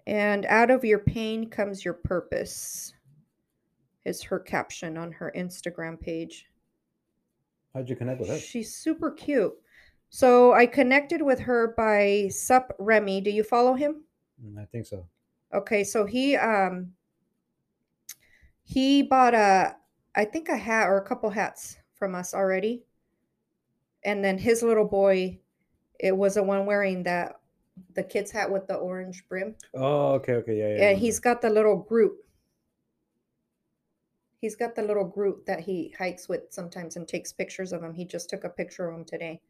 And 0.08 0.46
out 0.48 0.72
of 0.72 0.84
your 0.84 1.00
pain 1.00 1.50
comes 1.50 1.86
your 1.86 1.94
purpose, 1.94 2.94
is 4.06 4.24
her 4.24 4.40
caption 4.40 4.98
on 4.98 5.12
her 5.12 5.32
Instagram 5.36 6.00
page. 6.00 6.48
How'd 7.74 7.90
you 7.90 7.96
connect 7.96 8.20
with 8.20 8.30
her? 8.30 8.40
She's 8.40 8.76
super 8.76 9.12
cute. 9.12 9.54
So 10.10 10.54
I 10.54 10.66
connected 10.66 11.22
with 11.22 11.40
her 11.40 11.74
by 11.76 12.30
Sup 12.30 12.74
Remy. 12.80 13.22
Do 13.22 13.32
you 13.32 13.44
follow 13.44 13.74
him? 13.74 14.04
Mm, 14.44 14.62
I 14.62 14.66
think 14.66 14.86
so. 14.86 15.06
Okay, 15.54 15.84
so 15.84 16.06
he 16.06 16.36
um 16.36 16.94
he 18.66 19.04
bought 19.04 19.34
a 19.34 19.76
I 20.16 20.26
think 20.26 20.50
a 20.50 20.58
hat 20.58 20.88
or 20.88 20.98
a 20.98 21.06
couple 21.06 21.30
hats 21.30 21.78
from 21.94 22.16
us 22.16 22.34
already. 22.34 22.84
And 24.04 24.24
then 24.24 24.38
his 24.38 24.62
little 24.62 24.86
boy, 24.86 25.40
it 26.00 26.16
was 26.16 26.36
the 26.36 26.44
one 26.44 26.66
wearing 26.66 27.04
that 27.04 27.40
the 27.96 28.04
kid's 28.04 28.32
hat 28.32 28.52
with 28.52 28.68
the 28.68 28.76
orange 28.76 29.28
brim. 29.28 29.56
Oh, 29.74 30.14
okay, 30.14 30.34
okay, 30.34 30.58
yeah, 30.58 30.78
yeah. 30.78 30.90
And 30.90 31.00
he's 31.00 31.20
got 31.20 31.42
the 31.42 31.50
little 31.50 31.78
group. 31.78 32.18
He's 34.40 34.56
got 34.56 34.76
the 34.76 34.84
little 34.84 35.06
group 35.06 35.46
that 35.48 35.62
he 35.62 35.94
hikes 35.98 36.30
with 36.30 36.42
sometimes 36.50 36.96
and 36.96 37.08
takes 37.08 37.34
pictures 37.34 37.74
of 37.74 37.82
him. 37.84 37.94
He 37.94 38.06
just 38.06 38.30
took 38.30 38.44
a 38.44 38.50
picture 38.50 38.88
of 38.88 38.96
him 38.96 39.06
today. 39.06 39.42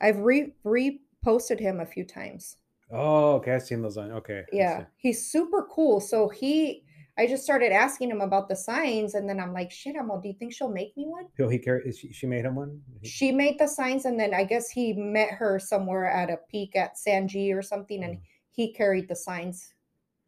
I've 0.00 0.18
re 0.18 0.52
reposted 0.64 1.60
him 1.60 1.80
a 1.80 1.86
few 1.86 2.04
times. 2.04 2.56
Oh, 2.90 3.34
okay. 3.34 3.54
I've 3.54 3.62
seen 3.62 3.80
those 3.80 3.96
on. 3.96 4.10
Okay. 4.12 4.42
Yeah, 4.52 4.84
he's 4.96 5.30
super 5.30 5.66
cool. 5.70 6.00
So 6.00 6.28
he, 6.28 6.84
I 7.16 7.26
just 7.28 7.44
started 7.44 7.70
asking 7.70 8.10
him 8.10 8.20
about 8.20 8.48
the 8.48 8.56
signs, 8.56 9.14
and 9.14 9.28
then 9.28 9.38
I'm 9.38 9.52
like, 9.52 9.70
shit, 9.70 9.94
Amo, 9.96 10.20
do 10.20 10.26
you 10.28 10.34
think 10.34 10.52
she'll 10.52 10.68
make 10.72 10.96
me 10.96 11.04
one? 11.06 11.26
He'll 11.36 11.48
he 11.48 11.58
carry. 11.58 11.92
She, 11.92 12.12
she 12.12 12.26
made 12.26 12.44
him 12.44 12.56
one. 12.56 12.80
He- 13.02 13.08
She 13.08 13.30
made 13.32 13.58
the 13.58 13.68
signs, 13.68 14.04
and 14.04 14.18
then 14.18 14.34
I 14.34 14.42
guess 14.44 14.68
he 14.68 14.92
met 14.94 15.30
her 15.30 15.58
somewhere 15.60 16.06
at 16.06 16.28
a 16.28 16.38
peak 16.50 16.74
at 16.74 16.96
Sanji 16.96 17.54
or 17.54 17.62
something, 17.62 18.02
and 18.02 18.16
Mm. 18.16 18.22
he 18.50 18.72
carried 18.72 19.08
the 19.08 19.14
signs 19.14 19.74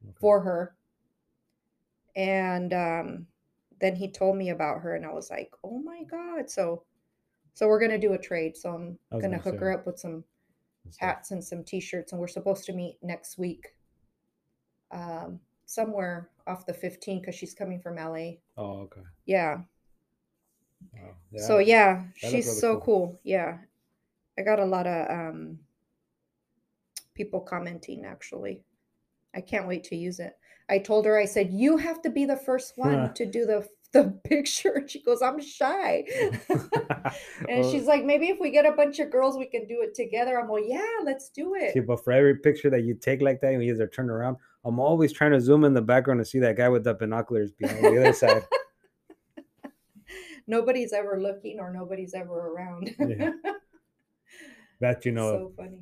okay. 0.05 0.15
for 0.21 0.41
her. 0.41 0.77
And 2.15 2.73
um, 2.73 3.27
then 3.81 3.97
he 3.97 4.11
told 4.11 4.37
me 4.37 4.51
about 4.51 4.81
her, 4.81 4.95
and 4.95 5.05
I 5.05 5.13
was 5.13 5.29
like, 5.29 5.53
oh 5.65 5.79
my 5.81 6.05
god! 6.05 6.49
So, 6.49 6.85
so 7.55 7.67
we're 7.67 7.81
gonna 7.81 7.99
do 7.99 8.13
a 8.13 8.19
trade. 8.19 8.57
So 8.57 8.71
I'm 8.71 8.99
gonna 9.11 9.23
gonna 9.23 9.39
hook 9.39 9.59
her 9.59 9.73
up 9.73 9.87
with 9.87 9.99
some 9.99 10.23
hats 10.99 11.33
and 11.33 11.43
some 11.43 11.65
t-shirts 11.65 12.13
and 12.13 12.21
we're 12.21 12.29
supposed 12.29 12.65
to 12.65 12.73
meet 12.73 12.97
next 13.03 13.39
week 13.39 13.67
um 14.93 15.41
somewhere 15.67 16.31
off 16.47 16.65
the 16.65 16.73
15 16.73 17.21
because 17.21 17.35
she's 17.35 17.55
coming 17.55 17.81
from 17.81 17.97
la 17.97 18.31
Oh, 18.57 18.81
okay. 18.83 19.03
yeah, 19.27 19.59
Wow. 20.95 21.15
so 21.37 21.59
yeah 21.59 22.05
she's 22.15 22.47
really 22.47 22.61
so 22.61 22.73
cool. 22.77 22.81
cool. 22.81 23.21
yeah. 23.25 23.59
I 24.39 24.43
got 24.43 24.61
a 24.61 24.65
lot 24.65 24.87
of 24.87 25.11
um 25.11 25.59
people 27.15 27.41
commenting 27.41 28.05
actually. 28.05 28.63
I 29.35 29.41
can't 29.41 29.67
wait 29.69 29.85
to 29.85 29.97
use 29.97 30.21
it. 30.21 30.35
I 30.69 30.79
told 30.79 31.05
her 31.07 31.19
i 31.19 31.25
said 31.27 31.51
you 31.53 31.77
have 31.77 32.01
to 32.03 32.11
be 32.11 32.25
the 32.25 32.37
first 32.37 32.75
one 32.77 33.13
to 33.19 33.27
do 33.27 33.45
the 33.47 33.67
the 33.93 34.05
picture. 34.25 34.73
And 34.75 34.91
she 34.91 35.03
goes 35.03 35.23
i'm 35.23 35.41
shy. 35.41 36.05
And 37.49 37.61
Well, 37.61 37.71
she's 37.71 37.87
like 37.87 38.05
maybe 38.05 38.29
if 38.29 38.39
we 38.41 38.51
get 38.51 38.67
a 38.67 38.73
bunch 38.73 38.99
of 38.99 39.11
girls 39.11 39.37
we 39.39 39.47
can 39.47 39.67
do 39.67 39.81
it 39.83 39.95
together. 39.95 40.39
I'm 40.41 40.49
like 40.49 40.65
yeah 40.67 40.97
let's 41.05 41.29
do 41.31 41.55
it. 41.55 41.73
See, 41.73 41.81
but 41.81 42.03
for 42.05 42.13
every 42.13 42.37
picture 42.37 42.71
that 42.71 42.83
you 42.85 42.95
take 42.95 43.21
like 43.23 43.41
that, 43.41 43.53
you 43.53 43.61
either 43.61 43.87
turn 43.87 44.11
around, 44.11 44.37
I'm 44.67 44.81
always 44.81 45.13
trying 45.13 45.31
to 45.31 45.41
zoom 45.41 45.65
in 45.65 45.75
the 45.75 45.81
background 45.81 46.19
to 46.19 46.25
see 46.25 46.41
that 46.41 46.57
guy 46.57 46.69
with 46.69 46.83
the 46.83 46.93
binoculars 46.93 47.53
behind 47.53 47.85
the 47.85 48.01
other 48.01 48.13
side. 48.13 48.43
nobody's 50.49 50.93
ever 50.93 51.21
looking 51.21 51.61
or 51.61 51.73
nobody's 51.73 52.15
ever 52.15 52.49
around. 52.53 52.95
Yeah. 52.99 53.31
That 54.79 55.07
you 55.07 55.13
know, 55.13 55.31
so 55.31 55.53
funny. 55.57 55.79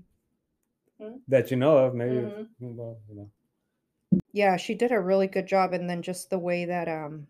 of, 1.01 1.14
that 1.26 1.51
you 1.51 1.57
know 1.57 1.78
of, 1.78 1.97
maybe. 1.97 2.14
Mhm. 2.14 2.47
Well, 2.61 3.01
you 3.09 3.16
know. 3.16 3.28
Yeah, 4.30 4.57
she 4.57 4.76
did 4.76 4.93
a 4.93 5.01
really 5.01 5.26
good 5.26 5.49
job, 5.49 5.72
and 5.72 5.91
then 5.91 6.01
just 6.01 6.30
the 6.30 6.39
way 6.39 6.64
that 6.64 6.87
um 6.87 7.26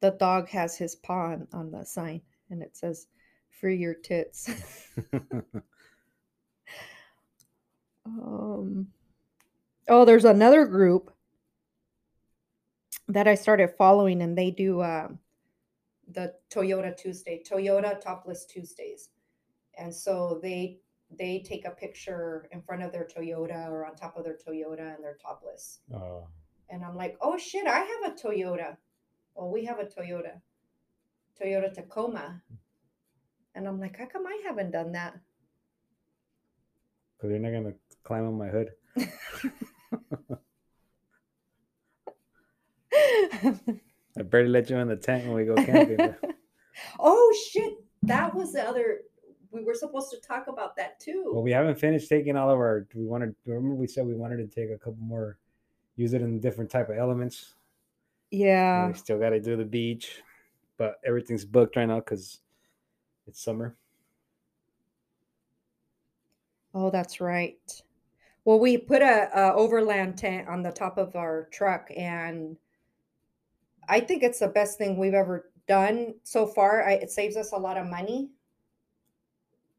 the 0.00 0.10
dog 0.10 0.48
has 0.48 0.76
his 0.76 0.96
paw 0.96 1.26
on, 1.26 1.46
on 1.52 1.70
the 1.70 1.84
sign, 1.84 2.20
and 2.50 2.62
it 2.64 2.76
says 2.76 3.06
"Free 3.48 3.76
your 3.76 3.94
tits." 3.94 4.50
um, 8.04 8.88
oh, 9.88 10.04
there's 10.04 10.24
another 10.24 10.66
group 10.66 11.12
that 13.08 13.26
I 13.28 13.34
started 13.34 13.70
following, 13.76 14.22
and 14.22 14.36
they 14.36 14.50
do 14.50 14.82
um, 14.82 15.18
the 16.12 16.34
Toyota 16.50 16.96
Tuesday, 16.96 17.42
Toyota 17.48 18.00
Topless 18.00 18.44
Tuesdays, 18.46 19.10
and 19.78 19.94
so 19.94 20.38
they 20.42 20.78
they 21.18 21.42
take 21.46 21.64
a 21.64 21.70
picture 21.70 22.48
in 22.52 22.60
front 22.60 22.82
of 22.82 22.92
their 22.92 23.06
Toyota 23.06 23.68
or 23.70 23.86
on 23.86 23.96
top 23.96 24.16
of 24.16 24.24
their 24.24 24.36
Toyota, 24.36 24.94
and 24.94 25.02
they're 25.02 25.16
topless. 25.22 25.80
Oh, 25.94 26.26
And 26.68 26.84
I'm 26.84 26.96
like, 26.96 27.16
oh 27.22 27.38
shit, 27.38 27.66
I 27.66 27.78
have 27.78 28.12
a 28.12 28.14
Toyota. 28.14 28.76
Well, 29.34 29.50
we 29.50 29.64
have 29.64 29.78
a 29.78 29.84
Toyota, 29.84 30.40
Toyota 31.40 31.72
Tacoma. 31.72 32.42
And 33.54 33.66
I'm 33.66 33.80
like, 33.80 33.96
how 33.98 34.06
come 34.06 34.26
I 34.26 34.40
haven't 34.44 34.70
done 34.72 34.92
that? 34.92 35.18
because 37.16 37.30
you're 37.30 37.40
not 37.40 37.52
gonna 37.52 37.74
climb 38.04 38.26
on 38.26 38.38
my 38.38 38.48
hood. 38.48 38.70
I 44.18 44.22
barely 44.22 44.48
let 44.48 44.68
you 44.68 44.76
in 44.76 44.88
the 44.88 44.96
tent 44.96 45.26
when 45.26 45.34
we 45.34 45.44
go 45.44 45.54
camping. 45.54 46.14
oh 46.98 47.36
shit, 47.50 47.74
that 48.02 48.34
was 48.34 48.52
the 48.52 48.62
other. 48.62 49.00
We 49.50 49.64
were 49.64 49.74
supposed 49.74 50.10
to 50.10 50.20
talk 50.20 50.48
about 50.48 50.76
that 50.76 51.00
too. 51.00 51.30
well, 51.32 51.42
we 51.42 51.52
haven't 51.52 51.78
finished 51.78 52.08
taking 52.08 52.36
all 52.36 52.50
of 52.50 52.58
our. 52.58 52.86
We 52.94 53.06
wanted. 53.06 53.34
Remember, 53.46 53.74
we 53.74 53.86
said 53.86 54.06
we 54.06 54.14
wanted 54.14 54.38
to 54.38 54.46
take 54.46 54.70
a 54.70 54.78
couple 54.78 54.98
more, 55.00 55.38
use 55.96 56.12
it 56.14 56.22
in 56.22 56.40
different 56.40 56.70
type 56.70 56.88
of 56.88 56.96
elements. 56.96 57.54
and 58.32 58.40
yeah. 58.40 58.86
we 58.88 58.94
still 58.94 59.18
got 59.18 59.30
to 59.30 59.40
do 59.40 59.56
the 59.56 59.64
beach, 59.64 60.22
but 60.76 61.00
everything's 61.06 61.44
booked 61.44 61.76
right 61.76 61.86
now 61.86 62.00
because 62.00 62.40
it's 63.26 63.42
summer. 63.42 63.76
Oh, 66.74 66.90
that's 66.90 67.20
right. 67.20 67.82
Well, 68.44 68.58
we 68.58 68.78
put 68.78 69.02
a, 69.02 69.28
a 69.34 69.54
overland 69.54 70.16
tent 70.16 70.48
on 70.48 70.62
the 70.62 70.70
top 70.72 70.98
of 70.98 71.16
our 71.16 71.48
truck, 71.50 71.90
and 71.96 72.56
I 73.88 74.00
think 74.00 74.22
it's 74.22 74.38
the 74.40 74.48
best 74.48 74.78
thing 74.78 74.96
we've 74.96 75.14
ever 75.14 75.50
done 75.66 76.14
so 76.22 76.46
far. 76.46 76.84
I, 76.86 76.92
it 76.92 77.10
saves 77.10 77.36
us 77.36 77.52
a 77.52 77.56
lot 77.56 77.76
of 77.76 77.86
money 77.86 78.30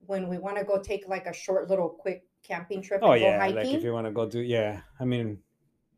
when 0.05 0.28
we 0.28 0.38
want 0.38 0.57
to 0.57 0.64
go 0.64 0.80
take 0.82 1.07
like 1.07 1.26
a 1.28 1.34
short 1.34 1.70
little 1.70 1.89
quick 1.89 2.24
camping 2.43 2.82
trip 2.82 3.01
Oh 3.03 3.12
and 3.12 3.22
go 3.22 3.28
yeah, 3.28 3.39
hiking. 3.39 3.55
like 3.57 3.68
if 3.68 3.84
you 3.84 3.93
want 3.93 4.07
to 4.07 4.12
go 4.12 4.28
do 4.28 4.39
yeah. 4.39 4.82
I 4.99 5.05
mean, 5.05 5.38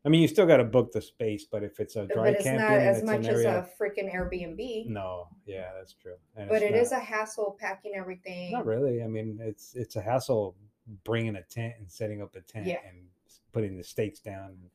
I 0.04 0.08
mean 0.08 0.20
you 0.20 0.28
still 0.28 0.46
got 0.46 0.58
to 0.58 0.64
book 0.64 0.92
the 0.92 1.00
space, 1.00 1.46
but 1.50 1.62
if 1.62 1.80
it's 1.80 1.96
a 1.96 2.06
dry 2.06 2.24
but 2.24 2.34
it's 2.34 2.42
camping 2.44 2.62
not 2.66 2.72
as 2.78 3.02
much 3.02 3.20
as 3.20 3.40
area, 3.40 3.58
a 3.60 3.82
freaking 3.82 4.12
Airbnb. 4.14 4.86
no, 4.88 5.28
yeah, 5.46 5.70
that's 5.76 5.94
true. 5.94 6.16
And 6.36 6.48
but 6.48 6.62
it 6.62 6.74
is 6.74 6.90
not- 6.90 7.00
a 7.00 7.04
hassle 7.04 7.56
packing 7.58 7.92
everything. 7.96 8.52
not 8.52 8.66
really. 8.66 9.02
I 9.02 9.06
mean, 9.06 9.38
it's 9.40 9.74
it's 9.74 9.96
a 9.96 10.02
hassle 10.02 10.56
bringing 11.04 11.36
a 11.36 11.42
tent 11.44 11.74
and 11.78 11.90
setting 11.90 12.20
up 12.20 12.34
a 12.34 12.40
tent 12.40 12.66
Yeah. 12.66 12.78
and 12.86 13.06
putting 13.52 13.76
the 13.78 13.84
stakes 13.84 14.18
down 14.20 14.50
and 14.50 14.70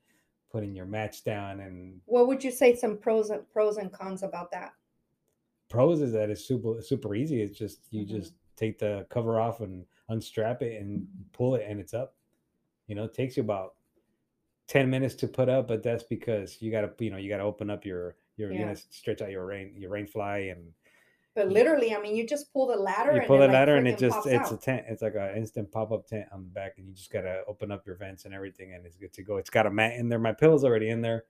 putting 0.50 0.76
your 0.76 0.86
match 0.86 1.24
down 1.24 1.60
and 1.62 2.02
What 2.06 2.26
would 2.28 2.44
you 2.44 2.50
say 2.50 2.74
some 2.76 2.98
pros 2.98 3.30
and 3.30 3.48
pros 3.52 3.78
and 3.78 3.94
cons 3.94 4.24
about 4.24 4.50
that? 4.50 4.74
pros 5.70 6.02
is 6.02 6.14
that 6.14 6.30
it's 6.30 6.46
super 6.46 6.82
super 6.82 7.16
easy. 7.16 7.42
It's 7.42 7.58
just 7.58 7.82
you 7.92 8.06
Mhm. 8.06 8.06
just 8.06 8.36
take 8.56 8.80
the 8.80 9.06
cover 9.10 9.40
off 9.40 9.62
and 9.62 9.86
unstrap 10.10 10.62
it 10.62 10.82
and 10.82 11.08
pull 11.34 11.56
it 11.56 11.66
and 11.68 11.80
it's 11.80 11.94
up. 11.94 12.16
You 12.88 12.96
know, 12.96 13.06
it 13.06 13.14
takes 13.14 13.38
you 13.38 13.44
about 13.44 13.76
10 14.68 14.90
minutes 14.90 15.16
to 15.16 15.28
put 15.28 15.50
up, 15.50 15.68
but 15.68 15.84
that's 15.84 16.04
because 16.04 16.62
you 16.62 16.72
gotta, 16.72 16.94
you 17.00 17.12
know, 17.12 17.18
you 17.18 17.30
gotta 17.30 17.44
open 17.44 17.70
up 17.72 17.86
your 17.86 18.18
your 18.38 18.54
you 18.54 18.60
Yeah. 18.60 18.68
know 18.68 18.76
stretch 18.76 19.22
out 19.22 19.32
your 19.32 19.46
rain 19.46 19.76
your 19.78 19.92
rain 19.92 20.08
fly 20.08 20.40
and 20.56 20.74
But 21.38 21.50
literally, 21.50 21.94
I 21.94 22.02
mean, 22.02 22.16
you 22.16 22.26
just 22.26 22.52
pull 22.52 22.66
the 22.66 22.76
ladder. 22.76 23.14
you 23.14 23.22
pull 23.22 23.38
the 23.38 23.46
like, 23.46 23.54
ladder 23.54 23.76
and 23.76 23.88
it 23.88 24.00
just 24.00 24.26
it's 24.26 24.50
a 24.50 24.58
tent. 24.58 24.86
It's 24.90 25.04
like 25.04 25.14
an 25.14 25.38
instant 25.38 25.72
pop-up 25.72 26.08
tent 26.08 26.26
on 26.34 26.44
the 26.44 26.50
back, 26.50 26.74
and 26.80 26.88
you 26.88 26.96
just 26.96 27.12
gotta 27.12 27.44
open 27.48 27.72
up 27.72 27.86
your 27.86 27.96
vents 27.96 28.26
and 28.26 28.34
everything 28.34 28.74
and 28.74 28.88
it's 28.88 28.98
good 28.98 29.14
to 29.14 29.22
go. 29.22 29.38
It's 29.38 29.52
got 29.52 29.68
a 29.68 29.72
mat 29.72 29.94
in 29.94 30.10
there. 30.10 30.18
My 30.18 30.34
pillow's 30.34 30.64
already 30.64 30.90
in 30.90 31.00
there. 31.00 31.26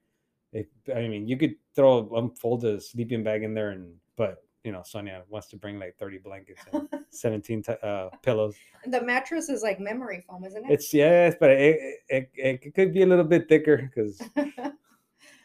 It, 0.54 0.70
I 0.96 1.08
mean, 1.08 1.28
you 1.28 1.36
could 1.36 1.56
throw 1.76 2.08
unfold 2.16 2.64
a 2.64 2.80
sleeping 2.80 3.22
bag 3.22 3.42
in 3.42 3.52
there 3.52 3.72
and 3.72 3.96
but 4.16 4.44
you 4.64 4.72
know, 4.72 4.82
Sonia 4.82 5.24
wants 5.28 5.48
to 5.48 5.56
bring 5.56 5.78
like 5.78 5.96
30 5.98 6.18
blankets 6.18 6.62
and 6.72 6.88
17 7.10 7.62
t- 7.62 7.72
uh, 7.82 8.08
pillows. 8.22 8.56
The 8.86 9.02
mattress 9.02 9.50
is 9.50 9.62
like 9.62 9.78
memory 9.78 10.24
foam, 10.26 10.42
isn't 10.44 10.64
it? 10.64 10.70
It's 10.70 10.92
yes, 10.94 11.34
but 11.38 11.50
it, 11.50 11.78
it, 12.08 12.30
it, 12.34 12.60
it 12.62 12.74
could 12.74 12.94
be 12.94 13.02
a 13.02 13.06
little 13.06 13.24
bit 13.24 13.46
thicker 13.46 13.76
because, 13.76 14.20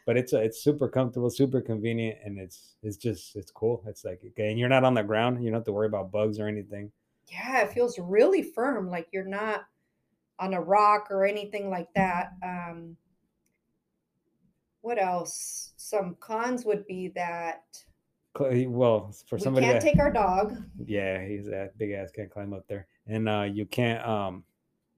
but 0.06 0.18
it's 0.18 0.34
a, 0.34 0.42
it's 0.42 0.64
super 0.64 0.88
comfortable, 0.90 1.30
super 1.30 1.62
convenient, 1.62 2.18
and 2.24 2.40
it's 2.40 2.76
it's 2.84 2.98
just 2.98 3.36
it's 3.36 3.52
cool. 3.52 3.84
It's 3.88 4.04
like 4.06 4.22
okay, 4.32 4.50
and 4.50 4.60
you're 4.60 4.70
not 4.70 4.84
on 4.84 4.94
the 4.94 5.04
ground. 5.04 5.44
You 5.44 5.50
don't 5.50 5.60
have 5.60 5.66
to 5.66 5.72
worry 5.74 5.88
about 5.88 6.12
bugs 6.12 6.40
or 6.40 6.48
anything. 6.48 6.92
yeah, 7.32 7.62
it 7.64 7.72
feels 7.74 7.98
really 8.00 8.42
firm, 8.44 8.90
like 8.90 9.08
you're 9.12 9.24
not 9.26 9.66
on 10.40 10.54
a 10.54 10.62
rock 10.62 11.08
or 11.12 11.26
anything 11.26 11.70
like 11.70 11.88
that. 11.96 12.32
Um, 12.44 12.98
what 14.82 15.02
else? 15.02 15.74
Some 15.78 16.18
cons 16.20 16.66
would 16.66 16.86
be 16.88 17.10
that 17.16 17.64
Well, 18.40 19.14
for 19.28 19.38
somebody 19.38 19.68
we 19.68 19.72
can't 19.72 19.82
that 19.84 19.90
take 19.90 20.00
our 20.00 20.12
dog. 20.12 20.58
yeah, 20.86 21.24
he's 21.26 21.46
that 21.46 21.78
big 21.78 21.92
ass 21.92 22.12
can't 22.12 22.30
climb 22.32 22.54
up 22.54 22.68
there, 22.68 22.88
and 23.08 23.30
uh 23.30 23.44
you 23.44 23.66
can't 23.66 24.06
um 24.06 24.44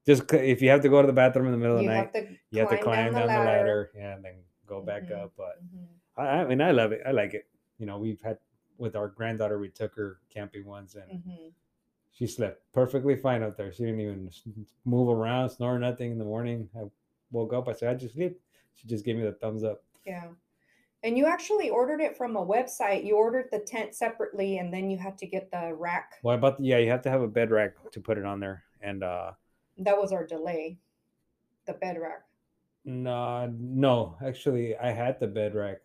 just 0.07 0.31
if 0.33 0.61
you 0.61 0.69
have 0.69 0.81
to 0.81 0.89
go 0.89 1.01
to 1.01 1.07
the 1.07 1.13
bathroom 1.13 1.47
in 1.47 1.51
the 1.51 1.57
middle 1.57 1.77
of 1.77 1.83
the 1.85 1.91
have 1.91 2.13
night, 2.13 2.13
to 2.13 2.37
you 2.51 2.59
have 2.61 2.69
to 2.69 2.77
climb 2.77 3.13
down, 3.13 3.27
the 3.27 3.39
ladder, 3.39 3.91
yeah, 3.95 4.15
and 4.15 4.23
then 4.23 4.35
go 4.65 4.81
back 4.81 5.03
Mhm. 5.03 5.23
up. 5.23 5.33
But 5.37 5.63
Mhm. 5.63 5.87
I, 6.17 6.27
I 6.41 6.45
mean, 6.47 6.61
I 6.61 6.71
love 6.71 6.91
it. 6.91 7.01
I 7.05 7.11
like 7.11 7.33
it. 7.33 7.47
You 7.77 7.85
know, 7.85 7.97
we've 7.97 8.21
had 8.21 8.39
with 8.77 8.95
our 8.95 9.07
granddaughter, 9.07 9.57
we 9.59 9.69
took 9.69 9.95
her 9.95 10.19
camping 10.29 10.65
once, 10.65 10.95
and 10.95 11.09
Mhm. 11.11 11.53
she 12.11 12.27
slept 12.27 12.61
perfectly 12.73 13.15
fine 13.15 13.41
out 13.43 13.55
there. 13.57 13.71
She 13.71 13.85
didn't 13.85 14.01
even 14.01 14.31
move 14.83 15.09
around, 15.09 15.49
snore 15.49 15.79
nothing 15.79 16.11
in 16.11 16.17
the 16.17 16.25
morning. 16.25 16.69
I 16.75 16.89
woke 17.31 17.53
up, 17.53 17.67
I 17.67 17.73
said, 17.73 17.89
I 17.89 17.95
just 17.97 18.15
sleep. 18.15 18.41
She 18.75 18.87
just 18.87 19.05
gave 19.05 19.15
me 19.15 19.23
the 19.23 19.33
thumbs 19.33 19.63
up. 19.63 19.83
Yeah. 20.05 20.33
And 21.03 21.17
you 21.17 21.25
actually 21.25 21.69
ordered 21.69 22.01
it 22.01 22.17
from 22.17 22.35
a 22.35 22.45
website. 22.45 23.05
You 23.05 23.15
ordered 23.15 23.49
the 23.51 23.59
tent 23.59 23.93
separately 23.95 24.57
and 24.57 24.73
then 24.73 24.89
you 24.89 24.97
had 24.97 25.17
to 25.19 25.27
get 25.27 25.51
the 25.51 25.73
rack. 25.73 26.19
Well, 26.23 26.35
about 26.35 26.59
yeah, 26.59 26.77
you 26.79 26.89
have 26.89 27.01
to 27.03 27.09
have 27.09 27.21
a 27.21 27.27
bed 27.27 27.51
rack 27.51 27.75
to 27.91 28.01
put 28.01 28.17
it 28.17 28.25
on 28.25 28.39
there, 28.39 28.63
and 28.81 29.03
uh 29.03 29.33
That 29.77 29.97
was 29.97 30.11
our 30.11 30.25
delay. 30.25 30.79
The 31.65 31.73
bed 31.73 31.97
rack. 31.99 32.23
No, 32.85 33.51
no, 33.59 34.17
actually, 34.25 34.77
I 34.77 34.91
had 34.91 35.19
the 35.19 35.27
bed 35.27 35.55
rack. 35.55 35.79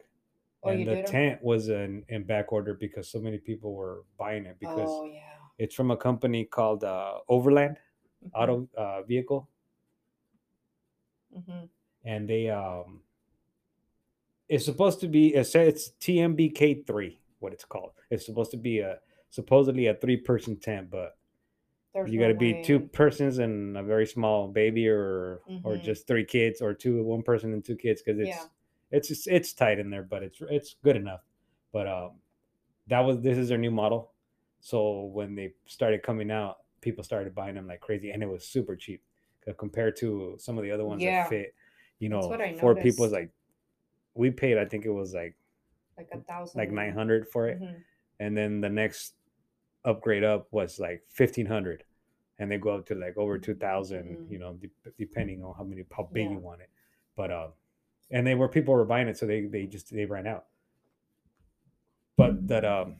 Oh, 0.62 0.70
and 0.70 0.80
you 0.80 0.84
the 0.84 0.96
did 0.96 1.06
'em? 1.06 1.10
tent 1.10 1.42
was 1.42 1.68
in, 1.70 2.04
in 2.08 2.24
back 2.24 2.52
order 2.52 2.74
because 2.74 3.08
so 3.10 3.18
many 3.20 3.38
people 3.38 3.74
were 3.74 4.04
buying 4.18 4.46
it 4.46 4.58
because 4.60 4.90
oh 4.90 5.04
yeah. 5.06 5.38
it's 5.58 5.74
from 5.74 5.90
a 5.90 5.96
company 5.96 6.44
called 6.44 6.84
uh, 6.84 7.18
Overland 7.28 7.78
Auto 8.34 8.68
uh, 8.76 9.02
Vehicle, 9.02 9.48
hmm 11.32 11.66
and 12.04 12.28
they 12.28 12.48
um, 12.50 13.02
it's 14.48 14.64
supposed 14.64 15.00
to 15.00 15.08
be 15.08 15.34
it 15.34 15.44
said 15.44 15.68
it's 15.68 15.90
TMBK 16.00 16.86
three, 16.86 17.20
what 17.38 17.52
it's 17.52 17.64
called. 17.64 17.92
It's 18.10 18.26
supposed 18.26 18.50
to 18.52 18.56
be 18.56 18.80
a 18.80 18.98
supposedly 19.30 19.86
a 19.86 19.94
three 19.94 20.16
person 20.16 20.58
tent, 20.58 20.90
but 20.90 21.16
There's 21.92 22.10
you 22.10 22.18
no 22.18 22.24
got 22.26 22.28
to 22.32 22.38
be 22.38 22.54
two 22.54 22.80
persons 22.80 23.38
and 23.38 23.76
a 23.76 23.82
very 23.82 24.06
small 24.06 24.48
baby, 24.48 24.88
or 24.88 25.42
or 25.64 25.76
Mhm. 25.76 25.82
just 25.82 26.06
three 26.06 26.24
kids, 26.24 26.62
or 26.62 26.72
two 26.74 27.02
one 27.02 27.22
person 27.22 27.52
and 27.52 27.64
two 27.64 27.76
kids, 27.76 28.02
because 28.02 28.20
it's 28.20 28.28
Yeah. 28.28 28.46
it's 28.92 29.08
just, 29.08 29.26
it's 29.28 29.52
tight 29.52 29.78
in 29.78 29.90
there, 29.90 30.02
but 30.02 30.22
it's 30.22 30.38
it's 30.50 30.76
good 30.82 30.96
enough. 30.96 31.20
But 31.72 31.86
um, 31.88 32.12
that 32.88 33.00
was 33.00 33.20
this 33.20 33.38
is 33.38 33.48
their 33.48 33.58
new 33.58 33.70
model, 33.70 34.12
so 34.60 35.04
when 35.06 35.34
they 35.34 35.54
started 35.66 36.02
coming 36.02 36.30
out, 36.30 36.58
people 36.80 37.04
started 37.04 37.34
buying 37.34 37.54
them 37.56 37.66
like 37.66 37.80
crazy, 37.80 38.10
and 38.10 38.22
it 38.22 38.26
was 38.26 38.44
super 38.46 38.76
cheap 38.76 39.02
uh, 39.48 39.52
compared 39.54 39.96
to 39.96 40.36
some 40.38 40.58
of 40.58 40.64
the 40.64 40.70
other 40.70 40.84
ones 40.84 41.02
Yeah. 41.02 41.22
that 41.22 41.28
fit. 41.28 41.54
You 41.98 42.08
know, 42.08 42.20
four 42.58 42.74
people 42.76 43.04
is 43.04 43.12
like 43.12 43.30
we 44.14 44.30
paid. 44.30 44.58
I 44.58 44.64
think 44.64 44.84
it 44.86 44.90
was 44.90 45.14
like 45.14 45.36
Like 45.98 46.08
a 46.12 46.20
thousand. 46.20 46.58
like 46.58 46.70
nine 46.70 46.92
hundred 46.94 47.28
for 47.28 47.48
it, 47.48 47.60
Mhm. 47.60 47.82
and 48.20 48.36
then 48.36 48.60
the 48.60 48.70
next 48.70 49.14
upgrade 49.84 50.24
up 50.24 50.48
was 50.50 50.78
like 50.78 51.02
fifteen 51.08 51.46
hundred, 51.46 51.84
and 52.38 52.50
they 52.50 52.58
go 52.58 52.70
up 52.76 52.86
to 52.86 52.94
like 52.94 53.16
over 53.16 53.38
two 53.38 53.54
Mhm. 53.54 54.30
You 54.30 54.38
know, 54.38 54.54
de- 54.54 54.70
depending 54.98 55.42
on 55.44 55.54
how 55.56 55.64
many 55.64 55.84
how 55.96 56.08
big 56.12 56.24
Yeah. 56.26 56.32
you 56.32 56.38
want 56.38 56.60
it. 56.60 56.70
But 57.16 57.30
um, 57.32 57.52
and 58.10 58.26
they 58.26 58.34
were 58.34 58.48
people 58.48 58.74
were 58.74 58.84
buying 58.84 59.08
it, 59.08 59.16
so 59.16 59.26
they 59.26 59.42
they 59.42 59.66
just 59.66 59.92
they 59.92 60.04
ran 60.04 60.26
out. 60.26 60.46
But 62.16 62.46
that 62.48 62.64
um, 62.64 62.96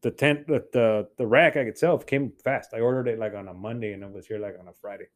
the 0.00 0.10
tent 0.10 0.46
the 0.46 0.66
the, 0.72 1.08
the 1.16 1.26
rack 1.26 1.56
itself 1.56 2.06
came 2.06 2.32
fast. 2.42 2.74
I 2.74 2.80
ordered 2.80 3.08
it 3.08 3.18
like 3.18 3.34
on 3.34 3.48
a 3.48 3.54
Monday, 3.54 3.92
and 3.92 4.02
it 4.02 4.10
was 4.10 4.26
here 4.26 4.38
like 4.38 4.56
on 4.58 4.68
a 4.68 4.72
Friday. 4.72 5.06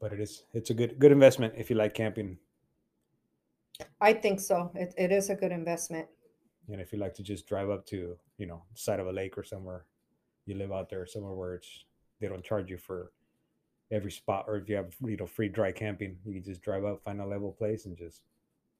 But 0.00 0.12
it 0.12 0.20
is 0.20 0.44
it's 0.52 0.70
a 0.70 0.74
good 0.74 0.98
good 0.98 1.10
investment 1.12 1.54
if 1.56 1.70
you 1.70 1.76
like 1.76 1.94
camping 1.94 2.38
I 4.00 4.12
think 4.12 4.40
so. 4.40 4.72
It, 4.74 4.92
it 4.98 5.12
is 5.12 5.30
a 5.30 5.36
good 5.36 5.52
investment. 5.52 6.08
And 6.70 6.80
if 6.80 6.92
you 6.92 6.98
like 6.98 7.14
to 7.14 7.22
just 7.22 7.46
drive 7.46 7.70
up 7.70 7.86
to 7.86 8.16
you 8.36 8.46
know 8.46 8.62
side 8.74 9.00
of 9.00 9.06
a 9.06 9.12
lake 9.12 9.36
or 9.38 9.44
somewhere 9.44 9.84
you 10.46 10.54
live 10.54 10.72
out 10.72 10.88
there 10.88 11.06
somewhere 11.06 11.32
where 11.32 11.54
it's 11.54 11.84
they 12.20 12.28
don't 12.28 12.44
charge 12.44 12.70
you 12.70 12.78
for 12.78 13.12
every 13.90 14.10
spot 14.10 14.44
or 14.46 14.56
if 14.56 14.68
you 14.68 14.76
have 14.76 14.94
you 15.04 15.16
know 15.16 15.26
free 15.26 15.48
dry 15.48 15.72
camping 15.72 16.16
you 16.26 16.34
can 16.34 16.42
just 16.42 16.62
drive 16.62 16.84
up 16.84 17.02
find 17.02 17.20
a 17.20 17.26
level 17.26 17.52
place 17.52 17.86
and 17.86 17.96
just 17.96 18.22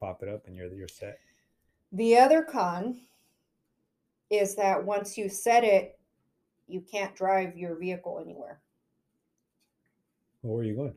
pop 0.00 0.22
it 0.22 0.28
up 0.28 0.46
and 0.46 0.54
you're 0.56 0.72
you're 0.74 0.88
set 0.88 1.18
The 1.92 2.18
other 2.18 2.42
con 2.42 3.00
is 4.30 4.54
that 4.56 4.84
once 4.84 5.16
you 5.16 5.30
set 5.30 5.64
it, 5.64 5.98
you 6.66 6.82
can't 6.82 7.16
drive 7.16 7.56
your 7.56 7.76
vehicle 7.76 8.20
anywhere. 8.22 8.60
well, 10.42 10.54
where 10.54 10.62
are 10.62 10.66
you 10.66 10.74
going 10.76 10.94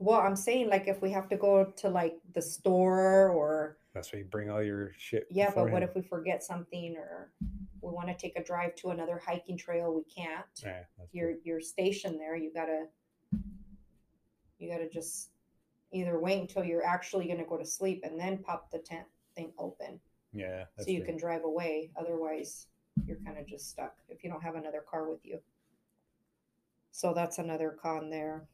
Well, 0.00 0.20
I'm 0.20 0.34
saying 0.34 0.68
like 0.68 0.88
if 0.88 1.00
we 1.00 1.12
have 1.12 1.28
to 1.28 1.36
go 1.36 1.72
to 1.76 1.88
like 1.88 2.18
the 2.34 2.42
store 2.42 3.28
or 3.28 3.78
that's 3.96 4.12
where 4.12 4.20
you 4.20 4.26
bring 4.26 4.50
all 4.50 4.62
your 4.62 4.92
shit 4.98 5.26
yeah, 5.30 5.50
but 5.54 5.70
what 5.70 5.82
if 5.82 5.94
we 5.94 6.02
forget 6.02 6.42
something 6.44 6.96
or 6.96 7.32
we 7.80 7.90
want 7.90 8.08
to 8.08 8.14
take 8.14 8.38
a 8.38 8.44
drive 8.44 8.74
to 8.76 8.90
another 8.90 9.20
hiking 9.24 9.56
trail? 9.56 9.94
We 9.94 10.02
can't. 10.04 10.44
yeah, 10.62 10.82
You're 11.12 11.32
true. 11.32 11.40
you're 11.44 11.60
stationed 11.60 12.20
there. 12.20 12.36
You 12.36 12.52
gotta 12.52 12.84
you 14.58 14.70
gotta 14.70 14.88
just 14.88 15.30
either 15.92 16.18
wait 16.20 16.40
until 16.40 16.62
you're 16.64 16.84
actually 16.84 17.26
gonna 17.26 17.46
go 17.46 17.56
to 17.56 17.64
sleep 17.64 18.02
and 18.04 18.20
then 18.20 18.38
pop 18.38 18.70
the 18.70 18.78
tent 18.78 19.06
thing 19.34 19.52
open 19.58 20.00
yeah 20.32 20.64
that's 20.76 20.86
so 20.86 20.90
you 20.92 20.98
true. 20.98 21.06
can 21.06 21.16
drive 21.16 21.44
away. 21.44 21.90
Otherwise, 21.98 22.66
you're 23.06 23.18
kind 23.24 23.38
of 23.38 23.46
just 23.46 23.70
stuck 23.70 23.94
if 24.08 24.22
you 24.22 24.30
don't 24.30 24.42
have 24.42 24.56
another 24.56 24.82
car 24.90 25.08
with 25.08 25.24
you. 25.24 25.38
So 26.90 27.14
that's 27.14 27.38
another 27.38 27.76
con 27.82 28.10
there. 28.10 28.46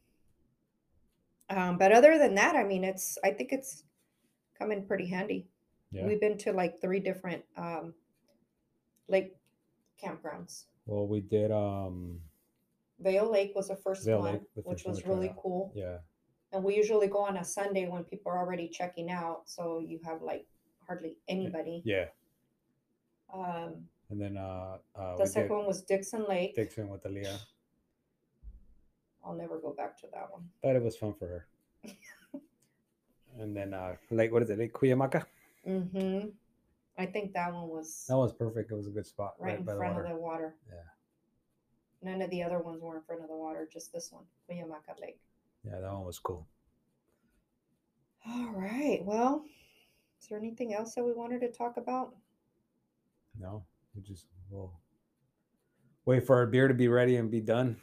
Um, 1.49 1.77
but 1.77 1.91
other 1.91 2.17
than 2.17 2.35
that, 2.35 2.55
I 2.55 2.63
mean, 2.63 2.83
it's 2.83 3.17
I 3.23 3.31
think 3.31 3.51
it's 3.51 3.83
come 4.57 4.71
in 4.71 4.85
pretty 4.85 5.05
handy. 5.07 5.47
yeah 5.91 6.05
We've 6.07 6.19
been 6.19 6.37
to 6.39 6.51
like 6.53 6.79
three 6.81 6.99
different 6.99 7.43
um, 7.57 7.93
lake 9.07 9.35
campgrounds. 10.03 10.65
well 10.85 11.07
we 11.07 11.21
did 11.21 11.51
um 11.51 12.19
Vail 12.99 13.29
Lake 13.31 13.53
was 13.55 13.67
the 13.67 13.75
first 13.75 14.05
Vail 14.05 14.19
one, 14.19 14.33
Lake, 14.33 14.41
the 14.55 14.61
which 14.61 14.83
first 14.83 14.85
one 14.85 14.93
was 14.95 15.01
tried 15.03 15.09
really 15.13 15.29
out. 15.29 15.37
cool. 15.41 15.71
yeah 15.75 15.97
And 16.51 16.63
we 16.63 16.75
usually 16.75 17.07
go 17.07 17.19
on 17.19 17.37
a 17.37 17.43
Sunday 17.43 17.87
when 17.89 18.03
people 18.05 18.31
are 18.31 18.37
already 18.39 18.67
checking 18.69 19.09
out, 19.11 19.41
so 19.45 19.79
you 19.79 19.99
have 20.05 20.21
like 20.21 20.45
hardly 20.87 21.17
anybody. 21.27 21.81
yeah 21.85 22.05
Um, 23.33 23.85
and 24.09 24.21
then 24.21 24.37
uh, 24.37 24.77
uh 24.95 25.15
the 25.17 25.23
we 25.23 25.25
second 25.29 25.49
did 25.49 25.55
one 25.57 25.65
was 25.65 25.81
Dixon 25.83 26.25
Lake. 26.29 26.55
Dixon 26.55 26.87
with 26.89 27.03
Aaliyah. 27.03 27.39
I'll 29.25 29.33
never 29.35 29.57
go 29.57 29.71
back 29.73 29.97
to 30.01 30.07
that 30.13 30.29
one. 30.31 30.43
but 30.61 30.75
it 30.75 30.83
was 30.83 30.95
fun 30.97 31.13
for 31.13 31.27
her 31.27 31.47
and 33.39 33.55
then 33.55 33.73
uh 33.73 33.95
like 34.11 34.31
what 34.31 34.43
is 34.43 34.49
it 34.49 34.59
lake 34.59 34.73
Cuyamaca? 34.73 35.25
Mm-hmm. 35.67 36.29
I 36.97 37.05
think 37.05 37.33
that 37.33 37.53
one 37.53 37.67
was 37.69 38.05
that 38.07 38.17
was 38.17 38.33
perfect 38.33 38.71
it 38.71 38.75
was 38.75 38.87
a 38.87 38.91
good 38.91 39.05
spot 39.05 39.33
right, 39.39 39.51
right, 39.51 39.59
in 39.59 39.65
the 39.65 39.75
front 39.75 39.95
water 39.95 40.05
of 40.05 40.11
the 40.11 40.21
water. 40.21 40.55
Yeah. 40.69 42.11
None 42.11 42.21
of 42.21 42.29
the 42.29 42.43
other 42.43 42.59
ones 42.59 42.81
were 42.81 42.97
in 42.97 43.03
front 43.03 43.21
of 43.21 43.29
the 43.29 43.35
water, 43.35 43.67
just 43.71 43.93
this 43.93 44.11
one, 44.11 44.25
Cuyamaca 44.49 44.99
Lake. 45.01 45.19
Yeah, 45.63 45.79
that 45.79 45.93
one 45.93 46.03
was 46.03 46.19
cool. 46.19 46.47
All 48.27 48.51
right. 48.51 48.99
Well, 49.03 49.45
is 50.21 50.27
there 50.27 50.37
anything 50.37 50.73
else 50.73 50.95
that 50.95 51.03
we 51.03 51.13
wanted 51.13 51.39
to 51.41 51.51
talk 51.51 51.77
about? 51.77 52.13
No, 53.39 53.63
we 53.95 54.01
just 54.01 54.27
will 54.49 54.73
wait 56.05 56.25
for 56.25 56.35
our 56.35 56.45
beer 56.45 56.67
to 56.67 56.73
be 56.73 56.87
ready 56.87 57.15
and 57.15 57.31
be 57.31 57.39
done. 57.39 57.77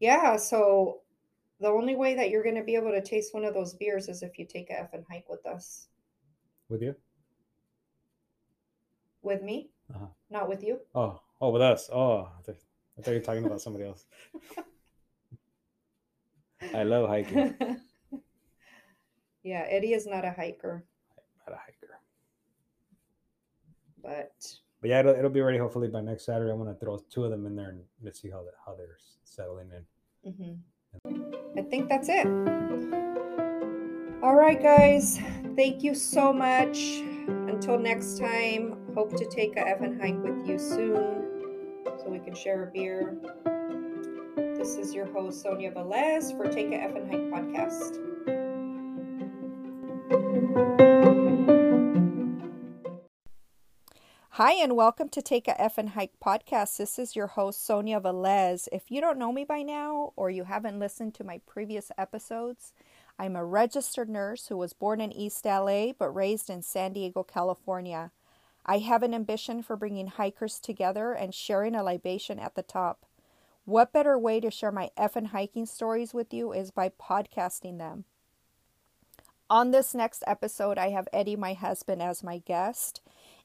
Yeah, 0.00 0.36
so 0.36 1.00
the 1.60 1.68
only 1.68 1.94
way 1.96 2.14
that 2.14 2.30
you're 2.30 2.42
going 2.42 2.54
to 2.56 2.64
be 2.64 2.74
able 2.74 2.90
to 2.92 3.02
taste 3.02 3.34
one 3.34 3.44
of 3.44 3.54
those 3.54 3.74
beers 3.74 4.08
is 4.08 4.22
if 4.22 4.38
you 4.38 4.46
take 4.46 4.70
a 4.70 4.74
Effing 4.74 5.04
hike 5.10 5.28
with 5.28 5.44
us. 5.46 5.88
With 6.68 6.82
you? 6.82 6.94
With 9.22 9.42
me? 9.42 9.70
Uh-huh. 9.94 10.06
Not 10.30 10.48
with 10.48 10.62
you? 10.64 10.80
Oh, 10.94 11.20
oh, 11.40 11.50
with 11.50 11.62
us. 11.62 11.90
Oh, 11.92 12.28
I 12.38 12.42
thought, 12.42 12.56
I 12.98 13.02
thought 13.02 13.10
you 13.10 13.16
were 13.18 13.24
talking 13.24 13.44
about 13.44 13.60
somebody 13.60 13.84
else. 13.84 14.06
I 16.74 16.82
love 16.84 17.08
hiking. 17.08 17.54
yeah, 19.42 19.66
Eddie 19.68 19.94
is 19.94 20.06
not 20.06 20.24
a 20.24 20.30
hiker, 20.30 20.84
Not 21.46 21.54
a 21.56 21.58
hiker. 21.58 21.98
but 24.02 24.32
But 24.80 24.90
yeah, 24.90 25.00
it'll, 25.00 25.14
it'll 25.14 25.30
be 25.30 25.40
ready 25.40 25.58
hopefully 25.58 25.88
by 25.88 26.00
next 26.02 26.24
Saturday. 26.26 26.50
I'm 26.52 26.58
gonna 26.58 26.74
throw 26.74 26.98
two 27.10 27.24
of 27.24 27.30
them 27.30 27.46
in 27.46 27.56
there 27.56 27.70
and 27.70 27.80
let's 28.02 28.20
see 28.20 28.30
how 28.30 28.42
they, 28.42 28.50
how 28.64 28.74
they're 28.74 28.98
settling 29.24 29.70
in. 29.74 30.32
mhm. 30.32 30.58
I 31.56 31.62
think 31.62 31.88
that's 31.88 32.08
it. 32.08 32.26
All 34.22 34.34
right, 34.34 34.60
guys. 34.60 35.18
Thank 35.56 35.82
you 35.82 35.94
so 35.94 36.32
much. 36.32 37.02
Until 37.26 37.78
next 37.78 38.18
time, 38.18 38.76
hope 38.94 39.16
to 39.16 39.24
take 39.26 39.56
a 39.56 39.60
effing 39.60 40.00
hike 40.00 40.22
with 40.22 40.46
you 40.48 40.58
soon 40.58 41.24
so 41.98 42.08
we 42.08 42.18
can 42.18 42.34
share 42.34 42.64
a 42.64 42.70
beer. 42.70 43.16
This 44.56 44.76
is 44.76 44.94
your 44.94 45.06
host, 45.06 45.42
Sonia 45.42 45.70
Velez, 45.70 46.36
for 46.36 46.44
Take 46.50 46.68
a 46.68 46.78
Effing 46.78 47.10
Hike 47.10 47.30
podcast. 47.30 47.98
Hi, 54.42 54.52
and 54.52 54.74
welcome 54.74 55.10
to 55.10 55.20
Take 55.20 55.48
a 55.48 55.52
Effing 55.52 55.90
Hike 55.90 56.14
podcast. 56.18 56.78
This 56.78 56.98
is 56.98 57.14
your 57.14 57.26
host, 57.26 57.62
Sonia 57.62 58.00
Velez. 58.00 58.68
If 58.72 58.90
you 58.90 59.02
don't 59.02 59.18
know 59.18 59.32
me 59.32 59.44
by 59.44 59.60
now 59.60 60.14
or 60.16 60.30
you 60.30 60.44
haven't 60.44 60.78
listened 60.78 61.12
to 61.16 61.24
my 61.24 61.42
previous 61.46 61.92
episodes, 61.98 62.72
I'm 63.18 63.36
a 63.36 63.44
registered 63.44 64.08
nurse 64.08 64.46
who 64.46 64.56
was 64.56 64.72
born 64.72 65.02
in 65.02 65.12
East 65.12 65.44
LA 65.44 65.92
but 65.92 66.08
raised 66.08 66.48
in 66.48 66.62
San 66.62 66.94
Diego, 66.94 67.22
California. 67.22 68.12
I 68.64 68.78
have 68.78 69.02
an 69.02 69.12
ambition 69.12 69.62
for 69.62 69.76
bringing 69.76 70.06
hikers 70.06 70.58
together 70.58 71.12
and 71.12 71.34
sharing 71.34 71.74
a 71.74 71.82
libation 71.82 72.38
at 72.38 72.54
the 72.54 72.62
top. 72.62 73.04
What 73.66 73.92
better 73.92 74.18
way 74.18 74.40
to 74.40 74.50
share 74.50 74.72
my 74.72 74.88
effing 74.96 75.32
hiking 75.32 75.66
stories 75.66 76.14
with 76.14 76.32
you 76.32 76.50
is 76.54 76.70
by 76.70 76.88
podcasting 76.88 77.76
them. 77.76 78.06
On 79.50 79.72
this 79.72 79.94
next 79.94 80.24
episode, 80.26 80.78
I 80.78 80.90
have 80.90 81.08
Eddie, 81.12 81.36
my 81.36 81.52
husband, 81.54 82.00
as 82.00 82.22
my 82.22 82.38
guest, 82.38 83.02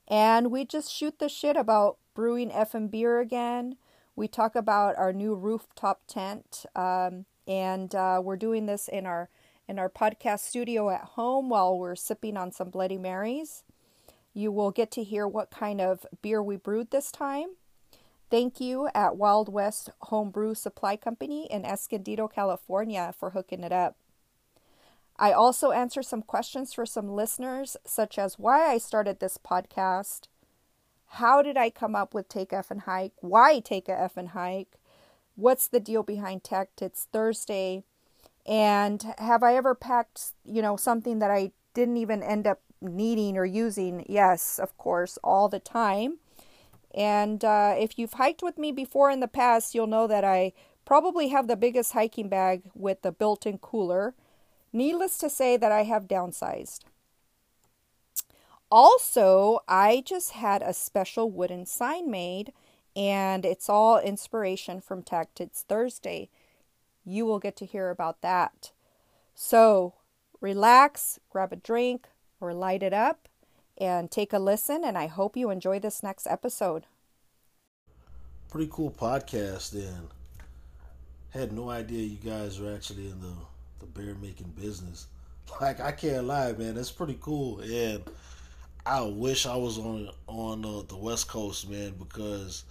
and 0.08 0.52
we 0.52 0.66
just 0.66 0.92
shoot 0.92 1.20
the 1.20 1.30
shit 1.30 1.56
about 1.56 1.98
brewing 2.14 2.50
effing 2.50 2.90
beer 2.90 3.20
again. 3.20 3.78
We 4.16 4.28
talk 4.28 4.56
about 4.56 4.98
our 4.98 5.12
new 5.12 5.36
rooftop 5.36 6.02
tent, 6.08 6.66
um, 6.76 7.26
and 7.48 7.94
uh, 7.94 8.22
we're 8.24 8.38
doing 8.38 8.66
this 8.66 8.88
in 8.88 9.06
our 9.06 9.30
in 9.68 9.80
our 9.80 9.90
podcast 9.90 10.42
studio 10.42 10.90
at 10.90 11.02
home 11.02 11.50
while 11.50 11.78
we're 11.78 11.96
sipping 11.96 12.38
on 12.38 12.52
some 12.52 12.70
Bloody 12.70 12.98
Marys. 12.98 13.64
You 14.34 14.52
will 14.52 14.72
get 14.72 14.92
to 14.92 15.04
hear 15.04 15.28
what 15.28 15.50
kind 15.50 15.82
of 15.82 16.06
beer 16.22 16.44
we 16.44 16.56
brewed 16.56 16.92
this 16.92 17.12
time. 17.12 17.56
Thank 18.30 18.60
you 18.60 18.90
at 18.94 19.18
Wild 19.18 19.52
West 19.52 19.90
Homebrew 20.04 20.56
Supply 20.56 20.98
Company 20.98 21.48
in 21.50 21.64
Escondido, 21.64 22.28
California 22.28 23.14
for 23.18 23.32
hooking 23.32 23.64
it 23.64 23.72
up. 23.72 23.96
I 25.18 25.32
also 25.32 25.72
answer 25.72 26.04
some 26.04 26.22
questions 26.22 26.74
for 26.74 26.86
some 26.86 27.10
listeners, 27.10 27.78
such 27.86 28.18
as 28.18 28.38
why 28.38 28.70
I 28.70 28.78
started 28.78 29.20
this 29.20 29.38
podcast, 29.38 30.28
how 31.08 31.42
did 31.42 31.56
I 31.56 31.70
come 31.70 31.96
up 31.96 32.14
with 32.14 32.28
Take 32.28 32.50
Effing 32.50 32.82
Hike, 32.82 33.14
why 33.22 33.60
Take 33.60 33.88
a 33.88 33.94
Effing 33.94 34.30
Hike, 34.30 34.78
what's 35.36 35.68
the 35.68 35.80
deal 35.80 36.04
behind 36.04 36.44
Tech 36.44 36.76
Tits 36.76 37.08
Thursday, 37.12 37.84
and 38.46 39.14
have 39.18 39.42
I 39.42 39.56
ever 39.56 39.74
packed, 39.74 40.34
you 40.44 40.62
know, 40.62 40.76
something 40.76 41.20
that 41.20 41.32
I 41.32 41.52
didn't 41.74 41.98
even 41.98 42.22
end 42.22 42.46
up 42.46 42.62
needing 42.82 43.38
or 43.38 43.46
using? 43.46 44.06
Yes, 44.10 44.60
of 44.60 44.78
course, 44.78 45.18
all 45.24 45.50
the 45.50 45.60
time. 45.60 46.18
And 46.94 47.44
uh, 47.44 47.76
if 47.78 47.98
you've 47.98 48.14
hiked 48.14 48.44
with 48.44 48.58
me 48.58 48.72
before 48.72 49.10
in 49.10 49.20
the 49.20 49.28
past, 49.28 49.74
you'll 49.74 49.88
know 49.88 50.08
that 50.08 50.24
I 50.24 50.54
probably 50.86 51.30
have 51.30 51.48
the 51.48 51.56
biggest 51.56 51.94
hiking 51.94 52.30
bag 52.30 52.62
with 52.74 53.02
the 53.02 53.12
built 53.12 53.46
in 53.46 53.58
cooler. 53.58 54.14
Needless 54.76 55.18
to 55.20 55.30
say, 55.30 55.56
that 55.56 55.72
I 55.72 55.84
have 55.84 56.06
downsized. 56.06 56.82
Also, 58.70 59.60
I 59.70 60.04
just 60.06 60.32
had 60.32 60.62
a 60.62 60.74
special 60.74 61.32
wooden 61.32 61.66
sign 61.66 62.12
made, 62.12 62.52
and 62.94 63.46
it's 63.46 63.70
all 63.70 63.98
inspiration 63.98 64.82
from 64.82 65.02
Tech 65.02 65.34
Tits 65.34 65.62
Thursday. 65.62 66.30
You 67.06 67.26
will 67.26 67.40
get 67.40 67.56
to 67.56 67.66
hear 67.66 67.90
about 67.90 68.22
that. 68.22 68.74
So, 69.34 69.94
relax, 70.42 71.22
grab 71.30 71.54
a 71.54 71.56
drink, 71.56 72.10
or 72.42 72.54
light 72.54 72.84
it 72.84 72.92
up, 72.94 73.30
and 73.78 74.12
take 74.12 74.34
a 74.34 74.40
listen. 74.40 74.84
And 74.84 74.98
I 74.98 75.08
hope 75.08 75.38
you 75.38 75.52
enjoy 75.52 75.80
this 75.80 76.04
next 76.04 76.28
episode. 76.28 76.84
Pretty 78.50 78.70
cool 78.70 78.92
podcast, 78.92 79.72
then. 79.72 80.10
had 81.30 81.54
no 81.54 81.70
idea 81.70 82.04
you 82.04 82.18
guys 82.18 82.60
were 82.60 82.76
actually 82.76 83.08
in 83.08 83.22
the 83.22 83.55
the 83.80 83.86
bear 83.86 84.16
making 84.16 84.54
business. 84.60 85.08
Like 85.62 85.80
I 85.80 85.92
can't 85.92 86.26
lie, 86.26 86.54
man, 86.54 86.76
it's 86.76 86.92
pretty 86.92 87.20
cool, 87.22 87.60
and 87.60 88.04
I 88.84 89.02
wish 89.02 89.46
I 89.46 89.56
was 89.56 89.78
on 89.78 90.10
on 90.26 90.66
uh, 90.66 90.82
the 90.88 90.98
West 90.98 91.28
Coast, 91.28 91.70
man, 91.70 91.94
because 92.00 92.64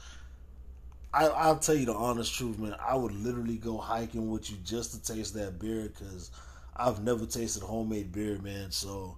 I, 1.12 1.26
I'll 1.26 1.58
tell 1.58 1.76
you 1.76 1.86
the 1.86 1.94
honest 1.94 2.34
truth, 2.34 2.58
man. 2.58 2.74
I 2.84 2.96
would 2.96 3.12
literally 3.12 3.58
go 3.58 3.78
hiking 3.78 4.28
with 4.28 4.50
you 4.50 4.56
just 4.64 4.92
to 4.92 5.14
taste 5.14 5.34
that 5.34 5.60
beer, 5.60 5.82
because 5.88 6.32
I've 6.76 7.02
never 7.04 7.26
tasted 7.26 7.62
homemade 7.62 8.10
beer, 8.10 8.38
man. 8.38 8.72
So 8.72 9.16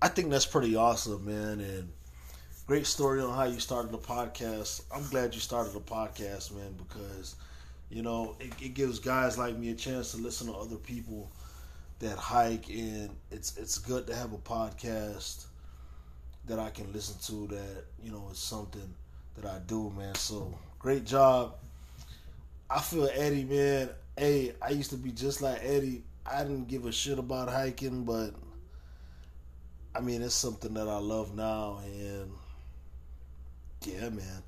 I 0.00 0.08
think 0.08 0.30
that's 0.30 0.46
pretty 0.46 0.76
awesome, 0.76 1.24
man, 1.24 1.60
and 1.60 1.88
great 2.68 2.86
story 2.86 3.20
on 3.20 3.34
how 3.34 3.44
you 3.44 3.58
started 3.58 3.90
the 3.90 3.98
podcast. 3.98 4.82
I'm 4.94 5.08
glad 5.08 5.34
you 5.34 5.40
started 5.40 5.72
the 5.72 5.80
podcast, 5.80 6.54
man, 6.54 6.74
because 6.76 7.34
you 7.90 8.02
know, 8.02 8.36
it, 8.40 8.52
it 8.60 8.74
gives 8.74 8.98
guys 8.98 9.38
like 9.38 9.56
me 9.56 9.70
a 9.70 9.74
chance 9.74 10.12
to 10.12 10.18
listen 10.18 10.48
to 10.48 10.54
other 10.54 10.76
people 10.76 11.30
that 12.00 12.16
hike, 12.16 12.68
and 12.68 13.10
it's 13.30 13.56
it's 13.56 13.78
good 13.78 14.06
to 14.06 14.14
have 14.14 14.32
a 14.32 14.38
podcast 14.38 15.46
that 16.46 16.58
I 16.58 16.70
can 16.70 16.92
listen 16.92 17.16
to. 17.26 17.54
That 17.54 17.84
you 18.02 18.10
know 18.10 18.28
is 18.30 18.38
something 18.38 18.94
that 19.36 19.46
I 19.46 19.58
do, 19.66 19.90
man. 19.96 20.14
So 20.14 20.56
great 20.78 21.04
job. 21.04 21.54
I 22.70 22.80
feel 22.80 23.08
Eddie, 23.12 23.44
man. 23.44 23.90
Hey, 24.16 24.52
I 24.60 24.70
used 24.70 24.90
to 24.90 24.96
be 24.96 25.10
just 25.10 25.40
like 25.40 25.60
Eddie. 25.62 26.02
I 26.26 26.42
didn't 26.42 26.68
give 26.68 26.84
a 26.84 26.92
shit 26.92 27.18
about 27.18 27.48
hiking, 27.48 28.04
but 28.04 28.34
I 29.94 30.00
mean, 30.00 30.20
it's 30.20 30.34
something 30.34 30.74
that 30.74 30.88
I 30.88 30.98
love 30.98 31.34
now, 31.34 31.80
and 31.84 32.30
yeah, 33.84 34.10
man. 34.10 34.42